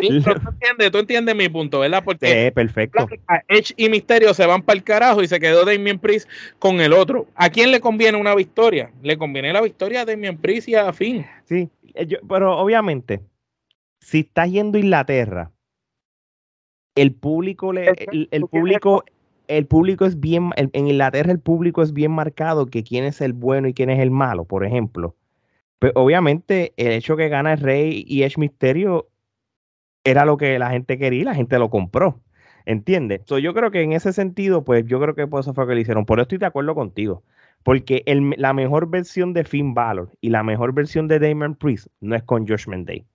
Sí, 0.00 0.20
pero 0.24 0.40
tú 0.40 0.48
entiendes, 0.50 0.90
tú 0.92 0.98
entiendes 0.98 1.34
mi 1.34 1.48
punto, 1.48 1.80
¿verdad? 1.80 2.02
Porque 2.04 2.46
Sí, 2.46 2.50
perfecto. 2.52 3.08
Edge 3.48 3.74
y 3.76 3.88
Misterio 3.88 4.32
se 4.34 4.46
van 4.46 4.62
para 4.62 4.76
el 4.76 4.84
carajo 4.84 5.22
y 5.22 5.26
se 5.26 5.40
quedó 5.40 5.64
Damien 5.64 5.98
Priest 5.98 6.28
con 6.58 6.80
el 6.80 6.92
otro. 6.92 7.26
¿A 7.34 7.50
quién 7.50 7.70
le 7.70 7.80
conviene 7.80 8.18
una 8.18 8.34
victoria? 8.34 8.90
Le 9.02 9.18
conviene 9.18 9.52
la 9.52 9.60
victoria 9.60 10.02
a 10.02 10.04
Damien 10.04 10.36
Priest 10.38 10.68
y 10.68 10.74
a 10.76 10.92
Finn. 10.92 11.26
Sí, 11.44 11.68
eh, 11.94 12.06
yo- 12.06 12.18
pero 12.28 12.56
obviamente, 12.56 13.20
si 14.04 14.20
estás 14.20 14.50
yendo 14.50 14.76
a 14.76 14.80
Inglaterra, 14.80 15.50
el 16.94 17.14
público, 17.14 17.72
le, 17.72 17.88
el, 18.30 18.46
público, 18.46 19.04
el 19.48 19.66
público 19.66 20.04
es 20.04 20.20
bien, 20.20 20.50
en 20.56 20.86
Inglaterra 20.86 21.32
el 21.32 21.40
público 21.40 21.82
es 21.82 21.92
bien 21.92 22.12
marcado 22.12 22.66
que 22.66 22.84
quién 22.84 23.04
es 23.04 23.20
el 23.20 23.32
bueno 23.32 23.66
y 23.66 23.74
quién 23.74 23.90
es 23.90 24.00
el 24.00 24.10
malo, 24.10 24.44
por 24.44 24.64
ejemplo. 24.64 25.16
Pero 25.78 25.92
obviamente 25.96 26.72
el 26.76 26.92
hecho 26.92 27.16
que 27.16 27.28
gana 27.28 27.54
el 27.54 27.60
Rey 27.60 28.04
y 28.06 28.22
Edge 28.22 28.38
Misterio 28.38 29.08
era 30.04 30.24
lo 30.24 30.36
que 30.36 30.58
la 30.58 30.70
gente 30.70 30.98
quería 30.98 31.22
y 31.22 31.24
la 31.24 31.34
gente 31.34 31.58
lo 31.58 31.70
compró. 31.70 32.20
¿Entiendes? 32.66 33.22
So, 33.26 33.38
yo 33.38 33.52
creo 33.54 33.70
que 33.70 33.82
en 33.82 33.92
ese 33.92 34.12
sentido, 34.12 34.64
pues 34.64 34.86
yo 34.86 35.00
creo 35.00 35.14
que 35.14 35.26
por 35.26 35.40
eso 35.40 35.52
fue 35.54 35.66
que 35.66 35.74
lo 35.74 35.80
hicieron. 35.80 36.06
Por 36.06 36.18
eso 36.18 36.22
estoy 36.24 36.38
de 36.38 36.46
acuerdo 36.46 36.74
contigo. 36.74 37.22
Porque 37.62 38.02
el- 38.06 38.34
la 38.38 38.52
mejor 38.54 38.88
versión 38.88 39.32
de 39.34 39.44
Finn 39.44 39.74
Balor 39.74 40.10
y 40.20 40.30
la 40.30 40.42
mejor 40.42 40.72
versión 40.74 41.08
de 41.08 41.18
Damon 41.18 41.56
Priest 41.56 41.88
no 42.00 42.16
es 42.16 42.22
con 42.22 42.46
Judgment 42.46 42.86
Day. 42.86 43.06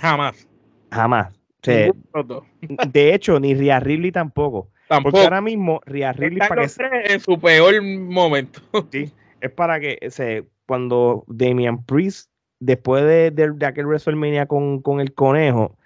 Jamás. 0.00 0.48
Jamás. 0.90 1.32
O 1.32 1.38
sea, 1.62 1.90
de 2.92 3.14
hecho, 3.14 3.40
ni 3.40 3.54
Rhea 3.54 3.80
Ripley 3.80 4.12
tampoco. 4.12 4.64
Porque 4.64 4.88
Tampoco. 4.88 5.18
ahora 5.18 5.40
mismo 5.40 5.80
Ripley 5.86 6.32
Están 6.34 6.48
para 6.48 6.66
que 6.66 7.12
en 7.14 7.20
su 7.20 7.38
peor 7.40 7.82
momento. 7.82 8.60
Sí, 8.92 9.10
es 9.40 9.50
para 9.50 9.80
que 9.80 9.98
se, 10.10 10.46
cuando 10.66 11.24
Damian 11.26 11.82
Priest, 11.84 12.30
después 12.60 13.02
de, 13.04 13.30
de- 13.30 13.52
de 13.52 13.66
aquel 13.66 13.86
WrestleMania 13.86 14.46
con, 14.46 14.82
con 14.82 15.00
el 15.00 15.14
conejo, 15.14 15.76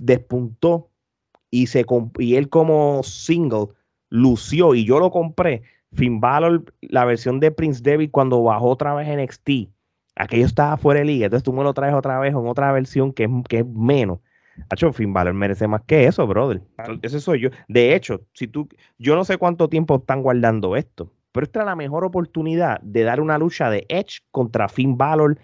despuntó 0.00 0.90
y, 1.50 1.68
se, 1.68 1.84
y 2.18 2.34
él 2.36 2.48
como 2.48 3.02
single 3.02 3.68
lució 4.10 4.74
y 4.74 4.84
yo 4.84 4.98
lo 4.98 5.10
compré. 5.10 5.62
Finn 5.94 6.20
Balor, 6.20 6.64
la 6.82 7.04
versión 7.04 7.38
de 7.40 7.52
Prince 7.52 7.80
David 7.82 8.10
cuando 8.10 8.42
bajó 8.42 8.68
otra 8.70 8.92
vez 8.94 9.08
en 9.08 9.20
NXT, 9.22 9.70
aquello 10.16 10.46
estaba 10.46 10.76
fuera 10.76 11.00
de 11.00 11.06
liga, 11.06 11.26
entonces 11.26 11.44
tú 11.44 11.52
me 11.52 11.62
lo 11.62 11.74
traes 11.74 11.94
otra 11.94 12.18
vez 12.18 12.30
en 12.32 12.46
otra 12.46 12.72
versión 12.72 13.12
que 13.12 13.24
es, 13.24 13.30
que 13.48 13.58
es 13.58 13.66
menos. 13.66 14.18
Hacho, 14.70 14.92
Finn 14.92 15.12
Balor 15.12 15.34
merece 15.34 15.68
más 15.68 15.82
que 15.82 16.06
eso, 16.06 16.26
brother. 16.26 16.62
Ese 17.02 17.20
soy 17.20 17.40
yo. 17.40 17.50
De 17.68 17.94
hecho, 17.94 18.22
si 18.32 18.48
tú, 18.48 18.68
yo 18.98 19.14
no 19.14 19.24
sé 19.24 19.36
cuánto 19.36 19.68
tiempo 19.68 19.96
están 19.96 20.22
guardando 20.22 20.76
esto, 20.76 21.12
pero 21.32 21.44
esta 21.44 21.60
es 21.60 21.66
la 21.66 21.76
mejor 21.76 22.04
oportunidad 22.04 22.80
de 22.80 23.02
dar 23.02 23.20
una 23.20 23.36
lucha 23.36 23.68
de 23.68 23.84
Edge 23.90 24.20
contra 24.30 24.68
Finn 24.68 24.96
Balor 24.96 25.38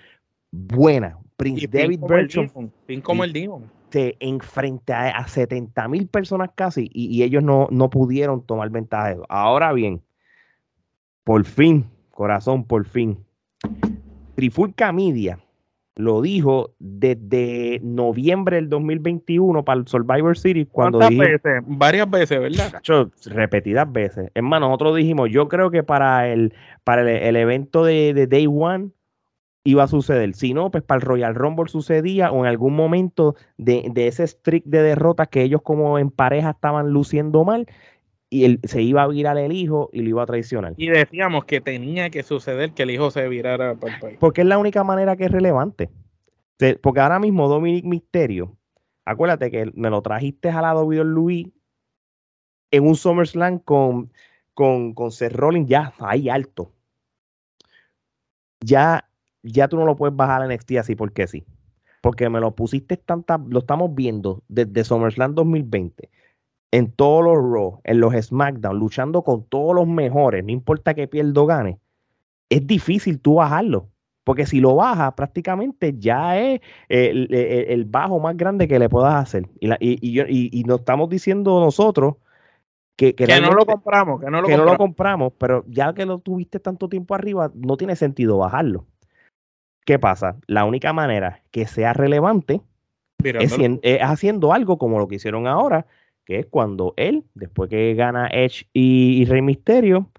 buena. 0.51 1.19
Prince 1.37 1.65
Y 1.65 1.67
David 1.67 2.01
Demon, 2.01 2.73
Finn 2.87 3.01
como 3.01 3.25
el 3.25 3.33
Demon. 3.33 3.71
se 3.91 4.17
enfrenta 4.21 5.11
a, 5.11 5.29
70 5.29 5.89
mil 5.89 6.07
personas 6.07 6.51
casi 6.55 6.89
y, 6.93 7.07
y 7.15 7.23
ellos 7.23 7.43
no, 7.43 7.69
no 7.71 7.91
pudieron 7.91 8.45
tomar 8.47 8.71
ventaja 8.71 9.09
de 9.09 9.13
eso. 9.15 9.27
Ahora 9.29 9.73
bien, 9.73 10.03
por 11.25 11.45
fin, 11.45 11.87
corazón, 12.11 12.65
por 12.65 12.87
fin, 12.87 13.19
Trifulca 14.35 14.93
Media 14.93 15.39
lo 15.95 16.23
dijo 16.23 16.75
desde 16.79 17.81
noviembre 17.83 18.57
del 18.57 18.69
2021 18.71 19.65
para 19.65 19.81
el 19.81 19.87
Survivor 19.87 20.39
Series 20.39 20.69
cuando 20.71 20.99
¿Cuántas 20.99 21.19
veces? 21.19 21.63
Varias 21.67 22.09
veces, 22.09 22.41
¿verdad? 22.41 22.73
Cacho, 22.73 23.11
repetidas 23.27 23.93
veces. 23.93 24.31
Es 24.35 24.43
más, 24.43 24.61
nosotros 24.61 24.97
dijimos, 24.97 25.29
yo 25.31 25.49
creo 25.49 25.71
que 25.71 25.83
para 25.83 26.29
el, 26.29 26.55
para 26.85 27.03
el, 27.03 27.09
el 27.09 27.37
evento 27.37 27.85
de, 27.85 28.15
de 28.15 28.27
Day 28.27 28.47
One 28.47 28.91
iba 29.65 29.85
a 29.85 29.89
suceder. 29.89 30.35
Si 30.35 30.55
no, 30.55 30.71
pues 30.71 30.83
para 30.83 30.97
el 31.01 31.07
Royal 31.07 31.35
Rumble 31.35 31.69
sucedía 31.69 32.33
o 32.33 32.41
en 32.41 32.47
algún 32.47 32.75
momento 32.75 33.37
de, 33.59 33.89
de 33.93 34.09
ese 34.09 34.27
streak 34.27 34.65
de 34.65 34.83
derrotas 34.83 35.29
que 35.29 35.43
ellos 35.43 35.61
como 35.63 35.99
en 35.99 36.11
pareja 36.11 36.51
estaban 36.51 36.91
luciendo 36.91 37.45
mal 37.45 37.67
y 38.33 38.47
él, 38.47 38.61
se 38.65 38.81
iba 38.81 39.03
a 39.03 39.09
virar 39.09 39.37
el 39.37 39.53
hijo 39.53 39.91
y 39.93 40.01
lo 40.01 40.09
iba 40.09 40.23
a 40.23 40.27
traicionar. 40.27 40.73
Y 40.79 40.89
decíamos 40.89 41.45
que 41.45 41.61
tenía 41.61 42.09
que 42.09 42.23
suceder 42.23 42.73
que 42.73 42.85
el 42.85 42.91
hijo 42.91 43.11
se 43.11 43.29
virara 43.29 43.75
para 43.75 43.95
el 43.95 44.01
país. 44.01 44.17
Porque 44.19 44.41
es 44.41 44.47
la 44.47 44.57
única 44.57 44.83
manera 44.85 45.17
que 45.17 45.27
es 45.27 45.31
relevante. 45.31 45.91
Porque 46.81 47.01
ahora 47.01 47.19
mismo 47.19 47.47
Dominic 47.47 47.85
Misterio, 47.85 48.57
acuérdate 49.05 49.51
que 49.51 49.71
me 49.75 49.91
lo 49.91 50.01
trajiste 50.01 50.49
a 50.49 50.63
la 50.63 50.73
Luis 50.73 51.49
en 52.71 52.87
un 52.87 52.97
SummerSlam 52.97 53.59
con, 53.59 54.11
con, 54.55 54.95
con 54.95 55.13
Seth 55.13 55.35
Rollins 55.35 55.69
ya 55.69 55.93
ahí 55.99 56.31
alto. 56.31 56.73
Ya, 58.63 59.11
ya 59.43 59.69
tú 59.69 59.77
no 59.77 59.85
lo 59.85 59.95
puedes 59.95 60.17
bajar 60.17 60.41
a 60.41 60.47
NXT 60.47 60.79
así 60.79 60.95
porque 60.95 61.27
sí. 61.27 61.45
Porque 62.01 62.31
me 62.31 62.41
lo 62.41 62.55
pusiste 62.55 62.97
tanta, 62.97 63.39
lo 63.47 63.59
estamos 63.59 63.95
viendo 63.95 64.43
desde 64.49 64.85
SummerSlam 64.85 65.35
2020. 65.35 66.09
En 66.73 66.91
todos 66.91 67.23
los 67.23 67.37
Raw, 67.37 67.81
en 67.85 68.01
los 68.01 68.15
SmackDown, 68.15 68.79
luchando 68.79 69.23
con 69.23 69.45
todos 69.45 69.75
los 69.75 69.87
mejores, 69.87 70.43
no 70.43 70.51
importa 70.51 70.95
que 70.95 71.07
pierda 71.07 71.41
o 71.41 71.47
gane, 71.47 71.79
es 72.49 72.67
difícil 72.67 73.21
tú 73.21 73.35
bajarlo. 73.35 73.89
Porque 74.25 74.47
si 74.47 74.61
lo 74.61 74.77
bajas, 74.77 75.13
prácticamente 75.15 75.95
ya 75.99 76.39
es 76.41 76.61
el, 76.89 77.27
el- 77.35 77.71
el 77.71 77.85
bajo 77.85 78.21
más 78.21 78.37
grande 78.37 78.69
que 78.69 78.79
le 78.79 78.89
puedas 78.89 79.15
hacer. 79.15 79.49
Y, 79.61 79.67
la- 79.67 79.77
y, 79.81 79.99
y 80.01 80.21
y- 80.23 80.49
y 80.53 80.65
nos 80.65 80.81
estamos 80.81 81.09
diciendo 81.11 81.59
nosotros 81.61 82.15
que, 82.97 83.15
que 83.17 83.27
Que 83.27 83.41
no 83.41 83.53
lo 83.53 83.67
compramos, 83.67 84.21
que 84.21 84.31
no 84.31 84.41
lo 84.41 84.47
que 84.47 84.57
no 84.57 84.65
lo 84.65 84.77
compramos. 84.79 85.33
pero 85.39 85.65
ya 85.67 85.93
que 85.93 86.07
lo 86.07 86.19
tuviste 86.21 86.61
tanto 86.61 86.89
tiempo 86.89 87.15
arriba, 87.15 87.51
no 87.55 87.77
tiene 87.77 87.97
sentido 87.97 88.39
bajarlo. 88.39 88.87
¿Qué 89.85 89.99
pasa? 89.99 90.37
La 90.47 90.65
única 90.65 90.93
manera 90.93 91.43
que 91.51 91.67
sea 91.67 91.93
relevante 91.93 92.63
es, 93.43 93.53
es 93.83 94.01
haciendo 94.03 94.53
algo 94.53 94.79
como 94.79 94.99
lo 95.01 95.09
que 95.09 95.17
hicieron 95.17 95.49
ahora, 95.49 95.87
que 96.25 96.39
es 96.39 96.47
cuando 96.47 96.95
él, 96.97 97.25
después 97.35 97.69
que 97.71 97.95
gana 97.95 98.29
Edge 98.29 98.67
y, 98.73 99.21
y 99.21 99.25
Rey 99.25 99.43
Misterio, 99.43 100.11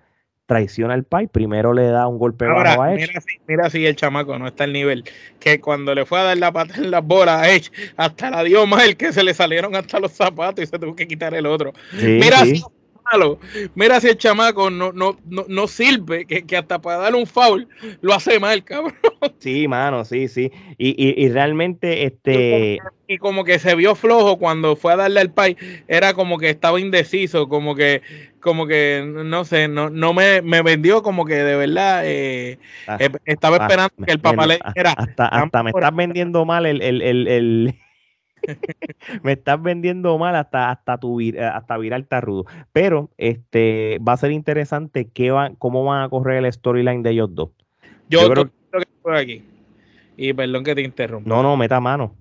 traiciona 0.46 0.94
al 0.94 1.04
Pai, 1.04 1.28
primero 1.28 1.74
le 1.74 1.88
da 1.88 2.08
un 2.08 2.18
golpe 2.20 2.46
Ahora, 2.46 2.72
bajo 2.72 2.84
a 2.84 2.94
Edge. 2.94 3.08
mira 3.08 3.22
si, 3.22 3.39
mira 3.48 3.70
si 3.70 3.86
el 3.86 3.96
chamaco 3.96 4.38
no 4.38 4.48
está 4.48 4.66
al 4.66 4.74
nivel. 4.74 5.04
Que 5.39 5.60
cuando 5.60 5.96
le 5.96 6.06
fue 6.06 6.20
a 6.20 6.24
dar 6.24 6.38
la 6.38 6.52
pata 6.52 6.76
en 6.76 6.92
las 6.92 7.04
bolas 7.06 7.42
a 7.42 7.50
Edge, 7.52 7.72
hasta 7.96 8.30
la 8.30 8.44
dio 8.44 8.68
mal, 8.68 8.98
que 8.98 9.13
se 9.13 9.24
le 9.24 9.34
salieron 9.34 9.76
hasta 9.76 10.00
los 10.00 10.12
zapatos 10.12 10.63
y 10.63 10.68
se 10.68 10.78
tuvo 10.78 10.96
que 10.96 11.08
quitar 11.08 11.34
el 11.34 11.46
otro. 11.46 11.74
Sí, 11.98 12.20
mira 12.22 12.39
sí. 12.39 12.58
si 12.58 12.63
malo, 13.12 13.39
mira 13.76 14.00
si 14.00 14.08
el 14.08 14.18
chamaco 14.18 14.70
no, 14.70 14.92
no, 14.92 15.18
no, 15.26 15.46
no 15.48 15.68
sirve, 15.68 16.26
que, 16.26 16.46
que 16.46 16.58
hasta 16.58 16.80
para 16.82 16.98
darle 16.98 17.20
un 17.20 17.28
foul 17.28 17.68
lo 18.02 18.13
hace 18.13 18.39
mal, 18.39 18.63
cabrón. 18.63 18.94
Sí, 19.39 19.68
mano, 19.68 20.06
sí, 20.06 20.28
sí. 20.30 20.52
Y, 20.78 20.89
y, 20.92 21.26
y 21.26 21.30
realmente, 21.30 22.06
este, 22.06 22.80
Y 23.08 23.18
como 23.18 23.44
que 23.44 23.60
se 23.60 23.76
vio 23.76 23.94
flojo 23.96 24.38
cuando 24.38 24.76
fue 24.78 24.94
a 24.94 24.98
darle 24.98 25.20
al 25.20 25.32
pay, 25.34 25.58
era 25.88 26.13
como 26.13 26.38
que 26.38 26.50
estaba 26.50 26.80
indeciso, 26.80 27.50
como 27.50 27.76
que, 27.76 28.02
como 28.39 28.68
que, 28.68 29.04
no 29.06 29.44
sé, 29.44 29.68
no, 29.68 29.89
no 29.89 30.13
me, 30.13 30.42
me 30.42 30.62
vendió 30.62 31.04
como 31.04 31.26
que 31.26 31.36
de 31.36 31.56
verdad 31.58 32.04
eh, 32.06 32.58
ah, 32.88 32.98
eh, 33.00 33.10
estaba 33.26 33.58
ah, 33.58 33.60
esperando 33.63 33.94
que 34.06 34.12
el 34.12 34.20
papá 34.20 34.48
le 34.48 34.60
dijera, 34.66 34.92
hasta, 34.92 35.28
hasta 35.28 35.63
me 35.63 35.72
estás 35.72 35.96
vendiendo 35.96 36.46
mal 36.46 36.66
el, 36.66 36.82
el, 36.82 37.02
el, 37.02 37.28
el- 37.28 37.76
me 39.23 39.34
estás 39.34 39.62
vendiendo 39.62 40.17
mal 40.17 40.36
hasta 40.36 40.69
hasta 40.71 40.97
tu 40.97 41.17
vir- 41.19 41.36
eh, 41.38 41.43
hasta 41.43 41.77
virar 41.77 42.03
tarrudo. 42.03 42.45
Pero 42.71 43.10
este 43.17 43.99
va 44.08 44.13
a 44.13 44.17
ser 44.17 44.32
interesante 44.32 45.08
qué 45.10 45.32
van, 45.32 45.56
cómo 45.56 45.84
van 45.86 46.03
a 46.03 46.10
correr 46.10 46.43
el 46.43 46.51
storyline 46.51 47.03
de 47.03 47.12
ellos 47.12 47.34
dos. 47.34 47.49
yo, 48.10 48.21
yo 48.21 48.29
creo- 48.29 48.45
que 48.45 48.88
fue 49.01 49.19
aquí, 49.19 49.43
y 50.17 50.34
perdón 50.34 50.63
que 50.63 50.73
te 50.75 50.82
interrumpa, 50.82 51.27
No, 51.29 51.43
no, 51.43 51.56
meta 51.58 51.79
mano. 51.79 52.15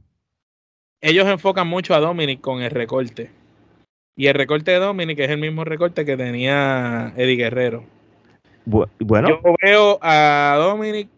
ellos 1.01 1.27
enfocan 1.27 1.67
mucho 1.67 1.95
a 1.95 2.01
Dominic 2.01 2.41
con 2.41 2.63
el 2.63 2.71
recorte. 2.71 3.31
Y 4.15 4.27
el 4.27 4.35
recorte 4.35 4.71
de 4.73 4.79
Dominic 4.79 5.19
es 5.21 5.31
el 5.31 5.39
mismo 5.39 5.65
recorte 5.65 6.05
que 6.05 6.17
tenía 6.19 7.15
Eddie 7.17 7.37
Guerrero. 7.37 7.85
Bu- 8.67 8.89
Bueno, 9.01 9.29
Yo 9.31 9.41
veo 9.63 9.99
a 10.03 10.57
Dominic 10.59 11.09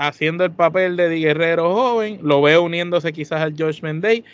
haciendo 0.00 0.44
el 0.44 0.50
papel 0.52 0.96
de 0.96 1.06
Eddie 1.06 1.26
Guerrero 1.26 1.74
joven, 1.74 2.20
lo 2.22 2.40
veo 2.40 2.62
uniéndose 2.62 3.12
quizás 3.12 3.40
al 3.42 3.52
Judgment 3.52 4.02
Day 4.02 4.24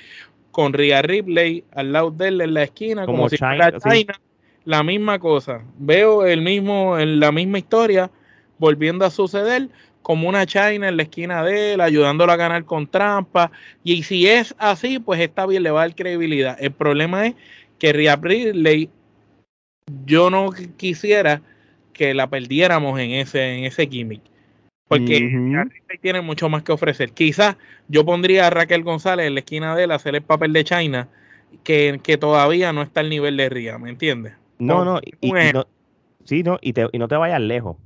con 0.53 0.73
Rhea 0.73 1.03
Ripley 1.03 1.65
al 1.75 1.93
lado 1.93 2.11
de 2.13 2.29
él 2.29 2.41
en 2.41 2.55
la 2.55 2.63
esquina, 2.63 3.05
como, 3.05 3.19
Como 3.19 3.29
si 3.29 3.37
China, 3.37 3.49
fuera 3.57 3.81
sí. 3.81 3.89
China, 3.91 4.21
la 4.65 4.83
misma 4.83 5.19
cosa. 5.19 5.63
Veo 5.79 6.25
el 6.25 6.41
mismo, 6.41 6.99
en 6.99 7.19
la 7.21 7.33
misma 7.33 7.59
historia 7.59 8.11
volviendo 8.59 9.05
a 9.05 9.11
suceder 9.11 9.69
como 10.03 10.29
una 10.29 10.47
China 10.47 10.89
en 10.89 10.97
la 10.97 11.03
esquina 11.03 11.43
de 11.43 11.75
él, 11.75 11.81
ayudándolo 11.81 12.31
a 12.31 12.37
ganar 12.37 12.65
con 12.65 12.87
trampa. 12.87 13.51
Y 13.83 14.05
si 14.05 14.29
es 14.29 14.55
así, 14.59 15.01
pues 15.01 15.21
está 15.21 15.47
bien, 15.47 15.65
le 15.65 15.73
va 15.73 15.83
a 15.83 15.87
dar 15.89 15.97
credibilidad. 15.97 16.57
El 16.61 16.71
problema 16.71 17.27
es 17.27 17.35
que 17.81 17.93
Rhea 17.93 18.15
Ripley, 18.15 18.89
yo 20.05 20.31
no 20.31 20.47
qu- 20.47 20.75
quisiera 20.77 21.43
que 21.93 22.15
la 22.15 22.29
perdiéramos 22.31 22.99
en 23.01 23.11
ese, 23.11 23.59
en 23.59 23.65
ese 23.65 23.87
gimmick. 23.89 24.23
Porque 24.89 25.19
Ripley 25.19 25.99
tiene 26.01 26.21
mucho 26.21 26.49
más 26.49 26.63
que 26.63 26.73
ofrecer. 26.73 27.11
Quizás 27.13 27.57
yo 27.89 28.05
pondría 28.05 28.47
a 28.47 28.51
Raquel 28.51 28.85
González 28.85 29.27
en 29.27 29.35
la 29.35 29.41
esquina 29.41 29.75
de 29.75 29.85
él 29.85 29.91
a 29.93 29.97
hacer 29.97 30.15
el 30.15 30.23
papel 30.23 30.53
de 30.53 30.63
China, 30.65 31.09
que, 31.65 32.01
que 32.03 32.17
todavía 32.19 32.73
no 32.73 32.83
está 32.83 33.01
al 33.01 33.09
nivel 33.11 33.37
de 33.37 33.49
Rhea, 33.49 33.79
¿me 33.79 33.91
entiendes? 33.91 34.35
no, 34.59 34.85
no, 34.85 35.01
y, 35.21 35.33
no, 35.53 35.67
sí, 36.25 36.43
no, 36.43 36.59
y, 36.63 36.73
te- 36.73 36.89
y 36.93 36.99
no 36.99 37.09
te 37.09 37.17
vayas 37.17 37.41
lejos. 37.41 37.77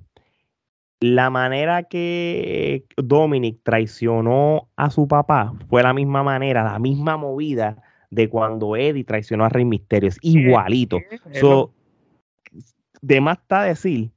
la 1.00 1.30
manera 1.30 1.84
que 1.84 2.84
Dominic 2.96 3.60
traicionó 3.62 4.68
a 4.76 4.90
su 4.90 5.08
papá 5.08 5.54
fue 5.68 5.82
la 5.82 5.94
misma 5.94 6.22
manera, 6.22 6.62
la 6.62 6.78
misma 6.78 7.16
movida 7.16 7.82
de 8.10 8.28
cuando 8.28 8.76
Eddie 8.76 9.04
traicionó 9.04 9.44
a 9.44 9.48
Rey 9.48 9.64
Misterio. 9.64 10.08
Es 10.10 10.18
igualito. 10.22 10.98
de 13.00 13.20
más 13.20 13.38
está 13.38 13.62
decir 13.62 14.10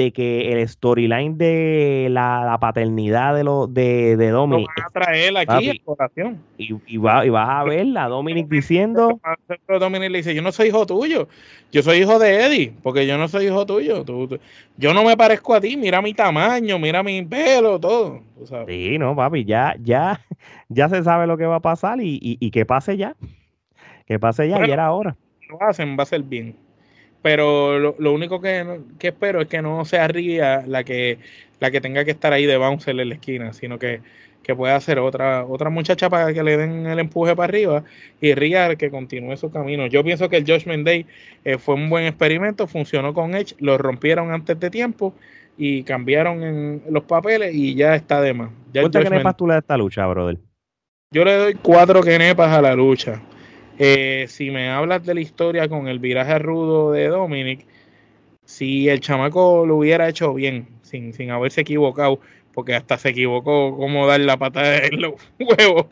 de 0.00 0.12
que 0.12 0.50
el 0.50 0.66
storyline 0.66 1.36
de 1.36 2.08
la, 2.10 2.56
paternidad 2.58 3.34
de, 3.34 3.44
lo, 3.44 3.66
de, 3.66 4.16
de 4.16 4.30
Dominic. 4.30 4.70
Lo 4.74 4.82
van 4.82 4.86
a 4.86 5.04
traer 5.04 5.36
aquí 5.36 5.82
y, 6.56 6.74
y, 6.86 6.96
va, 6.96 7.26
y, 7.26 7.28
vas 7.28 7.48
a 7.50 7.64
ver 7.64 7.86
a 7.98 8.08
Dominic 8.08 8.48
diciendo. 8.48 9.20
Dominic 9.68 10.10
le 10.10 10.18
dice: 10.18 10.34
Yo 10.34 10.40
no 10.40 10.52
soy 10.52 10.68
hijo 10.68 10.86
tuyo, 10.86 11.28
yo 11.70 11.82
soy 11.82 11.98
hijo 11.98 12.18
de 12.18 12.46
Eddie, 12.46 12.72
porque 12.82 13.06
yo 13.06 13.18
no 13.18 13.28
soy 13.28 13.46
hijo 13.46 13.66
tuyo. 13.66 14.02
yo 14.78 14.94
no 14.94 15.04
me 15.04 15.18
parezco 15.18 15.54
a 15.54 15.60
ti, 15.60 15.76
mira 15.76 16.00
mi 16.00 16.14
tamaño, 16.14 16.78
mira 16.78 17.02
mi 17.02 17.22
pelo, 17.22 17.78
todo. 17.78 18.22
Sí, 18.66 18.96
no, 18.98 19.14
papi, 19.14 19.44
ya, 19.44 19.76
ya, 19.82 20.24
ya 20.70 20.88
se 20.88 21.02
sabe 21.02 21.26
lo 21.26 21.36
que 21.36 21.44
va 21.44 21.56
a 21.56 21.60
pasar 21.60 22.00
y, 22.00 22.18
y, 22.22 22.50
que 22.50 22.64
pase 22.64 22.96
ya. 22.96 23.16
Que 24.06 24.18
pase 24.18 24.48
ya, 24.48 24.66
y 24.66 24.70
era 24.70 24.90
hora. 24.92 25.14
Lo 25.50 25.62
hacen, 25.62 25.94
va 25.98 26.04
a 26.04 26.06
ser 26.06 26.22
bien 26.22 26.56
pero 27.22 27.78
lo, 27.78 28.12
único 28.12 28.40
que, 28.40 28.80
espero 29.00 29.42
es 29.42 29.48
que 29.48 29.62
no 29.62 29.84
sea 29.84 30.08
Ria 30.08 30.64
la 30.66 30.84
que, 30.84 31.18
la 31.60 31.70
que 31.70 31.80
tenga 31.80 32.04
que 32.04 32.10
estar 32.12 32.32
ahí 32.32 32.46
de 32.46 32.56
bouncer 32.56 32.98
en 32.98 33.08
la 33.08 33.14
esquina, 33.14 33.52
sino 33.52 33.78
que, 33.78 34.00
pueda 34.56 34.80
ser 34.80 34.98
otra, 34.98 35.44
otra 35.44 35.70
muchacha 35.70 36.10
para 36.10 36.34
que 36.34 36.42
le 36.42 36.56
den 36.56 36.84
el 36.84 36.98
empuje 36.98 37.36
para 37.36 37.44
arriba 37.44 37.84
y 38.20 38.34
Ria 38.34 38.74
que 38.74 38.90
continúe 38.90 39.36
su 39.36 39.48
camino. 39.52 39.86
Yo 39.86 40.02
pienso 40.02 40.28
que 40.28 40.38
el 40.38 40.44
Judgment 40.44 40.84
Day 40.84 41.06
eh, 41.44 41.56
fue 41.56 41.76
un 41.76 41.88
buen 41.88 42.04
experimento, 42.04 42.66
funcionó 42.66 43.14
con 43.14 43.36
Edge, 43.36 43.54
lo 43.60 43.78
rompieron 43.78 44.32
antes 44.32 44.58
de 44.58 44.68
tiempo 44.68 45.14
y 45.56 45.84
cambiaron 45.84 46.42
en 46.42 46.82
los 46.90 47.04
papeles 47.04 47.54
y 47.54 47.76
ya 47.76 47.94
está 47.94 48.20
de 48.20 48.34
más. 48.34 48.50
¿Cuántas 48.72 49.04
kenepas 49.04 49.36
tú 49.36 49.46
le 49.46 49.52
das 49.52 49.58
a 49.58 49.60
esta 49.60 49.76
lucha, 49.76 50.04
brother? 50.08 50.36
Yo 51.12 51.24
le 51.24 51.36
doy 51.36 51.54
cuatro 51.54 52.02
kenepas 52.02 52.50
a 52.50 52.60
la 52.60 52.74
lucha. 52.74 53.20
Eh, 53.82 54.26
si 54.28 54.50
me 54.50 54.68
hablas 54.68 55.06
de 55.06 55.14
la 55.14 55.22
historia 55.22 55.66
con 55.66 55.88
el 55.88 56.00
viraje 56.00 56.38
rudo 56.38 56.92
de 56.92 57.08
Dominic, 57.08 57.64
si 58.44 58.90
el 58.90 59.00
chamaco 59.00 59.64
lo 59.64 59.76
hubiera 59.76 60.06
hecho 60.06 60.34
bien, 60.34 60.68
sin, 60.82 61.14
sin 61.14 61.30
haberse 61.30 61.62
equivocado, 61.62 62.20
porque 62.52 62.74
hasta 62.74 62.98
se 62.98 63.08
equivocó 63.08 63.74
cómo 63.78 64.06
dar 64.06 64.20
la 64.20 64.36
patada 64.36 64.78
en 64.84 65.00
los 65.00 65.14
huevos 65.38 65.86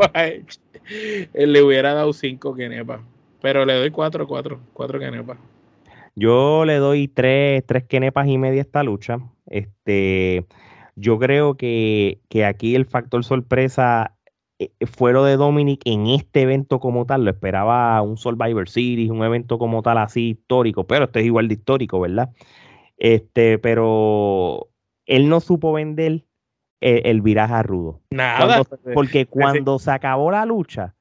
él, 1.33 1.53
le 1.55 1.63
hubiera 1.63 1.95
dado 1.95 2.13
cinco 2.13 2.55
kenepas. 2.55 3.01
Pero 3.41 3.65
le 3.65 3.73
doy 3.73 3.91
cuatro, 3.91 4.29
cuatro, 4.29 4.61
cuatro 4.75 4.99
kenepas. 4.99 5.39
Yo 6.15 6.67
le 6.67 6.77
doy 6.77 7.09
tres, 7.09 7.65
tres 7.65 7.85
kenepas 7.85 8.29
y 8.29 8.37
media 8.37 8.61
a 8.61 8.65
esta 8.65 8.83
lucha. 8.83 9.19
Este, 9.47 10.45
yo 10.95 11.19
creo 11.19 11.57
que, 11.57 12.19
que 12.29 12.45
aquí 12.45 12.75
el 12.75 12.85
factor 12.85 13.25
sorpresa 13.25 14.18
eh, 14.59 14.71
fue 14.87 15.13
lo 15.13 15.25
de 15.25 15.37
Dominic 15.37 15.83
en 15.85 16.09
este 16.09 16.43
evento 16.43 16.81
como 16.81 17.07
tal, 17.07 17.25
lo 17.25 17.31
esperaba 17.31 18.01
un 18.03 18.17
Survivor 18.17 18.69
Series, 18.69 19.11
un 19.11 19.23
evento 19.23 19.59
como 19.59 19.83
tal 19.83 19.99
así 19.99 20.31
histórico, 20.31 20.87
pero 20.87 21.05
este 21.07 21.21
es 21.21 21.27
igual 21.27 21.49
de 21.49 21.55
histórico, 21.55 22.01
¿verdad? 22.01 22.31
Este, 22.97 23.59
pero 23.59 24.69
él 25.07 25.29
no 25.29 25.41
supo 25.41 25.73
vender 25.73 26.25
el, 26.81 27.23
viraje 27.23 27.55
a 27.55 27.63
rudo. 27.63 28.01
Nada. 28.11 28.63
porque 28.95 29.27
cuando 29.27 29.79
se 29.79 29.91
acabó 29.91 30.31
la 30.31 30.45
lucha, 30.45 30.95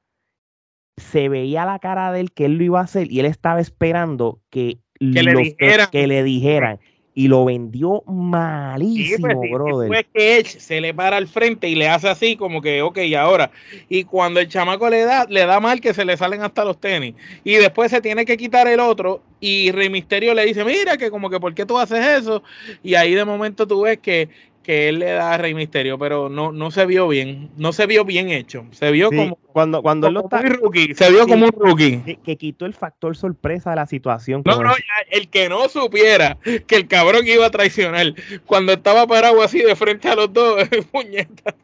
se 0.96 1.28
veía 1.28 1.64
la 1.64 1.78
cara 1.78 2.12
de 2.12 2.20
él 2.20 2.32
que 2.32 2.44
él 2.46 2.58
lo 2.58 2.64
iba 2.64 2.80
a 2.80 2.84
hacer 2.84 3.10
y 3.10 3.20
él 3.20 3.26
estaba 3.26 3.60
esperando 3.60 4.40
que, 4.50 4.80
que 4.98 6.06
le 6.06 6.22
dijeran 6.22 6.80
y 7.18 7.26
lo 7.26 7.44
vendió 7.44 8.04
malísimo, 8.06 9.26
sí, 9.26 9.34
pues, 9.34 9.50
brother. 9.50 9.90
Después 9.90 10.06
que 10.14 10.38
Edge 10.38 10.60
se 10.60 10.80
le 10.80 10.94
para 10.94 11.16
al 11.16 11.26
frente 11.26 11.68
y 11.68 11.74
le 11.74 11.88
hace 11.88 12.08
así 12.08 12.36
como 12.36 12.62
que, 12.62 12.80
ok, 12.80 12.96
ahora. 13.18 13.50
Y 13.88 14.04
cuando 14.04 14.38
el 14.38 14.46
chamaco 14.46 14.88
le 14.88 15.00
da, 15.00 15.26
le 15.28 15.44
da 15.44 15.58
mal 15.58 15.80
que 15.80 15.92
se 15.92 16.04
le 16.04 16.16
salen 16.16 16.42
hasta 16.42 16.64
los 16.64 16.78
tenis. 16.78 17.16
Y 17.42 17.54
después 17.54 17.90
se 17.90 18.00
tiene 18.00 18.24
que 18.24 18.36
quitar 18.36 18.68
el 18.68 18.78
otro 18.78 19.20
y 19.40 19.72
Rey 19.72 19.90
Misterio 19.90 20.32
le 20.32 20.44
dice, 20.44 20.64
mira 20.64 20.96
que 20.96 21.10
como 21.10 21.28
que, 21.28 21.40
¿por 21.40 21.52
qué 21.56 21.66
tú 21.66 21.76
haces 21.76 22.06
eso? 22.06 22.44
Y 22.84 22.94
ahí 22.94 23.14
de 23.14 23.24
momento 23.24 23.66
tú 23.66 23.80
ves 23.80 23.98
que 23.98 24.28
que 24.68 24.90
él 24.90 24.98
le 24.98 25.12
da 25.12 25.32
a 25.32 25.38
Rey 25.38 25.54
Misterio, 25.54 25.98
pero 25.98 26.28
no, 26.28 26.52
no 26.52 26.70
se 26.70 26.84
vio 26.84 27.08
bien, 27.08 27.48
no 27.56 27.72
se 27.72 27.86
vio 27.86 28.04
bien 28.04 28.28
hecho, 28.28 28.66
se 28.72 28.90
vio 28.90 29.08
como 29.08 29.36
cuando 29.36 29.80
cuando 29.80 30.08
él 30.08 30.12
lo 30.12 30.24
está, 30.24 30.42
rookie, 30.42 30.94
se 30.94 31.10
vio 31.10 31.26
como 31.26 31.46
un 31.46 31.52
rookie 31.52 32.18
que, 32.22 32.36
quitó 32.36 32.66
el 32.66 32.74
factor 32.74 33.16
sorpresa 33.16 33.70
de 33.70 33.76
la 33.76 33.86
situación. 33.86 34.42
No, 34.44 34.62
no, 34.62 34.74
el 35.10 35.30
que 35.30 35.48
no 35.48 35.70
supiera 35.70 36.36
que 36.66 36.76
el 36.76 36.86
cabrón 36.86 37.26
iba 37.26 37.46
a 37.46 37.50
traicionar 37.50 38.12
cuando 38.44 38.74
estaba 38.74 39.06
parado 39.06 39.40
así 39.42 39.62
de 39.62 39.74
frente 39.74 40.06
a 40.10 40.16
los 40.16 40.30
dos, 40.34 40.62
puñeta, 40.92 41.54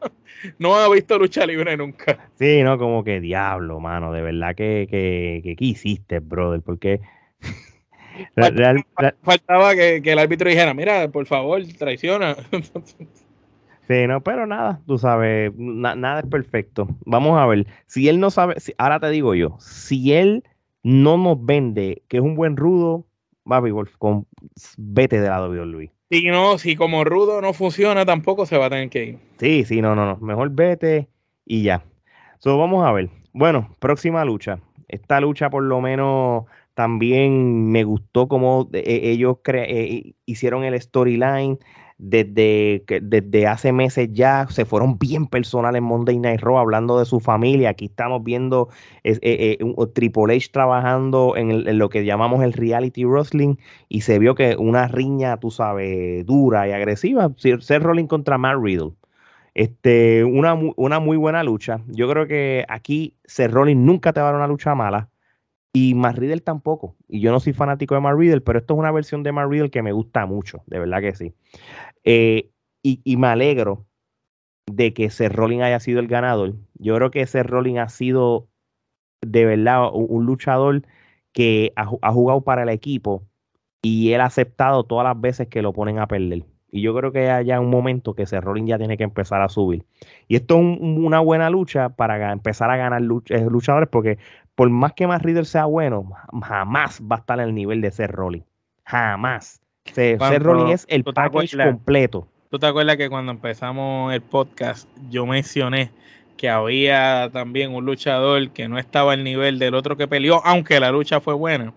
no 0.57 0.73
ha 0.73 0.89
visto 0.89 1.19
lucha 1.19 1.45
libre 1.45 1.77
nunca. 1.77 2.31
Sí, 2.39 2.63
no, 2.63 2.79
como 2.79 3.03
que 3.03 3.19
diablo, 3.19 3.79
mano, 3.79 4.13
de 4.13 4.23
verdad 4.23 4.55
que 4.55 4.87
que, 4.89 5.41
que, 5.43 5.55
que 5.55 5.65
hiciste, 5.65 6.21
brother, 6.21 6.63
porque 6.63 7.01
faltaba 9.23 9.75
que, 9.75 10.01
el 10.03 10.19
árbitro 10.19 10.49
dijera, 10.49 10.73
mira, 10.73 11.09
por 11.09 11.25
favor, 11.25 11.61
traiciona. 11.77 12.35
Sí, 13.87 14.07
no, 14.07 14.19
pero 14.23 14.47
nada, 14.47 14.81
tú 14.87 14.97
sabes, 14.97 15.53
nada 15.55 16.21
es 16.21 16.25
perfecto. 16.25 16.87
Vamos 17.05 17.39
a 17.39 17.45
ver, 17.45 17.67
si 17.85 18.09
él 18.09 18.19
no 18.19 18.31
sabe, 18.31 18.55
ahora 18.79 18.99
te 18.99 19.11
digo 19.11 19.35
yo, 19.35 19.57
si 19.59 20.11
él 20.11 20.43
no 20.81 21.19
nos 21.19 21.45
vende 21.45 22.01
que 22.07 22.17
es 22.17 22.23
un 22.23 22.33
buen 22.33 22.57
rudo, 22.57 23.05
va 23.51 23.59
Wolf, 23.59 23.95
con, 23.97 24.25
vete 24.77 25.21
de 25.21 25.29
lado, 25.29 25.53
Luis. 25.53 25.91
Si 26.09 26.27
no, 26.27 26.57
si 26.57 26.75
como 26.75 27.03
rudo 27.03 27.41
no 27.41 27.53
funciona, 27.53 28.05
tampoco 28.05 28.45
se 28.45 28.57
va 28.57 28.67
a 28.67 28.69
tener 28.69 28.89
que 28.89 29.05
ir. 29.05 29.19
Sí, 29.37 29.65
sí, 29.65 29.81
no, 29.81 29.95
no, 29.95 30.05
no, 30.05 30.17
mejor 30.17 30.49
vete 30.51 31.07
y 31.45 31.63
ya. 31.63 31.83
So, 32.39 32.57
vamos 32.57 32.85
a 32.85 32.91
ver. 32.91 33.09
Bueno, 33.33 33.69
próxima 33.79 34.23
lucha. 34.23 34.59
Esta 34.87 35.19
lucha 35.19 35.49
por 35.49 35.63
lo 35.63 35.81
menos 35.81 36.45
también 36.75 37.71
me 37.71 37.85
gustó 37.85 38.27
cómo 38.27 38.69
eh, 38.73 38.99
ellos 39.03 39.37
eh, 39.45 40.13
hicieron 40.25 40.65
el 40.65 40.79
storyline 40.79 41.57
desde, 41.97 42.83
desde 43.01 43.47
hace 43.47 43.71
meses 43.71 44.09
ya. 44.11 44.45
Se 44.49 44.65
fueron 44.65 44.99
bien 44.99 45.27
personales 45.27 45.79
en 45.79 45.85
Monday 45.85 46.19
Night 46.19 46.41
Raw 46.41 46.57
hablando 46.57 46.99
de 46.99 47.05
su 47.05 47.21
familia. 47.21 47.69
Aquí 47.69 47.85
estamos 47.85 48.23
viendo 48.23 48.67
eh, 49.05 49.57
Triple 49.93 50.35
H 50.35 50.49
trabajando 50.51 51.35
en, 51.37 51.77
lo 51.77 51.89
que 51.89 52.03
llamamos 52.03 52.43
el 52.43 52.51
reality 52.51 53.05
wrestling 53.05 53.55
y 53.87 54.01
se 54.01 54.19
vio 54.19 54.35
que 54.35 54.57
una 54.57 54.87
riña, 54.89 55.37
tú 55.37 55.51
sabes, 55.51 56.25
dura 56.25 56.67
y 56.67 56.73
agresiva. 56.73 57.31
Seth 57.37 57.83
Rolling 57.83 58.07
contra 58.07 58.37
Matt 58.37 58.57
Riddle. 58.61 58.91
Este, 59.53 60.25
una, 60.25 60.53
una 60.75 60.99
muy 60.99 61.15
buena 61.15 61.41
lucha. 61.41 61.79
Yo 61.87 62.09
creo 62.09 62.27
que 62.27 62.65
aquí 62.67 63.15
Seth 63.23 63.51
Rollins 63.51 63.79
nunca 63.79 64.11
te 64.11 64.19
va 64.19 64.27
a 64.27 64.31
dar 64.31 64.39
una 64.39 64.47
lucha 64.47 64.75
mala 64.75 65.09
y 65.75 65.93
Matt 65.93 66.17
Riddle 66.17 66.39
tampoco. 66.39 66.95
Y 67.09 67.19
yo 67.19 67.33
no 67.33 67.41
soy 67.41 67.51
fanático 67.51 67.95
de 67.95 68.01
Matt 68.01 68.17
Riddle, 68.17 68.39
pero 68.39 68.59
esto 68.59 68.73
es 68.73 68.79
una 68.79 68.93
versión 68.93 69.23
de 69.23 69.33
Matt 69.33 69.49
Riddle 69.49 69.69
que 69.69 69.83
me 69.83 69.91
gusta 69.91 70.25
mucho, 70.25 70.63
de 70.67 70.79
verdad 70.79 71.01
que 71.01 71.13
sí. 71.13 71.33
Eh, 72.05 72.49
y, 72.81 73.17
me 73.17 73.27
alegro 73.27 73.85
de 74.67 74.93
que 74.93 75.09
Seth 75.09 75.33
Rollins 75.33 75.63
haya 75.63 75.81
sido 75.81 75.99
el 75.99 76.07
ganador. 76.07 76.53
Yo 76.75 76.95
creo 76.95 77.11
que 77.11 77.27
Seth 77.27 77.47
Rollins 77.47 77.79
ha 77.79 77.89
sido 77.89 78.47
de 79.21 79.43
verdad 79.43 79.89
un, 79.91 80.25
luchador 80.25 80.83
que 81.33 81.73
ha, 81.75 81.85
jugado 81.85 82.41
para 82.41 82.63
el 82.63 82.69
equipo 82.69 83.23
y 83.81 84.13
él 84.13 84.21
ha 84.21 84.25
aceptado 84.25 84.85
todas 84.85 85.03
las 85.03 85.19
veces 85.19 85.47
que 85.49 85.61
lo 85.61 85.73
ponen 85.73 85.99
a 85.99 86.07
perder. 86.07 86.45
Y 86.71 86.81
yo 86.81 86.95
creo 86.95 87.11
que 87.11 87.29
haya 87.29 87.59
un 87.59 87.69
momento 87.69 88.13
que 88.13 88.25
Seth 88.25 88.43
Rollins 88.43 88.69
ya 88.69 88.77
tiene 88.77 88.97
que 88.97 89.03
empezar 89.03 89.41
a 89.41 89.49
subir. 89.49 89.83
Y 90.29 90.37
esto 90.37 90.57
es 90.57 90.79
una 90.79 91.19
buena 91.19 91.49
lucha 91.49 91.89
para 91.89 92.31
empezar 92.31 92.69
a 92.69 92.77
ganar 92.77 93.01
eh, 93.01 93.47
luchadores 93.49 93.89
porque 93.89 94.19
por 94.55 94.69
más 94.69 94.93
que 94.93 95.05
más 95.05 95.21
Riddle 95.21 95.45
sea 95.45 95.65
bueno, 95.65 96.09
jamás 96.41 97.01
va 97.01 97.17
a 97.17 97.19
estar 97.19 97.39
al 97.39 97.53
nivel 97.53 97.81
de 97.81 97.91
ser 97.91 98.11
Rolling. 98.11 98.41
Jamás. 98.85 99.61
Ser, 99.93 100.17
Rolling 100.41 100.71
es 100.73 100.85
el 100.89 101.03
package 101.03 101.57
completo. 101.57 102.27
¿Tú 102.49 102.57
te 102.57 102.65
acuerdas 102.65 102.97
que 102.97 103.09
cuando 103.09 103.31
empezamos 103.31 104.13
el 104.13 104.21
podcast 104.21 104.87
yo 105.09 105.25
mencioné 105.25 105.91
que 106.37 106.49
había 106.49 107.29
también 107.31 107.73
un 107.73 107.85
luchador 107.85 108.49
que 108.51 108.67
no 108.67 108.79
estaba 108.79 109.13
al 109.13 109.23
nivel 109.23 109.59
del 109.59 109.75
otro 109.75 109.97
que 109.97 110.07
peleó, 110.07 110.41
aunque 110.45 110.79
la 110.79 110.91
lucha 110.91 111.19
fue 111.19 111.33
buena? 111.33 111.73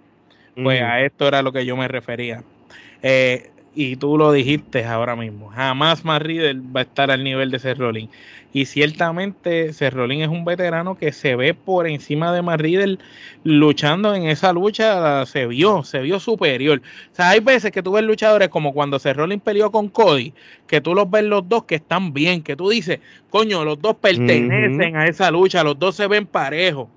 Pues 0.54 0.82
a 0.82 1.00
esto 1.00 1.28
era 1.28 1.42
lo 1.42 1.52
que 1.52 1.64
yo 1.64 1.76
me 1.76 1.86
refería. 1.86 2.42
Eh, 3.02 3.52
y 3.74 3.96
tú 3.96 4.18
lo 4.18 4.32
dijiste 4.32 4.84
ahora 4.84 5.14
mismo, 5.14 5.48
jamás 5.50 6.04
más 6.04 6.20
Riddle 6.20 6.60
va 6.74 6.80
a 6.80 6.82
estar 6.82 7.10
al 7.10 7.22
nivel 7.22 7.50
de 7.50 7.58
Seth 7.58 7.78
Rollins. 7.78 8.10
Y 8.52 8.64
ciertamente 8.64 9.72
Seth 9.72 9.92
Rollins 9.92 10.22
es 10.22 10.28
un 10.28 10.44
veterano 10.44 10.96
que 10.96 11.12
se 11.12 11.36
ve 11.36 11.52
por 11.54 11.86
encima 11.86 12.32
de 12.32 12.40
Matt 12.42 12.60
Riddle 12.60 12.98
luchando 13.44 14.14
en 14.14 14.24
esa 14.24 14.52
lucha, 14.52 15.24
se 15.26 15.46
vio, 15.46 15.84
se 15.84 16.00
vio 16.00 16.18
superior. 16.18 16.80
O 17.12 17.14
sea, 17.14 17.30
hay 17.30 17.40
veces 17.40 17.70
que 17.70 17.82
tú 17.82 17.92
ves 17.92 18.04
luchadores 18.04 18.48
como 18.48 18.72
cuando 18.72 18.98
Seth 18.98 19.16
Rollins 19.16 19.42
peleó 19.42 19.70
con 19.70 19.88
Cody, 19.88 20.32
que 20.66 20.80
tú 20.80 20.94
los 20.94 21.10
ves 21.10 21.24
los 21.24 21.48
dos 21.48 21.64
que 21.64 21.76
están 21.76 22.12
bien, 22.12 22.42
que 22.42 22.56
tú 22.56 22.70
dices, 22.70 23.00
coño, 23.30 23.64
los 23.64 23.80
dos 23.80 23.96
pertenecen 23.96 24.96
a 24.96 25.06
esa 25.06 25.30
lucha, 25.30 25.62
los 25.62 25.78
dos 25.78 25.94
se 25.94 26.06
ven 26.06 26.26
parejos. 26.26 26.88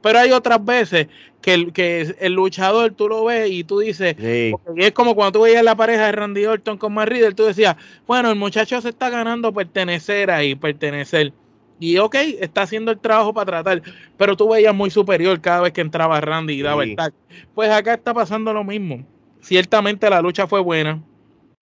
Pero 0.00 0.18
hay 0.18 0.32
otras 0.32 0.64
veces 0.64 1.08
que 1.40 1.54
el, 1.54 1.72
que 1.72 2.14
el 2.20 2.32
luchador 2.32 2.92
tú 2.92 3.08
lo 3.08 3.24
ves 3.24 3.50
y 3.50 3.64
tú 3.64 3.80
dices, 3.80 4.16
y 4.18 4.54
es 4.76 4.92
como 4.92 5.14
cuando 5.14 5.38
tú 5.38 5.44
veías 5.44 5.62
la 5.62 5.76
pareja 5.76 6.06
de 6.06 6.12
Randy 6.12 6.46
Orton 6.46 6.78
con 6.78 6.94
Matt 6.94 7.08
Riddle, 7.08 7.34
tú 7.34 7.44
decías, 7.44 7.76
bueno, 8.06 8.30
el 8.30 8.36
muchacho 8.36 8.80
se 8.80 8.90
está 8.90 9.10
ganando 9.10 9.52
pertenecer 9.52 10.30
ahí, 10.30 10.54
pertenecer. 10.54 11.32
Y 11.80 11.98
ok, 11.98 12.14
está 12.40 12.62
haciendo 12.62 12.90
el 12.90 12.98
trabajo 12.98 13.32
para 13.32 13.62
tratar, 13.62 13.82
pero 14.16 14.36
tú 14.36 14.48
veías 14.48 14.74
muy 14.74 14.90
superior 14.90 15.40
cada 15.40 15.62
vez 15.62 15.72
que 15.72 15.80
entraba 15.80 16.20
Randy 16.20 16.54
y 16.54 16.62
daba 16.62 16.82
el 16.82 16.96
tag. 16.96 17.12
Pues 17.54 17.70
acá 17.70 17.94
está 17.94 18.12
pasando 18.12 18.52
lo 18.52 18.64
mismo. 18.64 19.04
Ciertamente 19.40 20.10
la 20.10 20.20
lucha 20.20 20.48
fue 20.48 20.60
buena. 20.60 21.02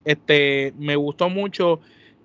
Este, 0.05 0.73
me 0.79 0.97
gustó 0.97 1.29
mucho 1.29 1.81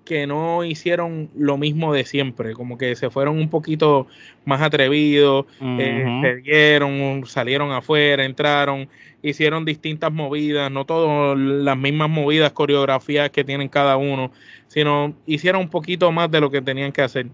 que 0.06 0.28
no 0.28 0.64
hicieron 0.64 1.30
lo 1.36 1.58
mismo 1.58 1.94
de 1.94 2.06
siempre, 2.06 2.54
como 2.54 2.78
que 2.78 2.96
se 2.96 3.10
fueron 3.10 3.38
un 3.38 3.50
poquito 3.50 4.08
más 4.46 4.62
atrevidos, 4.62 5.46
eh, 5.62 6.20
se 6.22 6.36
dieron, 6.38 7.24
salieron 7.26 7.72
afuera, 7.72 8.26
entraron, 8.26 8.90
hicieron 9.22 9.66
distintas 9.66 10.12
movidas, 10.12 10.72
no 10.72 10.86
todas 10.86 11.38
las 11.38 11.78
mismas 11.78 12.10
movidas, 12.10 12.52
coreografías 12.52 13.30
que 13.30 13.44
tienen 13.44 13.70
cada 13.70 13.98
uno, 13.98 14.32
sino 14.68 15.14
hicieron 15.26 15.62
un 15.62 15.70
poquito 15.70 16.12
más 16.12 16.32
de 16.32 16.42
lo 16.42 16.50
que 16.50 16.62
tenían 16.62 16.92
que 16.92 17.02
hacer. 17.02 17.28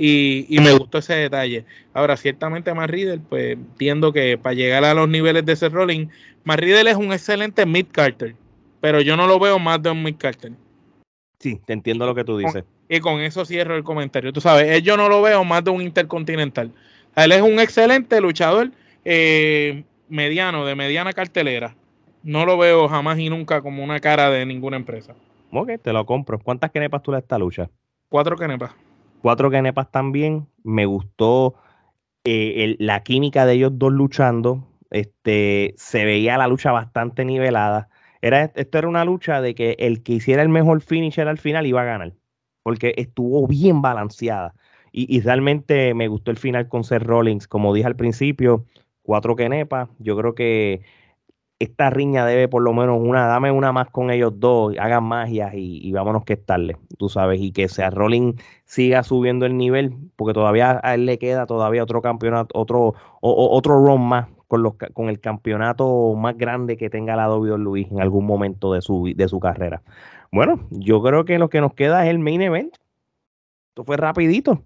Y, 0.00 0.56
me 0.62 0.72
gustó 0.74 0.98
ese 0.98 1.14
detalle. 1.14 1.64
Ahora, 1.92 2.16
ciertamente 2.16 2.72
Matt 2.72 2.90
Riddle, 2.90 3.18
pues 3.18 3.54
entiendo 3.54 4.12
que 4.12 4.38
para 4.38 4.54
llegar 4.54 4.84
a 4.84 4.94
los 4.94 5.08
niveles 5.08 5.44
de 5.44 5.54
ese 5.54 5.68
rolling, 5.68 6.06
Matt 6.44 6.60
Riddle 6.60 6.88
es 6.88 6.96
un 6.96 7.12
excelente 7.12 7.66
mid 7.66 7.86
carter, 7.90 8.36
pero 8.80 9.00
yo 9.00 9.16
no 9.16 9.26
lo 9.26 9.40
veo 9.40 9.58
más 9.58 9.82
de 9.82 9.90
un 9.90 10.04
mid 10.04 10.14
carter. 10.16 10.52
Sí, 11.38 11.60
te 11.64 11.72
entiendo 11.72 12.04
lo 12.06 12.14
que 12.14 12.24
tú 12.24 12.36
dices. 12.36 12.64
y 12.88 13.00
con 13.00 13.20
eso 13.20 13.44
cierro 13.44 13.76
el 13.76 13.84
comentario. 13.84 14.32
Tú 14.32 14.40
sabes, 14.40 14.82
yo 14.82 14.96
no 14.96 15.08
lo 15.08 15.22
veo 15.22 15.44
más 15.44 15.62
de 15.62 15.70
un 15.70 15.82
intercontinental. 15.82 16.72
Él 17.14 17.32
es 17.32 17.42
un 17.42 17.60
excelente 17.60 18.20
luchador 18.20 18.70
eh, 19.04 19.84
mediano, 20.08 20.64
de 20.64 20.74
mediana 20.74 21.12
cartelera. 21.12 21.74
No 22.22 22.44
lo 22.44 22.58
veo 22.58 22.88
jamás 22.88 23.18
y 23.18 23.30
nunca 23.30 23.62
como 23.62 23.84
una 23.84 24.00
cara 24.00 24.30
de 24.30 24.44
ninguna 24.46 24.76
empresa. 24.76 25.14
Ok, 25.52 25.70
te 25.82 25.92
lo 25.92 26.04
compro. 26.04 26.38
¿Cuántas 26.38 26.70
kenepas 26.70 27.02
tú 27.02 27.12
le 27.12 27.18
esta 27.18 27.38
lucha? 27.38 27.70
Cuatro 28.08 28.36
kenepas. 28.36 28.72
Cuatro 29.22 29.50
kenepas 29.50 29.90
también. 29.90 30.46
Me 30.62 30.86
gustó 30.86 31.54
eh, 32.24 32.76
la 32.78 33.02
química 33.02 33.46
de 33.46 33.54
ellos 33.54 33.72
dos 33.74 33.92
luchando. 33.92 34.66
Este, 34.90 35.74
se 35.76 36.04
veía 36.04 36.36
la 36.38 36.48
lucha 36.48 36.72
bastante 36.72 37.24
nivelada. 37.24 37.88
Era, 38.22 38.44
esto 38.54 38.78
era 38.78 38.88
una 38.88 39.04
lucha 39.04 39.40
de 39.40 39.54
que 39.54 39.76
el 39.78 40.02
que 40.02 40.14
hiciera 40.14 40.42
el 40.42 40.48
mejor 40.48 40.80
finisher 40.80 41.28
al 41.28 41.38
final 41.38 41.66
iba 41.66 41.82
a 41.82 41.84
ganar, 41.84 42.14
porque 42.62 42.94
estuvo 42.96 43.46
bien 43.46 43.82
balanceada. 43.82 44.54
Y, 44.90 45.20
realmente 45.20 45.94
me 45.94 46.08
gustó 46.08 46.30
el 46.30 46.38
final 46.38 46.68
con 46.68 46.82
Seth 46.82 47.02
Rollins. 47.02 47.46
Como 47.46 47.74
dije 47.74 47.86
al 47.86 47.94
principio, 47.96 48.64
cuatro 49.02 49.36
kenepas. 49.36 49.88
Yo 49.98 50.16
creo 50.16 50.34
que 50.34 50.82
esta 51.58 51.90
riña 51.90 52.24
debe 52.24 52.48
por 52.48 52.62
lo 52.62 52.72
menos 52.72 52.98
una, 53.00 53.26
dame 53.26 53.50
una 53.50 53.72
más 53.72 53.90
con 53.90 54.10
ellos 54.10 54.32
dos, 54.38 54.74
hagan 54.78 55.04
magias 55.04 55.52
y, 55.54 55.90
vámonos 55.92 56.24
que 56.24 56.34
estarle, 56.34 56.76
tú 56.98 57.08
sabes, 57.08 57.40
y 57.40 57.52
que 57.52 57.68
sea 57.68 57.90
Rollins 57.90 58.40
siga 58.64 59.02
subiendo 59.02 59.44
el 59.44 59.56
nivel, 59.56 59.96
porque 60.16 60.34
todavía 60.34 60.80
a 60.82 60.94
él 60.94 61.06
le 61.06 61.18
queda 61.18 61.46
todavía 61.46 61.82
otro 61.82 62.00
campeonato, 62.00 62.58
otro, 62.58 62.94
otro 63.20 63.84
run 63.84 64.02
más 64.02 64.28
con, 64.48 64.62
los, 64.62 64.74
con 64.94 65.08
el 65.08 65.20
campeonato 65.20 66.14
más 66.14 66.36
grande 66.36 66.76
que 66.76 66.90
tenga 66.90 67.14
la 67.14 67.30
WWE 67.30 67.88
en 67.90 68.00
algún 68.00 68.26
momento 68.26 68.72
de 68.72 68.80
su, 68.80 69.12
de 69.14 69.28
su 69.28 69.38
carrera. 69.38 69.82
Bueno, 70.32 70.66
yo 70.70 71.02
creo 71.02 71.24
que 71.24 71.38
lo 71.38 71.48
que 71.48 71.60
nos 71.60 71.74
queda 71.74 72.04
es 72.04 72.10
el 72.10 72.18
main 72.18 72.42
event. 72.42 72.74
Esto 73.68 73.84
fue 73.84 73.96
rapidito. 73.96 74.64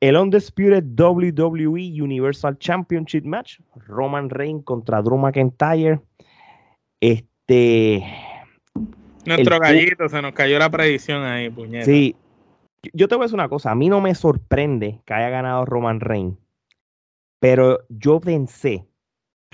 El 0.00 0.16
Undisputed 0.16 0.84
WWE 0.84 2.02
Universal 2.02 2.58
Championship 2.58 3.24
Match. 3.24 3.60
Roman 3.86 4.28
Reigns 4.28 4.64
contra 4.64 5.00
Drew 5.00 5.16
McIntyre. 5.16 6.00
Este. 7.00 8.04
Nuestro 9.24 9.58
gallito, 9.58 10.08
se 10.08 10.20
nos 10.20 10.32
cayó 10.32 10.58
la 10.58 10.70
predicción 10.70 11.22
ahí, 11.22 11.48
puñeta. 11.48 11.86
Sí. 11.86 12.16
Yo 12.92 13.08
te 13.08 13.14
voy 13.14 13.22
a 13.22 13.26
decir 13.26 13.36
una 13.36 13.48
cosa. 13.48 13.70
A 13.70 13.74
mí 13.74 13.88
no 13.88 14.00
me 14.00 14.14
sorprende 14.14 15.00
que 15.06 15.14
haya 15.14 15.30
ganado 15.30 15.64
Roman 15.64 16.00
Reigns. 16.00 16.36
Pero 17.40 17.80
yo 17.88 18.20
pensé 18.20 18.86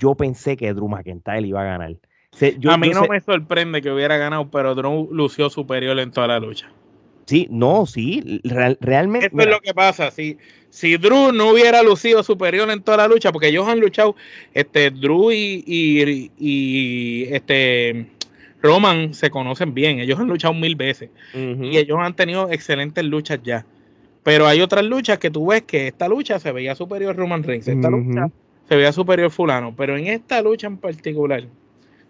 yo 0.01 0.15
pensé 0.15 0.57
que 0.57 0.73
Drew 0.73 0.89
McIntyre 0.89 1.47
iba 1.47 1.61
a 1.61 1.65
ganar. 1.65 1.91
a 1.91 2.77
mí 2.77 2.89
no 2.89 3.05
me 3.05 3.21
sorprende 3.21 3.81
que 3.81 3.91
hubiera 3.91 4.17
ganado, 4.17 4.49
pero 4.49 4.73
Drew 4.73 5.07
lució 5.11 5.49
superior 5.49 5.97
en 5.99 6.11
toda 6.11 6.27
la 6.27 6.39
lucha. 6.39 6.69
Sí, 7.27 7.47
no, 7.51 7.85
sí, 7.85 8.41
realmente. 8.81 9.27
Esto 9.27 9.41
es 9.41 9.47
lo 9.47 9.59
que 9.59 9.73
pasa. 9.73 10.09
Si, 10.09 10.37
si 10.69 10.97
Drew 10.97 11.31
no 11.31 11.51
hubiera 11.51 11.83
lucido 11.83 12.23
superior 12.23 12.69
en 12.71 12.81
toda 12.81 12.97
la 12.97 13.07
lucha, 13.07 13.31
porque 13.31 13.49
ellos 13.49 13.67
han 13.67 13.79
luchado, 13.79 14.15
este, 14.53 14.89
Drew 14.89 15.31
y, 15.31 15.63
y, 16.37 17.23
este 17.31 18.07
Roman 18.61 19.13
se 19.13 19.29
conocen 19.29 19.73
bien, 19.73 19.99
ellos 19.99 20.19
han 20.19 20.27
luchado 20.27 20.53
mil 20.53 20.75
veces 20.75 21.09
y 21.33 21.77
ellos 21.77 21.97
han 21.99 22.15
tenido 22.15 22.51
excelentes 22.51 23.05
luchas 23.05 23.39
ya. 23.43 23.65
Pero 24.23 24.47
hay 24.47 24.61
otras 24.61 24.83
luchas 24.83 25.19
que 25.19 25.31
tú 25.31 25.47
ves 25.47 25.63
que 25.63 25.87
esta 25.87 26.07
lucha 26.07 26.39
se 26.39 26.51
veía 26.51 26.75
superior 26.75 27.11
a 27.11 27.13
Roman 27.13 27.43
Reigns, 27.43 27.67
esta 27.67 27.89
lucha 27.89 28.29
se 28.71 28.77
veía 28.77 28.93
superior 28.93 29.29
fulano, 29.29 29.75
pero 29.75 29.97
en 29.97 30.07
esta 30.07 30.41
lucha 30.41 30.65
en 30.65 30.77
particular, 30.77 31.43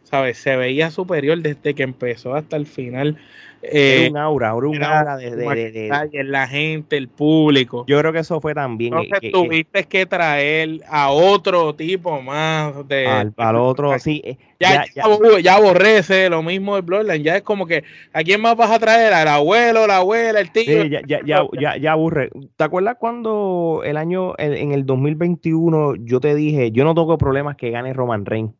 ¿sabes? 0.03 0.37
Se 0.37 0.55
veía 0.55 0.91
superior 0.91 1.39
desde 1.39 1.73
que 1.73 1.83
empezó 1.83 2.35
hasta 2.35 2.55
el 2.57 2.65
final. 2.65 3.17
Eh, 3.63 4.07
un 4.09 4.17
aura, 4.17 4.55
un 4.55 4.83
aura 4.83 5.17
de, 5.17 6.23
la 6.23 6.47
gente, 6.47 6.97
el 6.97 7.07
público. 7.07 7.85
Yo 7.87 7.99
creo 7.99 8.11
que 8.11 8.19
eso 8.19 8.41
fue 8.41 8.55
también. 8.55 8.93
Entonces 8.95 9.31
tuviste 9.31 9.83
que 9.83 10.07
traer 10.07 10.81
a 10.87 11.11
otro 11.11 11.75
tipo 11.75 12.21
más 12.21 12.87
de. 12.87 13.05
Al, 13.05 13.55
otro, 13.55 13.97
sí. 13.99 14.21
Eh, 14.25 14.37
ya, 14.59 14.85
ya, 14.95 15.03
ya, 15.39 15.55
aborrece 15.55 16.29
lo 16.29 16.41
mismo 16.41 16.75
de 16.75 16.81
Bloodline. 16.81 17.23
Ya 17.23 17.37
es 17.37 17.43
como 17.43 17.67
que, 17.67 17.83
¿a 18.13 18.23
quién 18.23 18.41
más 18.41 18.55
vas 18.55 18.71
a 18.71 18.79
traer? 18.79 19.13
¿Al 19.13 19.27
abuelo, 19.27 19.85
la 19.85 19.97
abuela, 19.97 20.39
el 20.39 20.51
tío? 20.51 20.83
Sí, 20.83 20.89
ya, 20.89 21.01
ya, 21.05 21.21
ya, 21.23 21.77
ya, 21.77 21.91
aburre. 21.91 22.31
¿Te 22.55 22.63
acuerdas 22.63 22.97
cuando 22.99 23.81
el 23.85 23.97
año, 23.97 24.33
en 24.39 24.71
el 24.71 24.85
2021, 24.87 25.95
yo 25.97 26.19
te 26.19 26.33
dije, 26.33 26.71
yo 26.71 26.83
no 26.83 26.95
tengo 26.95 27.17
problemas 27.17 27.57
que 27.57 27.69
gane 27.69 27.93
Roman 27.93 28.25
Reigns? 28.25 28.53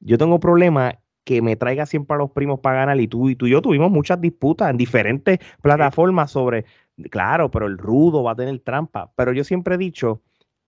Yo 0.00 0.18
tengo 0.18 0.40
problemas 0.40 0.94
que 1.24 1.42
me 1.42 1.56
traiga 1.56 1.84
siempre 1.84 2.14
a 2.14 2.18
los 2.18 2.30
primos 2.30 2.60
para 2.60 2.78
ganar 2.78 3.00
y 3.00 3.06
tú 3.06 3.28
y 3.28 3.36
tú 3.36 3.46
y 3.46 3.50
yo 3.50 3.60
tuvimos 3.60 3.90
muchas 3.90 4.18
disputas 4.20 4.70
en 4.70 4.78
diferentes 4.78 5.38
plataformas 5.60 6.30
sobre, 6.30 6.64
claro, 7.10 7.50
pero 7.50 7.66
el 7.66 7.76
rudo 7.76 8.22
va 8.22 8.32
a 8.32 8.36
tener 8.36 8.58
trampa, 8.60 9.12
pero 9.14 9.32
yo 9.32 9.44
siempre 9.44 9.74
he 9.74 9.78
dicho 9.78 10.22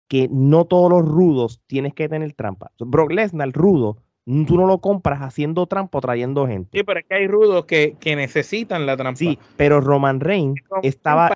que 0.07 0.29
no 0.31 0.67
todos 0.67 0.91
los 0.91 1.09
rudos 1.09 1.63
tienes 1.67 1.95
que 1.95 2.09
tener 2.09 2.33
trampa. 2.35 2.73
Brock 2.79 3.13
Lesnar, 3.13 3.47
el 3.47 3.53
rudo, 3.55 4.03
tú 4.27 4.57
no 4.57 4.67
lo 4.67 4.83
compras 4.83 5.21
haciendo 5.21 5.67
trampa 5.67 5.97
o 5.97 6.01
trayendo 6.01 6.47
gente. 6.47 6.77
Sí, 6.77 6.85
pero 6.85 7.01
es 7.01 7.07
que 7.07 7.15
hay 7.15 7.27
rudos 7.27 7.65
que, 7.65 7.97
necesitan 8.05 8.85
la 8.85 8.97
trampa. 8.97 9.17
Sí, 9.17 9.39
pero 9.57 9.81
Roman 9.81 10.21
Reigns 10.21 10.61
estaba 10.83 11.31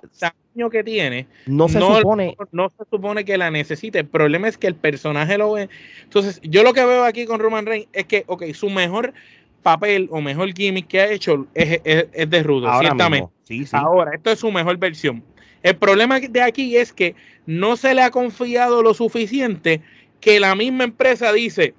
que 0.69 0.83
tiene 0.83 1.27
no 1.45 1.67
se 1.67 1.79
supone. 1.79 2.35
no, 2.51 2.69
se 2.69 2.85
supone 2.89 3.25
que 3.25 3.37
la 3.37 3.51
necesite. 3.51 3.99
El 3.99 4.07
problema 4.07 4.47
es 4.47 4.57
que 4.57 4.67
el 4.67 4.75
personaje 4.75 5.37
lo 5.37 5.53
ve. 5.53 5.69
Entonces 6.03 6.39
yo 6.43 6.63
lo 6.63 6.73
que 6.73 6.85
veo 6.85 7.03
aquí 7.03 7.25
con 7.25 7.39
Roman 7.39 7.65
Reigns 7.65 7.87
es 7.93 8.05
que 8.05 8.23
ok, 8.27 8.45
su 8.53 8.69
mejor 8.69 9.13
papel 9.61 10.07
o 10.11 10.21
mejor 10.21 10.53
gimmick 10.53 10.87
que 10.87 11.01
ha 11.01 11.11
hecho 11.11 11.47
es, 11.53 11.81
de 11.83 12.43
rudo 12.43 12.69
ciertamente. 12.79 13.29
Ahora 13.73 14.11
esto 14.13 14.31
es 14.31 14.39
su 14.39 14.51
mejor 14.51 14.77
versión. 14.77 15.23
El 15.61 15.75
problema 15.75 16.19
de 16.19 16.41
aquí 16.41 16.77
es 16.77 16.93
que 16.93 17.15
no 17.45 17.75
se 17.75 17.93
le 17.93 18.01
ha 18.01 18.11
confiado 18.11 18.81
lo 18.81 18.93
suficiente 18.93 19.81
que 20.21 20.39
la 20.39 20.55
misma 20.55 20.83
empresa 20.83 21.33
dice 21.33 21.73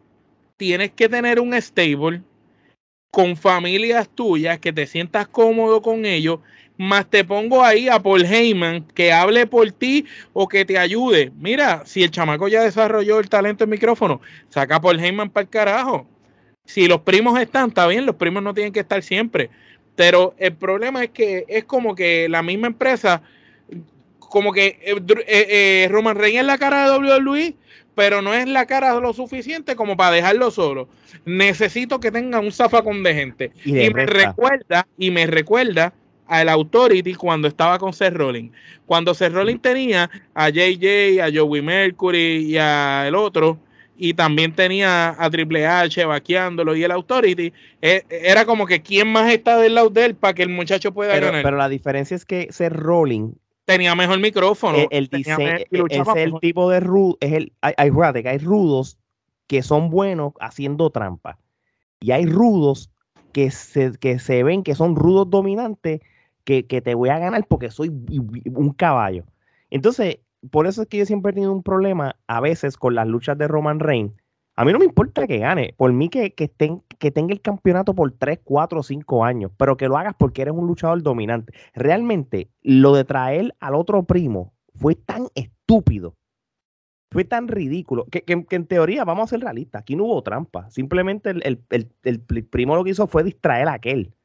tienes 0.56 0.90
que 0.92 1.08
tener 1.08 1.40
un 1.40 1.54
stable 1.54 2.22
con 3.10 3.36
familias 3.36 4.08
tuyas, 4.08 4.58
que 4.58 4.72
te 4.72 4.86
sientas 4.86 5.26
cómodo 5.28 5.80
con 5.80 6.04
ellos, 6.04 6.40
más 6.78 7.08
te 7.08 7.24
pongo 7.24 7.64
ahí 7.64 7.88
a 7.88 8.00
Paul 8.00 8.24
Heyman 8.24 8.82
que 8.94 9.12
hable 9.12 9.46
por 9.46 9.70
ti 9.72 10.04
o 10.32 10.46
que 10.48 10.64
te 10.64 10.78
ayude. 10.78 11.32
Mira, 11.38 11.82
si 11.86 12.02
el 12.02 12.10
chamaco 12.10 12.48
ya 12.48 12.62
desarrolló 12.62 13.18
el 13.18 13.28
talento 13.28 13.64
en 13.64 13.70
micrófono, 13.70 14.20
saca 14.48 14.76
a 14.76 14.80
Paul 14.80 15.00
Heyman 15.00 15.30
para 15.30 15.42
el 15.42 15.48
carajo. 15.48 16.06
Si 16.64 16.88
los 16.88 17.00
primos 17.00 17.38
están, 17.40 17.68
está 17.68 17.86
bien, 17.86 18.06
los 18.06 18.16
primos 18.16 18.42
no 18.42 18.52
tienen 18.52 18.72
que 18.72 18.80
estar 18.80 19.02
siempre. 19.02 19.50
Pero 19.94 20.34
el 20.38 20.54
problema 20.54 21.04
es 21.04 21.10
que 21.10 21.44
es 21.48 21.64
como 21.64 21.94
que 21.94 22.28
la 22.28 22.42
misma 22.42 22.66
empresa, 22.66 23.22
como 24.18 24.52
que 24.52 24.78
eh, 24.82 24.96
eh, 25.08 25.24
eh, 25.26 25.88
Roman 25.90 26.16
Reigns 26.16 26.40
es 26.40 26.46
la 26.46 26.58
cara 26.58 26.90
de 26.90 26.98
WWE, 26.98 27.56
pero 27.94 28.20
no 28.20 28.34
es 28.34 28.46
la 28.46 28.66
cara 28.66 28.94
lo 29.00 29.14
suficiente 29.14 29.74
como 29.74 29.96
para 29.96 30.10
dejarlo 30.10 30.50
solo. 30.50 30.88
Necesito 31.24 31.98
que 31.98 32.10
tenga 32.10 32.40
un 32.40 32.52
zafacón 32.52 33.02
de 33.02 33.14
gente. 33.14 33.52
Y, 33.64 33.72
me 33.72 34.04
recuerda, 34.04 34.86
y 34.98 35.10
me 35.10 35.26
recuerda 35.26 35.94
al 36.26 36.48
Authority 36.48 37.14
cuando 37.14 37.48
estaba 37.48 37.78
con 37.78 37.92
Seth 37.92 38.14
Rollins. 38.14 38.52
Cuando 38.84 39.14
Seth 39.14 39.32
Rollins 39.32 39.62
tenía 39.62 40.10
a 40.34 40.48
JJ, 40.50 41.20
a 41.20 41.30
Joey 41.34 41.62
Mercury 41.62 42.46
y 42.46 42.56
a 42.56 43.06
el 43.06 43.14
otro, 43.14 43.58
y 43.98 44.14
también 44.14 44.54
tenía 44.54 45.14
a 45.18 45.30
Triple 45.30 45.66
H 45.66 46.04
vaqueándolo 46.04 46.76
y 46.76 46.84
el 46.84 46.90
Authority, 46.90 47.52
e, 47.80 48.04
era 48.10 48.44
como 48.44 48.66
que 48.66 48.82
quién 48.82 49.08
más 49.08 49.32
está 49.32 49.58
del 49.58 49.74
lado 49.74 49.90
de 49.90 50.06
él 50.06 50.14
para 50.14 50.34
que 50.34 50.42
el 50.42 50.50
muchacho 50.50 50.92
pueda 50.92 51.12
pero, 51.14 51.26
ganar. 51.26 51.42
Pero 51.42 51.56
la 51.56 51.68
diferencia 51.68 52.14
es 52.14 52.24
que 52.24 52.48
Seth 52.50 52.72
Rollins 52.72 53.34
tenía 53.64 53.94
mejor 53.94 54.18
micrófono. 54.20 54.78
El, 54.90 55.08
diseño, 55.08 55.56
e, 55.56 55.66
es 55.70 56.08
el 56.16 56.34
tipo 56.40 56.70
de 56.70 56.80
rudo, 56.80 57.16
es 57.20 57.32
el, 57.32 57.52
hay, 57.62 57.74
hay, 57.76 57.90
hay 58.26 58.38
rudos 58.38 58.98
que 59.46 59.62
son 59.62 59.90
buenos 59.90 60.32
haciendo 60.40 60.90
trampa. 60.90 61.38
Y 62.00 62.10
hay 62.10 62.26
rudos 62.26 62.90
que 63.32 63.50
se, 63.50 63.92
que 63.98 64.18
se 64.18 64.42
ven 64.42 64.62
que 64.62 64.74
son 64.74 64.96
rudos 64.96 65.30
dominantes 65.30 66.00
que, 66.46 66.66
que 66.66 66.80
te 66.80 66.94
voy 66.94 67.10
a 67.10 67.18
ganar 67.18 67.44
porque 67.46 67.70
soy 67.70 67.90
un 67.90 68.72
caballo. 68.72 69.24
Entonces, 69.68 70.20
por 70.50 70.66
eso 70.66 70.82
es 70.82 70.88
que 70.88 70.98
yo 70.98 71.04
siempre 71.04 71.30
he 71.30 71.34
tenido 71.34 71.52
un 71.52 71.64
problema 71.64 72.16
a 72.28 72.40
veces 72.40 72.76
con 72.76 72.94
las 72.94 73.06
luchas 73.06 73.36
de 73.36 73.48
Roman 73.48 73.80
Reigns. 73.80 74.12
A 74.54 74.64
mí 74.64 74.72
no 74.72 74.78
me 74.78 74.86
importa 74.86 75.26
que 75.26 75.38
gane, 75.38 75.74
por 75.76 75.92
mí 75.92 76.08
que, 76.08 76.32
que, 76.34 76.50
que 76.98 77.10
tenga 77.10 77.34
el 77.34 77.42
campeonato 77.42 77.94
por 77.94 78.12
3, 78.12 78.40
4, 78.44 78.82
5 78.82 79.24
años, 79.24 79.50
pero 79.58 79.76
que 79.76 79.88
lo 79.88 79.98
hagas 79.98 80.14
porque 80.16 80.42
eres 80.42 80.54
un 80.54 80.66
luchador 80.66 81.02
dominante. 81.02 81.52
Realmente, 81.74 82.48
lo 82.62 82.94
de 82.94 83.04
traer 83.04 83.54
al 83.60 83.74
otro 83.74 84.04
primo 84.04 84.54
fue 84.76 84.94
tan 84.94 85.26
estúpido, 85.34 86.14
fue 87.10 87.24
tan 87.24 87.48
ridículo, 87.48 88.06
que, 88.06 88.24
en 88.26 88.66
teoría, 88.66 89.04
vamos 89.04 89.24
a 89.24 89.30
ser 89.30 89.40
realistas, 89.40 89.82
aquí 89.82 89.96
no 89.96 90.04
hubo 90.04 90.22
trampa. 90.22 90.70
Simplemente 90.70 91.30
el, 91.30 91.64
el, 91.68 91.92
el 92.04 92.20
primo 92.20 92.76
lo 92.76 92.84
que 92.84 92.90
hizo 92.90 93.06
fue 93.08 93.24
distraer 93.24 93.68
a 93.68 93.74
aquel. 93.74 94.15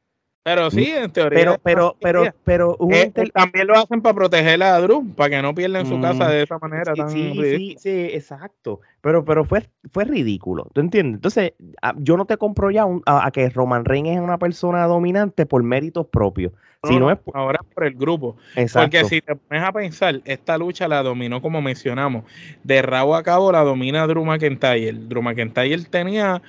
Pero 0.44 0.70
sí, 0.72 0.90
en 0.90 1.10
teoría. 1.12 1.38
Pero, 1.38 1.60
pero, 1.62 1.96
pero, 2.00 2.34
pero 2.44 2.76
eh, 2.90 3.12
también 3.32 3.68
lo 3.68 3.78
hacen 3.78 4.02
para 4.02 4.14
proteger 4.14 4.60
a 4.62 4.80
Drew, 4.80 5.06
para 5.14 5.30
que 5.30 5.42
no 5.42 5.54
pierdan 5.54 5.86
su 5.86 6.00
casa 6.00 6.26
mm, 6.26 6.30
de 6.30 6.42
esa 6.42 6.58
manera. 6.58 6.94
Sí, 7.08 7.32
sí, 7.34 7.76
sí, 7.78 8.08
exacto. 8.12 8.80
Pero, 9.00 9.24
pero 9.24 9.44
fue, 9.44 9.68
fue 9.92 10.04
ridículo, 10.04 10.68
¿tú 10.72 10.80
entiendes? 10.80 11.14
Entonces, 11.14 11.52
yo 11.98 12.16
no 12.16 12.24
te 12.24 12.36
compro 12.38 12.72
ya 12.72 12.86
a, 13.06 13.30
que 13.30 13.48
Roman 13.50 13.84
Reigns 13.84 14.16
es 14.16 14.20
una 14.20 14.38
persona 14.38 14.84
dominante 14.86 15.46
por 15.46 15.62
méritos 15.62 16.06
propios. 16.08 16.52
si 16.82 16.98
no, 16.98 17.12
es 17.12 17.18
ahora 17.34 17.60
por 17.72 17.84
el 17.84 17.94
grupo. 17.94 18.36
Porque 18.72 19.04
si 19.04 19.20
te 19.20 19.36
pones 19.36 19.62
a 19.62 19.70
pensar, 19.70 20.22
esta 20.24 20.58
lucha 20.58 20.88
la 20.88 21.04
dominó, 21.04 21.40
como 21.40 21.62
mencionamos, 21.62 22.24
de 22.64 22.82
rabo 22.82 23.14
a 23.14 23.22
cabo 23.22 23.52
la 23.52 23.62
domina 23.62 24.08
Drew 24.08 24.24
McIntyre. 24.24 24.92
Drew 24.92 25.22
McIntyre 25.22 25.84
tenía 25.84 26.42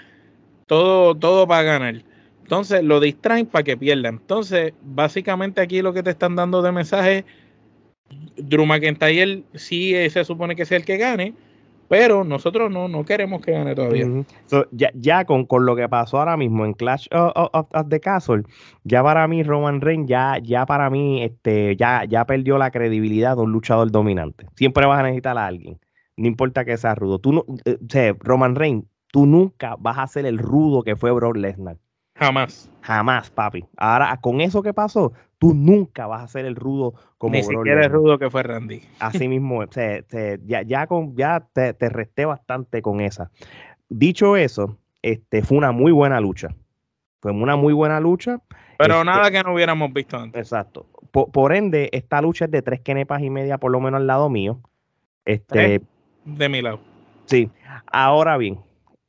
todo, 0.65 1.13
todo 1.13 1.47
para 1.47 1.61
ganar 1.61 2.12
entonces 2.43 2.83
lo 2.83 2.99
distraen 2.99 3.45
para 3.45 3.63
que 3.63 3.77
pierda. 3.77 4.09
Entonces, 4.09 4.73
básicamente 4.81 5.61
aquí 5.61 5.81
lo 5.81 5.93
que 5.93 6.03
te 6.03 6.09
están 6.09 6.35
dando 6.35 6.61
de 6.61 6.71
mensaje, 6.71 7.25
Drew 8.37 8.65
McIntyre 8.65 9.43
sí 9.55 9.95
eh, 9.95 10.09
se 10.09 10.25
supone 10.25 10.55
que 10.55 10.65
sea 10.65 10.77
el 10.77 10.85
que 10.85 10.97
gane, 10.97 11.33
pero 11.87 12.25
nosotros 12.25 12.69
no, 12.69 12.89
no 12.89 13.05
queremos 13.05 13.41
que 13.41 13.53
gane 13.53 13.73
todavía. 13.75 14.05
ya, 14.71 14.91
ya 14.93 15.25
con, 15.25 15.45
con, 15.45 15.65
lo 15.65 15.75
que 15.75 15.87
pasó 15.87 16.19
ahora 16.19 16.35
mismo 16.35 16.65
en 16.65 16.73
Clash 16.73 17.07
of, 17.11 17.87
the 17.87 17.99
Castle, 18.01 18.43
ya 18.83 19.01
para 19.01 19.25
mí 19.27 19.41
Roman 19.41 19.79
Reigns, 19.79 20.09
ya, 20.09 20.37
ya 20.43 20.65
para 20.65 20.89
mí, 20.89 21.23
este, 21.23 21.77
ya, 21.77 22.03
ya 22.05 22.25
perdió 22.25 22.57
la 22.57 22.71
credibilidad 22.71 23.37
de 23.37 23.43
un 23.43 23.53
luchador 23.53 23.89
dominante. 23.89 24.47
Siempre 24.57 24.85
vas 24.85 24.99
a 24.99 25.03
necesitar 25.03 25.37
a 25.37 25.47
alguien, 25.47 25.79
no 26.17 26.27
importa 26.27 26.65
que 26.65 26.75
sea 26.75 26.93
rudo. 26.93 27.19
Tú 27.19 27.31
no, 27.31 27.45
eh, 27.65 28.13
Roman 28.19 28.55
Reigns, 28.55 28.85
tú 29.11 29.25
nunca 29.25 29.75
vas 29.79 29.97
a 29.97 30.07
ser 30.07 30.25
el 30.25 30.39
rudo 30.39 30.83
que 30.83 30.97
fue 30.97 31.11
Brock 31.11 31.37
Lesnar. 31.37 31.77
Jamás. 32.15 32.69
Jamás, 32.81 33.29
papi. 33.29 33.65
Ahora, 33.77 34.17
con 34.21 34.41
eso 34.41 34.61
que 34.61 34.73
pasó, 34.73 35.13
tú 35.39 35.53
nunca 35.53 36.07
vas 36.07 36.23
a 36.23 36.27
ser 36.27 36.45
el 36.45 36.55
rudo 36.55 36.93
como 37.17 37.33
Ni 37.33 37.43
siquiera 37.43 37.85
el 37.85 37.91
rudo 37.91 38.19
que 38.19 38.29
fue 38.29 38.43
Randy. 38.43 38.81
Así 38.99 39.27
mismo, 39.29 39.63
ya, 39.65 40.61
ya, 40.61 40.87
con, 40.87 41.15
ya 41.15 41.45
te, 41.53 41.73
resté 41.89 42.25
bastante 42.25 42.81
con 42.81 43.01
esa. 43.01 43.31
Dicho 43.89 44.37
eso, 44.37 44.77
este, 45.01 45.41
fue 45.41 45.57
una 45.57 45.71
muy 45.71 45.91
buena 45.91 46.19
lucha. 46.19 46.49
Fue 47.21 47.31
una 47.31 47.55
muy 47.55 47.73
buena 47.73 47.99
lucha. 47.99 48.41
Pero 48.77 48.95
este 48.95 49.05
nada 49.05 49.31
que 49.31 49.43
no 49.43 49.53
hubiéramos 49.53 49.93
visto 49.93 50.17
antes. 50.17 50.39
Exacto. 50.39 50.87
Por, 51.11 51.53
ende, 51.53 51.89
esta 51.93 52.21
lucha 52.21 52.45
es 52.45 52.51
de 52.51 52.61
tres 52.61 52.81
quenepas 52.81 53.21
y 53.21 53.29
media, 53.29 53.57
por 53.57 53.71
lo 53.71 53.79
menos 53.79 53.99
al 53.99 54.07
lado 54.07 54.29
mío. 54.29 54.59
Este, 55.25 55.81
de 56.25 56.49
mi 56.49 56.61
lado. 56.61 56.79
Sí. 57.25 57.49
Ahora 57.91 58.37
bien, 58.37 58.59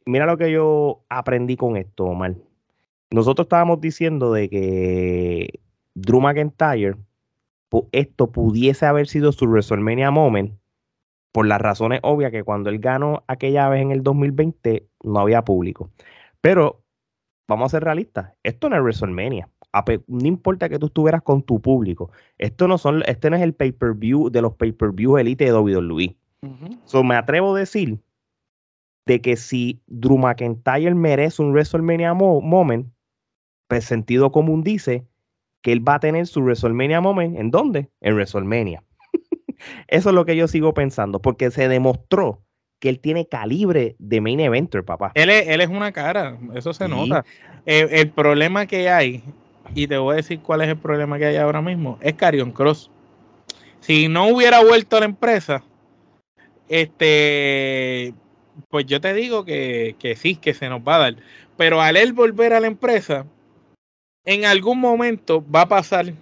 mira 0.04 0.26
lo 0.26 0.36
que 0.36 0.52
yo 0.52 1.00
aprendí 1.08 1.56
con 1.56 1.76
esto, 1.76 2.04
Omar. 2.04 2.34
Nosotros 3.14 3.44
estábamos 3.44 3.80
diciendo 3.80 4.32
de 4.32 4.48
que 4.48 5.60
Drew 5.94 6.20
McIntyre, 6.20 6.96
esto 7.92 8.32
pudiese 8.32 8.86
haber 8.86 9.06
sido 9.06 9.30
su 9.30 9.46
WrestleMania 9.46 10.10
moment, 10.10 10.58
por 11.30 11.46
las 11.46 11.60
razones 11.60 12.00
obvias 12.02 12.32
que 12.32 12.42
cuando 12.42 12.70
él 12.70 12.80
ganó 12.80 13.22
aquella 13.28 13.68
vez 13.68 13.82
en 13.82 13.92
el 13.92 14.02
2020 14.02 14.88
no 15.04 15.20
había 15.20 15.44
público. 15.44 15.90
Pero 16.40 16.82
vamos 17.46 17.66
a 17.66 17.76
ser 17.76 17.84
realistas, 17.84 18.32
esto 18.42 18.68
no 18.68 18.74
es 18.74 18.82
WrestleMania. 18.82 19.48
No 20.08 20.26
importa 20.26 20.68
que 20.68 20.80
tú 20.80 20.86
estuvieras 20.86 21.22
con 21.22 21.42
tu 21.42 21.60
público. 21.60 22.10
Esto 22.38 22.66
no 22.66 22.78
son, 22.78 23.04
este 23.06 23.30
no 23.30 23.36
es 23.36 23.42
el 23.42 23.54
pay-per-view 23.54 24.28
de 24.30 24.42
los 24.42 24.54
pay-per-view 24.54 25.18
elite 25.18 25.44
de 25.44 25.52
WWE. 25.52 26.16
so, 26.84 27.04
me 27.04 27.14
atrevo 27.14 27.54
a 27.54 27.60
decir 27.60 28.00
de 29.06 29.20
que 29.20 29.36
si 29.36 29.80
Drew 29.86 30.18
McIntyre 30.18 30.96
merece 30.96 31.42
un 31.42 31.52
WrestleMania 31.52 32.12
moment, 32.12 32.93
pues 33.68 33.84
sentido 33.84 34.32
común 34.32 34.62
dice 34.62 35.06
que 35.62 35.72
él 35.72 35.86
va 35.86 35.94
a 35.94 36.00
tener 36.00 36.26
su 36.26 36.40
WrestleMania 36.40 37.00
moment. 37.00 37.38
¿En 37.38 37.50
dónde? 37.50 37.88
En 38.00 38.14
WrestleMania. 38.14 38.84
Eso 39.88 40.10
es 40.10 40.14
lo 40.14 40.24
que 40.26 40.36
yo 40.36 40.46
sigo 40.46 40.74
pensando, 40.74 41.20
porque 41.20 41.50
se 41.50 41.68
demostró 41.68 42.42
que 42.78 42.90
él 42.90 43.00
tiene 43.00 43.26
calibre 43.26 43.96
de 43.98 44.20
main 44.20 44.40
eventer, 44.40 44.84
papá. 44.84 45.12
Él 45.14 45.30
es, 45.30 45.48
él 45.48 45.62
es 45.62 45.68
una 45.68 45.90
cara, 45.92 46.38
eso 46.54 46.74
se 46.74 46.86
nota. 46.86 47.24
El, 47.64 48.10
problema 48.10 48.66
que 48.66 48.90
hay, 48.90 49.22
y 49.74 49.86
te 49.86 49.96
voy 49.96 50.12
a 50.12 50.16
decir 50.16 50.40
cuál 50.40 50.60
es 50.60 50.68
el 50.68 50.76
problema 50.76 51.18
que 51.18 51.24
hay 51.24 51.36
ahora 51.36 51.62
mismo, 51.62 51.98
es 52.02 52.12
Carion 52.12 52.52
Cross. 52.52 52.90
Si 53.80 54.08
no 54.08 54.28
hubiera 54.28 54.62
vuelto 54.62 54.98
a 54.98 55.00
la 55.00 55.06
empresa, 55.06 55.62
este, 56.68 58.12
pues 58.68 58.84
yo 58.84 59.00
te 59.00 59.14
digo 59.14 59.46
que, 59.46 59.96
que 59.98 60.14
sí, 60.14 60.36
que 60.36 60.52
se 60.52 60.68
nos 60.68 60.82
va 60.82 60.96
a 60.96 60.98
dar. 60.98 61.16
Pero 61.56 61.80
al 61.80 61.96
él 61.96 62.12
volver 62.12 62.52
a 62.52 62.60
la 62.60 62.66
empresa, 62.66 63.24
en 64.24 64.44
algún 64.44 64.80
momento 64.80 65.44
va 65.50 65.62
a 65.62 65.68
pasar 65.68 66.12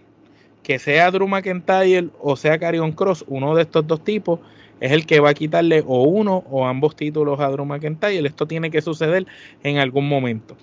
que 0.63 0.79
sea 0.79 1.11
Drew 1.11 1.27
McIntyre 1.27 2.09
o 2.21 2.37
sea 2.37 2.59
Carion 2.59 2.93
Cross, 2.93 3.25
uno 3.29 3.55
de 3.55 3.63
estos 3.63 3.87
dos 3.87 4.03
tipos, 4.05 4.41
es 4.81 4.93
el 4.93 5.07
que 5.07 5.21
va 5.21 5.31
a 5.31 5.35
quitarle 5.35 5.83
o 5.87 6.03
uno 6.03 6.45
o 6.51 6.67
ambos 6.67 6.97
títulos 6.97 7.39
a 7.41 7.49
Drew 7.49 7.65
McIntyre. 7.65 8.27
Esto 8.27 8.47
tiene 8.47 8.71
que 8.71 8.83
suceder 8.83 9.27
en 9.63 9.79
algún 9.79 10.09
momento. 10.09 10.57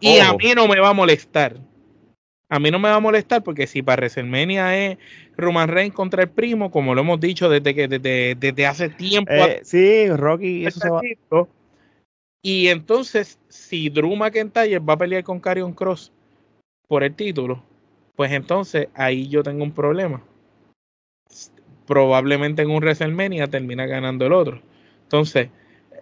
Y 0.00 0.18
a 0.18 0.32
mí 0.32 0.52
no 0.54 0.68
me 0.68 0.78
va 0.78 0.90
a 0.90 0.94
molestar. 0.94 1.56
A 2.48 2.58
mí 2.60 2.70
no 2.70 2.78
me 2.78 2.88
va 2.88 2.94
a 2.94 3.00
molestar 3.00 3.42
porque 3.42 3.66
si 3.66 3.82
para 3.82 4.00
WrestleMania 4.00 4.76
es 4.76 4.98
Roman 5.36 5.68
Reigns 5.68 5.94
contra 5.94 6.22
el 6.22 6.30
primo, 6.30 6.70
como 6.70 6.94
lo 6.94 7.02
hemos 7.02 7.20
dicho 7.20 7.48
desde 7.48 7.74
que 7.74 7.88
desde, 7.88 8.66
hace 8.66 8.88
tiempo. 8.88 9.32
Eh, 9.32 9.60
sí, 9.64 10.08
Rocky, 10.08 10.64
eso 10.64 10.80
se 10.80 10.88
va. 10.88 11.02
Y 12.40 12.68
entonces, 12.68 13.38
si 13.48 13.90
Drew 13.90 14.14
McIntyre 14.14 14.78
va 14.78 14.94
a 14.94 14.98
pelear 14.98 15.24
con 15.24 15.40
Carion 15.40 15.72
Cross 15.72 16.12
por 16.88 17.04
el 17.04 17.14
título, 17.14 17.62
pues 18.16 18.32
entonces 18.32 18.88
ahí 18.94 19.28
yo 19.28 19.42
tengo 19.42 19.62
un 19.62 19.72
problema. 19.72 20.22
Probablemente 21.86 22.62
en 22.62 22.70
un 22.70 22.78
WrestleMania 22.78 23.46
termina 23.46 23.86
ganando 23.86 24.26
el 24.26 24.32
otro. 24.32 24.60
Entonces, 25.04 25.48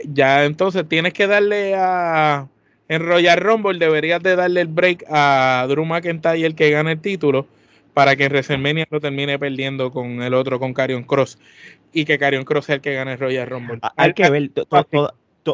ya 0.04 0.44
entonces 0.44 0.88
tienes 0.88 1.12
que 1.12 1.26
darle 1.26 1.74
a. 1.76 2.48
En 2.88 3.04
Royal 3.04 3.40
Rumble 3.40 3.78
deberías 3.78 4.22
de 4.22 4.36
darle 4.36 4.60
el 4.60 4.68
break 4.68 5.04
a 5.10 5.66
Drew 5.68 5.84
McIntyre 5.84 6.46
el 6.46 6.54
que 6.54 6.70
gane 6.70 6.92
el 6.92 7.00
título 7.00 7.48
para 7.92 8.14
que 8.14 8.24
en 8.24 8.30
WrestleMania 8.30 8.86
no 8.90 9.00
termine 9.00 9.38
perdiendo 9.38 9.90
con 9.90 10.22
el 10.22 10.34
otro, 10.34 10.60
con 10.60 10.72
Carion 10.72 11.02
Cross. 11.02 11.38
Y 11.92 12.04
que 12.04 12.18
Carion 12.18 12.44
Cross 12.44 12.66
sea 12.66 12.76
el 12.76 12.80
que 12.80 12.94
gane 12.94 13.14
el 13.14 13.18
Royal 13.18 13.48
Rumble. 13.48 13.80
Hay 13.96 14.12
que 14.12 14.30
ver, 14.30 14.50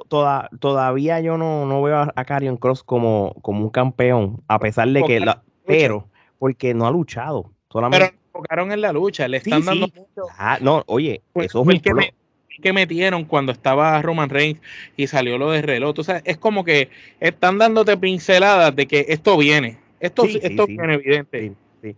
todavía 0.01 1.21
yo 1.21 1.39
no, 1.39 1.67
no 1.67 1.83
veo 1.83 2.11
a, 2.15 2.25
Carion 2.25 2.57
Cross 2.57 2.83
como, 2.83 3.35
como 3.43 3.65
un 3.65 3.71
campeón, 3.71 4.43
a 4.49 4.59
pesar 4.59 4.89
de 4.89 5.03
que, 5.03 5.21
la, 5.21 5.43
pero, 5.67 6.09
porque 6.39 6.75
no 6.75 6.87
ha 6.87 6.91
luchado. 6.91 7.53
Solamente... 7.71 8.07
Pero 8.07 8.19
enfocaron 8.27 8.73
en 8.73 8.81
la 8.81 8.93
lucha, 8.93 9.29
le 9.29 9.39
están 9.39 9.65
dando 9.65 9.89
mucho. 9.89 10.27
Ah, 10.39 10.59
no, 10.61 10.83
oye, 10.87 11.23
eso 11.35 11.65
es 11.71 11.83
que, 11.83 12.15
que 12.61 12.73
metieron 12.73 13.25
cuando 13.25 13.53
estaba 13.53 14.01
Roman 14.03 14.31
Reigns 14.31 14.61
y 14.97 15.07
salió 15.07 15.39
lo 15.39 15.51
de 15.51 15.63
reloj. 15.63 15.95
O 15.99 16.05
sea, 16.05 16.23
es 16.25 16.39
como 16.39 16.65
que 16.65 16.91
están 17.21 17.59
dándote 17.59 17.97
pinceladas 17.97 18.75
de 18.75 18.87
que 18.87 19.07
esto 19.09 19.37
viene. 19.37 19.79
Esto, 20.01 20.25
esto 20.25 20.67
viene 20.67 20.95
evidente. 20.95 21.55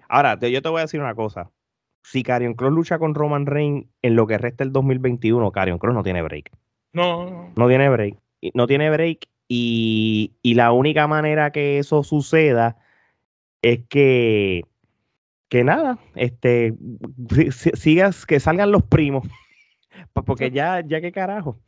Ahora, 0.09 0.39
yo 0.39 0.63
te 0.63 0.69
voy 0.69 0.81
a 0.81 0.83
decir 0.83 1.01
una 1.01 1.15
cosa. 1.15 1.51
Si 2.03 2.23
Carion 2.23 2.55
Cross 2.55 2.73
lucha 2.73 2.99
con 2.99 3.15
Roman 3.15 3.47
Reigns 3.47 3.87
en 4.03 4.15
lo 4.15 4.27
que 4.27 4.37
resta 4.37 4.63
el 4.63 4.73
2021, 4.73 5.51
Carion 5.53 5.79
Cross 5.79 5.95
no 5.95 6.03
tiene 6.03 6.23
break. 6.23 6.51
No, 6.95 7.53
no. 7.55 7.69
tiene 7.69 7.89
break. 7.89 8.17
No 8.55 8.67
tiene 8.67 8.89
break. 8.89 9.29
Y, 9.49 10.33
la 10.43 10.73
única 10.73 11.07
manera 11.07 11.51
que 11.51 11.79
eso 11.79 12.03
suceda 12.03 12.79
es 13.63 13.81
que, 13.89 14.65
que 15.49 15.65
nada, 15.65 15.99
este, 16.15 16.75
sigas, 17.75 18.25
que 18.25 18.41
salgan 18.41 18.73
los 18.73 18.83
primos. 18.85 19.29
Porque 20.13 20.51
ya, 20.51 20.83
ya 20.87 21.01
qué 21.01 21.13
carajo. 21.13 21.59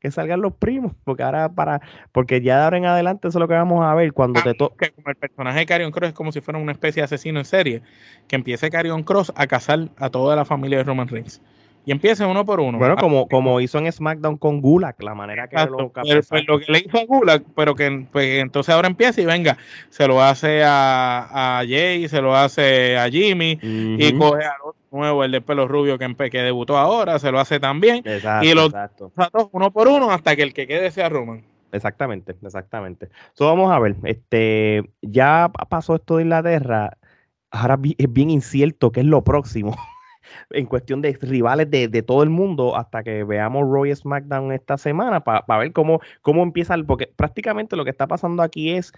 que 0.00 0.10
salgan 0.10 0.42
los 0.42 0.54
primos, 0.54 0.92
porque 1.04 1.22
ahora 1.22 1.48
para, 1.52 1.80
porque 2.12 2.42
ya 2.42 2.58
de 2.58 2.64
ahora 2.64 2.76
en 2.76 2.84
adelante 2.84 3.28
eso 3.28 3.38
es 3.38 3.40
lo 3.40 3.48
que 3.48 3.54
vamos 3.54 3.84
a 3.84 3.94
ver 3.94 4.12
cuando 4.12 4.42
te 4.42 4.52
toque. 4.54 4.90
Como 4.90 5.08
el 5.08 5.16
personaje 5.16 5.60
de 5.60 5.66
Carion 5.66 5.90
Cross 5.90 6.08
es 6.10 6.14
como 6.14 6.30
si 6.30 6.42
fuera 6.42 6.60
una 6.60 6.72
especie 6.72 7.00
de 7.00 7.04
asesino 7.04 7.38
en 7.38 7.46
serie, 7.46 7.82
que 8.28 8.36
empiece 8.36 8.70
Carion 8.70 9.02
Cross 9.02 9.32
a 9.34 9.46
cazar 9.46 9.88
a 9.96 10.10
toda 10.10 10.36
la 10.36 10.44
familia 10.44 10.78
de 10.78 10.84
Roman 10.84 11.08
Reigns 11.08 11.40
y 11.86 11.92
empiece 11.92 12.24
uno 12.24 12.44
por 12.44 12.60
uno. 12.60 12.78
Bueno, 12.78 12.96
como, 12.96 13.28
como 13.28 13.60
hizo 13.60 13.78
en 13.78 13.90
SmackDown 13.90 14.36
con 14.38 14.60
Gulak, 14.60 15.02
la 15.02 15.14
manera 15.14 15.48
que 15.48 15.56
lo 15.66 15.90
pues, 15.90 16.46
lo 16.46 16.58
que 16.58 16.72
le 16.72 16.78
hizo 16.78 16.98
a 16.98 17.04
Gulak, 17.04 17.44
pero 17.54 17.74
que 17.74 18.06
pues, 18.10 18.40
entonces 18.40 18.74
ahora 18.74 18.88
empieza 18.88 19.20
y 19.20 19.26
venga, 19.26 19.58
se 19.90 20.06
lo 20.06 20.22
hace 20.22 20.62
a, 20.64 21.58
a 21.58 21.64
Jay, 21.66 22.08
se 22.08 22.20
lo 22.20 22.34
hace 22.34 22.96
a 22.96 23.08
Jimmy 23.10 23.58
y 23.62 24.12
coge 24.18 24.44
al 24.44 24.60
otro 24.64 24.80
nuevo, 24.90 25.24
el 25.24 25.32
de 25.32 25.40
pelo 25.40 25.68
rubio 25.68 25.98
que, 25.98 26.30
que 26.30 26.42
debutó 26.42 26.78
ahora, 26.78 27.18
se 27.18 27.30
lo 27.30 27.38
hace 27.38 27.60
también. 27.60 28.02
y 28.42 28.54
los 28.54 28.66
exacto. 28.66 29.12
uno 29.52 29.72
por 29.72 29.88
uno 29.88 30.10
hasta 30.10 30.36
que 30.36 30.42
el 30.42 30.54
que 30.54 30.66
quede 30.66 30.90
sea 30.90 31.08
Roman. 31.08 31.44
Exactamente, 31.72 32.36
exactamente. 32.40 33.08
So, 33.32 33.46
vamos 33.46 33.72
a 33.72 33.80
ver, 33.80 33.96
este, 34.04 34.88
ya 35.02 35.50
pasó 35.68 35.96
esto 35.96 36.16
de 36.16 36.22
Inglaterra, 36.22 36.96
ahora 37.50 37.78
es 37.98 38.12
bien 38.12 38.30
incierto 38.30 38.92
qué 38.92 39.00
es 39.00 39.06
lo 39.06 39.24
próximo. 39.24 39.76
en 40.50 40.66
cuestión 40.66 41.02
de 41.02 41.16
rivales 41.20 41.70
de, 41.70 41.88
de, 41.88 42.02
todo 42.02 42.22
el 42.22 42.30
mundo 42.30 42.76
hasta 42.76 43.02
que 43.02 43.24
veamos 43.24 43.68
Roy 43.68 43.94
SmackDown 43.94 44.52
esta 44.52 44.78
semana 44.78 45.20
para 45.24 45.58
ver 45.58 45.72
cómo, 45.72 46.00
cómo 46.22 46.42
empieza, 46.42 46.76
porque 46.86 47.06
prácticamente 47.06 47.76
lo 47.76 47.84
que 47.84 47.90
está 47.90 48.06
pasando 48.06 48.42
aquí 48.42 48.72
es 48.72 48.92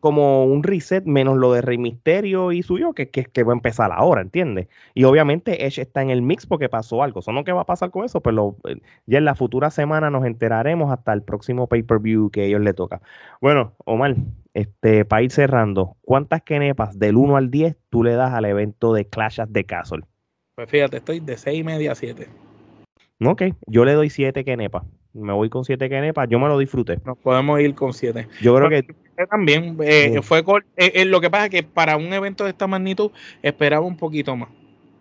como 0.00 0.44
un 0.44 0.62
reset 0.62 1.04
menos 1.04 1.36
lo 1.36 1.52
de 1.52 1.60
Rey 1.60 1.76
Misterio 1.76 2.52
y 2.52 2.62
suyo 2.62 2.92
que, 2.92 3.10
que, 3.10 3.24
que, 3.24 3.42
va 3.42 3.52
a 3.52 3.56
empezar 3.56 3.90
ahora, 3.92 4.20
¿entiendes? 4.20 4.68
Y 4.94 5.04
obviamente 5.04 5.66
Edge 5.66 5.80
está 5.80 6.02
en 6.02 6.10
el 6.10 6.22
mix 6.22 6.46
porque 6.46 6.68
pasó 6.68 7.02
algo. 7.02 7.20
Eso 7.20 7.32
no 7.32 7.42
que 7.42 7.52
va 7.52 7.62
a 7.62 7.66
pasar 7.66 7.90
con 7.90 8.04
eso, 8.04 8.20
pero 8.20 8.56
eh, 8.68 8.76
ya 9.06 9.18
en 9.18 9.24
la 9.24 9.34
futura 9.34 9.70
semana 9.70 10.10
nos 10.10 10.24
enteraremos 10.24 10.92
hasta 10.92 11.12
el 11.12 11.22
próximo 11.22 11.66
pay-per-view 11.66 12.30
que 12.30 12.46
ellos 12.46 12.60
le 12.60 12.74
toca. 12.74 13.00
Bueno, 13.40 13.74
Omar, 13.84 14.14
este, 14.52 15.04
para 15.04 15.22
ir 15.22 15.32
cerrando, 15.32 15.96
¿cuántas 16.02 16.42
kenepas 16.42 16.98
del 16.98 17.16
1 17.16 17.36
al 17.36 17.50
10 17.50 17.76
tú 17.90 18.04
le 18.04 18.14
das 18.14 18.32
al 18.32 18.44
evento 18.44 18.92
de 18.92 19.08
Clash 19.08 19.40
of 19.40 19.50
the 19.52 19.64
Castle? 19.64 20.04
Pues 20.54 20.70
fíjate, 20.70 20.98
estoy 20.98 21.18
de 21.18 21.36
6 21.36 21.60
y 21.60 21.64
media 21.64 21.92
a 21.92 21.94
7. 21.96 22.28
Ok, 23.24 23.42
yo 23.66 23.84
le 23.84 23.92
doy 23.92 24.08
7 24.08 24.44
kenepas. 24.44 24.84
Me 25.12 25.32
voy 25.32 25.48
con 25.48 25.64
7 25.64 25.88
kenepas, 25.88 26.28
yo 26.28 26.38
me 26.38 26.46
lo 26.46 26.58
disfruté. 26.58 26.98
Nos 27.04 27.18
podemos 27.18 27.60
ir 27.60 27.74
con 27.74 27.92
7. 27.92 28.28
Yo 28.40 28.54
creo 28.54 28.68
que 28.68 28.86
también 29.30 29.76
eh, 29.82 30.20
fue 30.22 30.44
eh, 30.76 30.92
eh, 30.94 31.04
lo 31.04 31.20
que 31.20 31.30
pasa 31.30 31.46
es 31.46 31.50
que 31.50 31.62
para 31.64 31.96
un 31.96 32.12
evento 32.12 32.44
de 32.44 32.50
esta 32.50 32.68
magnitud 32.68 33.10
esperaba 33.42 33.84
un 33.84 33.96
poquito 33.96 34.36
más. 34.36 34.48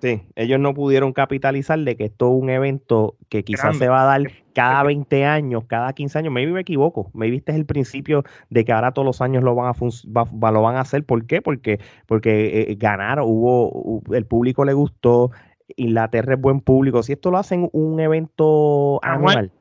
Sí, 0.04 0.22
ellos 0.36 0.60
no 0.60 0.74
pudieron 0.74 1.14
capitalizar 1.14 1.80
de 1.80 1.96
que 1.96 2.04
esto 2.04 2.28
es 2.28 2.42
un 2.42 2.50
evento 2.50 3.16
que 3.30 3.46
quizás 3.46 3.78
se 3.78 3.88
va 3.88 4.02
a 4.02 4.06
dar 4.06 4.30
cada 4.54 4.84
20 4.84 5.24
años, 5.24 5.64
cada 5.66 5.94
15 5.94 6.20
años. 6.20 6.34
Maybe 6.34 6.52
me 6.52 6.60
equivoco. 6.60 7.10
Me 7.14 7.30
viste 7.30 7.56
el 7.56 7.66
principio 7.66 8.26
de 8.50 8.66
que 8.66 8.74
ahora 8.74 8.92
todos 8.92 9.06
los 9.06 9.22
años 9.22 9.46
lo 9.46 9.56
van 9.56 9.74
a, 9.74 10.52
lo 10.52 10.62
van 10.62 10.76
a 10.76 10.82
hacer. 10.82 11.06
¿Por 11.06 11.26
qué? 11.26 11.42
Porque, 11.42 11.80
porque 12.06 12.76
ganaron, 12.78 13.24
hubo, 13.30 14.02
el 14.14 14.26
público 14.26 14.66
le 14.66 14.74
gustó, 14.74 15.32
Inglaterra 15.78 16.34
es 16.34 16.42
buen 16.42 16.60
público. 16.60 17.02
Si 17.02 17.14
esto 17.14 17.32
lo 17.32 17.38
hacen 17.38 17.70
un 17.72 18.02
evento 18.02 19.00
anual, 19.04 19.54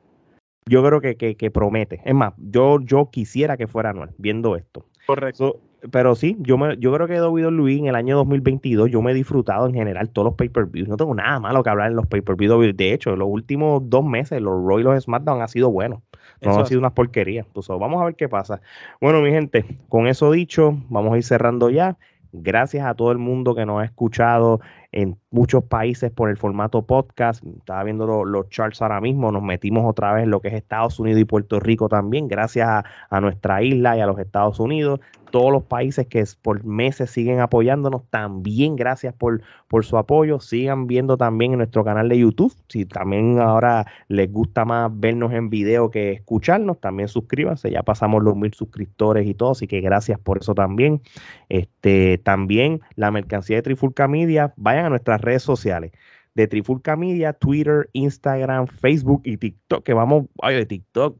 yo 0.67 0.83
creo 0.83 1.01
que, 1.01 1.37
que, 1.37 1.51
promete. 1.53 2.03
Es 2.05 2.15
más, 2.17 2.35
yo, 2.37 2.81
yo 2.81 3.11
quisiera 3.13 3.57
que 3.57 3.69
fuera 3.69 3.91
anual, 3.91 4.11
viendo 4.19 4.57
esto. 4.57 4.87
Correcto 5.07 5.61
pero 5.91 6.15
sí, 6.15 6.37
yo 6.41 6.57
me, 6.59 6.77
yo 6.79 6.93
creo 6.93 7.09
que 7.09 7.19
Luis 7.51 7.81
en 7.81 7.87
el 7.87 7.97
año 7.97 8.17
2022 8.17 8.91
yo 8.91 9.03
me 9.03 9.11
he 9.11 9.15
disfrutado 9.15 9.67
en 9.67 9.75
general 9.75 10.11
todos 10.11 10.27
los 10.27 10.35
pay-per-views. 10.35 10.89
No 10.89 10.97
tengo 10.97 11.15
nada 11.15 11.41
malo 11.41 11.63
que 11.63 11.71
hablar 11.71 11.91
en 11.91 11.97
los 11.97 12.07
pay-per-views. 12.07 12.77
De 12.77 12.93
hecho, 12.93 13.17
los 13.17 13.29
últimos 13.29 13.83
dos 13.91 14.05
meses 14.05 14.41
los 14.41 14.65
Roy 14.65 14.83
y 14.83 14.85
los 14.85 15.03
SmackDown 15.03 15.41
han 15.41 15.49
sido 15.49 15.71
buenos. 15.71 16.01
No 16.41 16.57
han 16.57 16.67
sido 16.67 16.81
unas 16.81 16.93
porquerías. 16.93 17.47
Entonces, 17.47 17.77
vamos 17.79 18.01
a 18.01 18.05
ver 18.05 18.15
qué 18.15 18.29
pasa. 18.29 18.61
Bueno, 19.01 19.21
mi 19.21 19.31
gente, 19.31 19.65
con 19.89 20.07
eso 20.07 20.31
dicho, 20.31 20.77
vamos 20.89 21.15
a 21.15 21.17
ir 21.17 21.25
cerrando 21.25 21.71
ya. 21.71 21.97
Gracias 22.33 22.87
a 22.87 22.95
todo 22.95 23.13
el 23.13 23.19
mundo 23.19 23.55
que 23.55 23.67
nos 23.67 23.83
ha 23.83 23.85
escuchado 23.85 24.61
en 24.91 25.19
muchos 25.31 25.65
países 25.65 26.11
por 26.11 26.31
el 26.31 26.37
formato 26.37 26.83
podcast. 26.83 27.45
Estaba 27.45 27.83
viendo 27.85 28.25
los 28.25 28.49
charts 28.49 28.81
ahora 28.83 29.01
mismo. 29.01 29.31
Nos 29.31 29.43
metimos 29.43 29.85
otra 29.85 30.13
vez 30.15 30.25
en 30.25 30.31
lo 30.31 30.41
que 30.41 30.49
es 30.49 30.55
Estados 30.55 30.99
Unidos 30.99 31.21
y 31.21 31.25
Puerto 31.25 31.61
Rico 31.61 31.89
también, 31.89 32.29
gracias 32.29 32.69
a, 32.69 32.85
a 33.11 33.21
nuestra 33.21 33.63
isla 33.63 33.97
y 33.97 34.01
a 34.01 34.07
los 34.07 34.19
Estados 34.19 34.61
Unidos 34.61 35.01
todos 35.33 35.51
los 35.51 35.65
países 35.65 36.07
que 36.07 36.25
por 36.41 36.63
meses 36.65 37.11
siguen 37.11 37.41
apoyándonos. 37.41 38.03
También 38.11 38.77
gracias 38.77 39.15
por, 39.15 39.43
por 39.67 39.85
su 39.85 39.97
apoyo. 39.97 40.39
Sigan 40.39 40.87
viendo 40.87 41.17
también 41.17 41.53
en 41.53 41.59
nuestro 41.59 41.83
canal 41.85 42.09
de 42.09 42.19
YouTube. 42.19 42.55
Si 42.69 42.85
también 42.87 43.41
ahora 43.41 43.87
les 44.07 44.31
gusta 44.31 44.65
más 44.65 44.93
vernos 44.95 45.33
en 45.33 45.51
video 45.51 45.91
que 45.91 46.13
escucharnos, 46.13 46.81
también 46.81 47.09
suscríbanse. 47.09 47.71
Ya 47.73 47.83
pasamos 47.83 48.23
los 48.23 48.37
mil 48.37 48.55
suscriptores 48.55 49.27
y 49.27 49.35
todo, 49.35 49.53
así 49.53 49.67
que 49.67 49.81
gracias 49.81 50.21
por 50.21 50.39
eso 50.39 50.55
también. 50.55 51.03
Este, 51.49 52.19
también 52.19 52.81
la 52.95 53.11
mercancía 53.11 53.57
de 53.57 53.63
Trifulca 53.63 54.07
Media, 54.07 54.55
vayan 54.57 54.85
a 54.87 54.91
nuestras 54.91 55.21
redes 55.21 55.43
sociales 55.43 55.91
de 56.35 56.47
Trifulca 56.47 56.97
Media, 56.97 57.33
Twitter, 57.33 57.89
Instagram, 57.93 58.67
Facebook 58.67 59.23
y 59.25 59.37
TikTok, 59.37 59.85
que 59.85 59.95
vamos, 59.95 60.27
ay, 60.41 60.57
de 60.57 60.67
TikTok, 60.67 61.19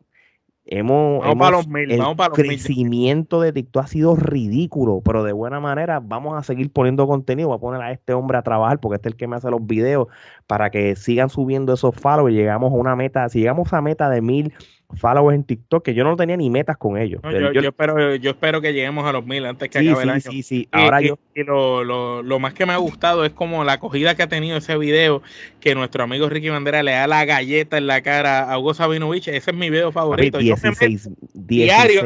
Hemos, 0.75 1.23
el 1.67 2.03
crecimiento 2.33 3.43
de 3.43 3.53
TikTok 3.53 3.85
ha 3.85 3.87
sido 3.87 4.17
ridículo, 4.17 5.03
pero 5.05 5.23
de 5.23 5.33
buena 5.33 5.61
manera 5.61 6.01
vamos 6.01 6.39
a 6.39 6.43
seguir 6.43 6.73
poniendo 6.73 7.07
contenido. 7.07 7.49
Voy 7.49 7.59
a 7.59 7.61
poner 7.61 7.83
a 7.83 7.93
este 7.93 8.15
hombre 8.15 8.39
a 8.39 8.43
trabajar 8.43 8.81
porque 8.81 8.97
este 8.97 9.11
es 9.11 9.13
el 9.13 9.19
que 9.19 9.27
me 9.27 9.37
hace 9.37 9.51
los 9.51 9.67
videos 9.67 10.09
para 10.47 10.71
que 10.71 10.97
sigan 10.97 11.29
subiendo 11.29 11.75
esos 11.75 11.95
followers. 11.95 12.35
Llegamos 12.35 12.73
a 12.73 12.77
una 12.77 12.97
meta, 12.97 13.29
si 13.29 13.41
llegamos 13.41 13.71
a 13.75 13.83
meta 13.83 14.09
de 14.09 14.23
mil 14.23 14.55
followers 14.97 15.35
en 15.35 15.45
TikTok, 15.45 15.85
que 15.85 15.95
yo 15.95 16.05
no 16.05 16.17
tenía 16.17 16.37
ni 16.37 16.51
metas 16.51 16.77
con 16.77 16.99
ellos. 16.99 17.21
yo, 17.23 17.61
espero, 17.61 18.15
yo 18.17 18.31
espero 18.31 18.61
que 18.61 18.73
lleguemos 18.73 19.07
a 19.07 19.13
los 19.13 19.25
mil 19.25 19.45
antes 19.45 19.69
que 19.69 19.79
acabe 19.79 20.03
el 20.03 20.11
año. 20.11 20.21
Sí, 20.21 20.43
sí, 20.43 20.69
Ahora 20.73 21.01
yo... 21.01 21.19
y 21.35 21.43
lo, 21.45 21.85
lo, 21.85 22.23
lo, 22.23 22.39
más 22.39 22.55
que 22.55 22.67
me 22.67 22.73
ha 22.73 22.77
gustado 22.77 23.25
es 23.25 23.33
como 23.33 23.65
la 23.65 23.75
acogida 23.75 24.15
que 24.15 24.23
ha 24.23 24.29
tenido 24.29 24.57
ese 24.57 24.77
video, 24.77 25.23
que 25.61 25.75
nuestro 25.75 26.05
amigo 26.05 26.29
Ricky 26.29 26.49
Bandera 26.49 26.83
le 26.83 26.93
da 26.93 27.07
la 27.07 27.25
galleta 27.25 27.79
en 27.79 27.87
la 27.87 28.03
cara 28.03 28.53
a 28.53 28.59
Hugo 28.59 28.75
Sabinovich. 28.75 29.29
Ese 29.29 29.51
es 29.51 29.57
mi 29.57 29.71
video 29.71 29.93
favorito. 29.93 30.39
16, 30.39 31.11
diario 31.35 32.03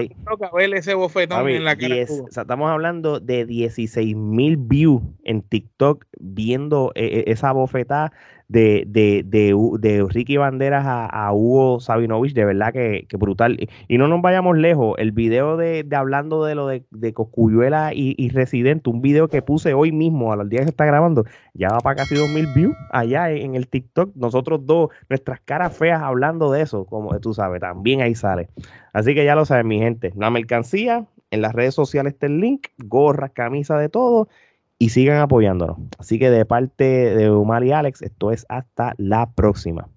ver 0.55 0.75
ese 0.75 0.95
bofetón 0.95 1.49
en 1.49 1.65
la 1.65 1.77
cara. 1.77 1.95
estamos 1.97 2.71
hablando 2.71 3.21
de 3.21 3.47
16 3.47 4.17
mil 4.17 4.57
views 4.57 5.03
en 5.25 5.43
TikTok 5.43 6.05
viendo 6.19 6.93
eh, 6.95 7.05
eh, 7.05 7.25
esa 7.27 7.53
bofetada 7.53 8.13
de, 8.49 8.85
de, 8.87 9.23
de, 9.25 9.55
de 9.81 10.07
Ricky 10.09 10.37
Banderas 10.37 10.85
a, 10.87 11.33
Hugo 11.33 11.81
Sabinovich, 11.81 12.33
de 12.33 12.45
verdad 12.45 12.73
que, 12.73 13.07
brutal. 13.19 13.57
Y 13.89 13.99
no 13.99 14.09
nos 14.09 14.23
vayamos 14.23 14.57
lejos, 14.57 14.95
el 14.99 15.13
video 15.13 15.57
de, 15.57 15.87
hablando 15.93 16.45
de 16.45 16.55
lo 16.55 16.67
de, 16.67 16.85
de 16.91 17.15
y, 17.95 18.29
Residente, 18.31 18.91
un 18.91 19.03
video 19.03 19.29
que 19.29 19.43
puse 19.43 19.75
hoy 19.75 19.93
mismo, 19.93 20.33
a 20.33 20.37
los 20.37 20.49
días 20.49 20.61
que 20.61 20.67
se 20.67 20.71
está 20.71 20.85
grabando, 20.85 21.25
ya 21.55 21.71
va 21.71 21.81
para 21.81 21.97
casi 21.97 22.15
2000 22.15 22.47
views 22.55 22.77
allá 22.91 23.31
en, 23.31 23.55
el 23.55 23.69
TikTok. 23.69 24.15
Nosotros 24.15 24.65
dos, 24.65 24.91
nuestras 25.09 25.41
caras 25.41 25.77
feas 25.77 26.03
hablando 26.03 26.53
de 26.53 26.63
eso, 26.63 26.85
como 26.87 27.19
tú 27.21 27.35
sabes, 27.35 27.61
también 27.61 28.01
ahí 28.01 28.15
sale. 28.15 28.49
Así 28.93 29.15
que 29.15 29.25
ya 29.25 29.35
lo 29.35 29.45
saben, 29.45 29.67
mi 29.67 29.79
gente, 29.79 30.13
la 30.17 30.31
mercancía, 30.31 31.07
en 31.31 31.43
las 31.43 31.53
redes 31.55 31.75
sociales 31.75 32.15
está 32.15 32.27
el 32.27 32.41
link, 32.41 32.69
gorra, 32.79 33.29
camisa 33.29 33.79
de 33.79 33.89
todo 33.89 34.29
y 34.79 34.91
sigan 34.91 35.19
apoyándonos. 35.19 35.79
Así 35.99 36.19
que 36.19 36.31
de 36.31 36.45
parte 36.45 36.85
de 36.85 37.31
Omar 37.31 37.65
y 37.65 37.73
Alex, 37.73 38.03
esto 38.03 38.31
es 38.31 38.47
hasta 38.49 38.95
la 38.99 39.31
próxima. 39.33 39.89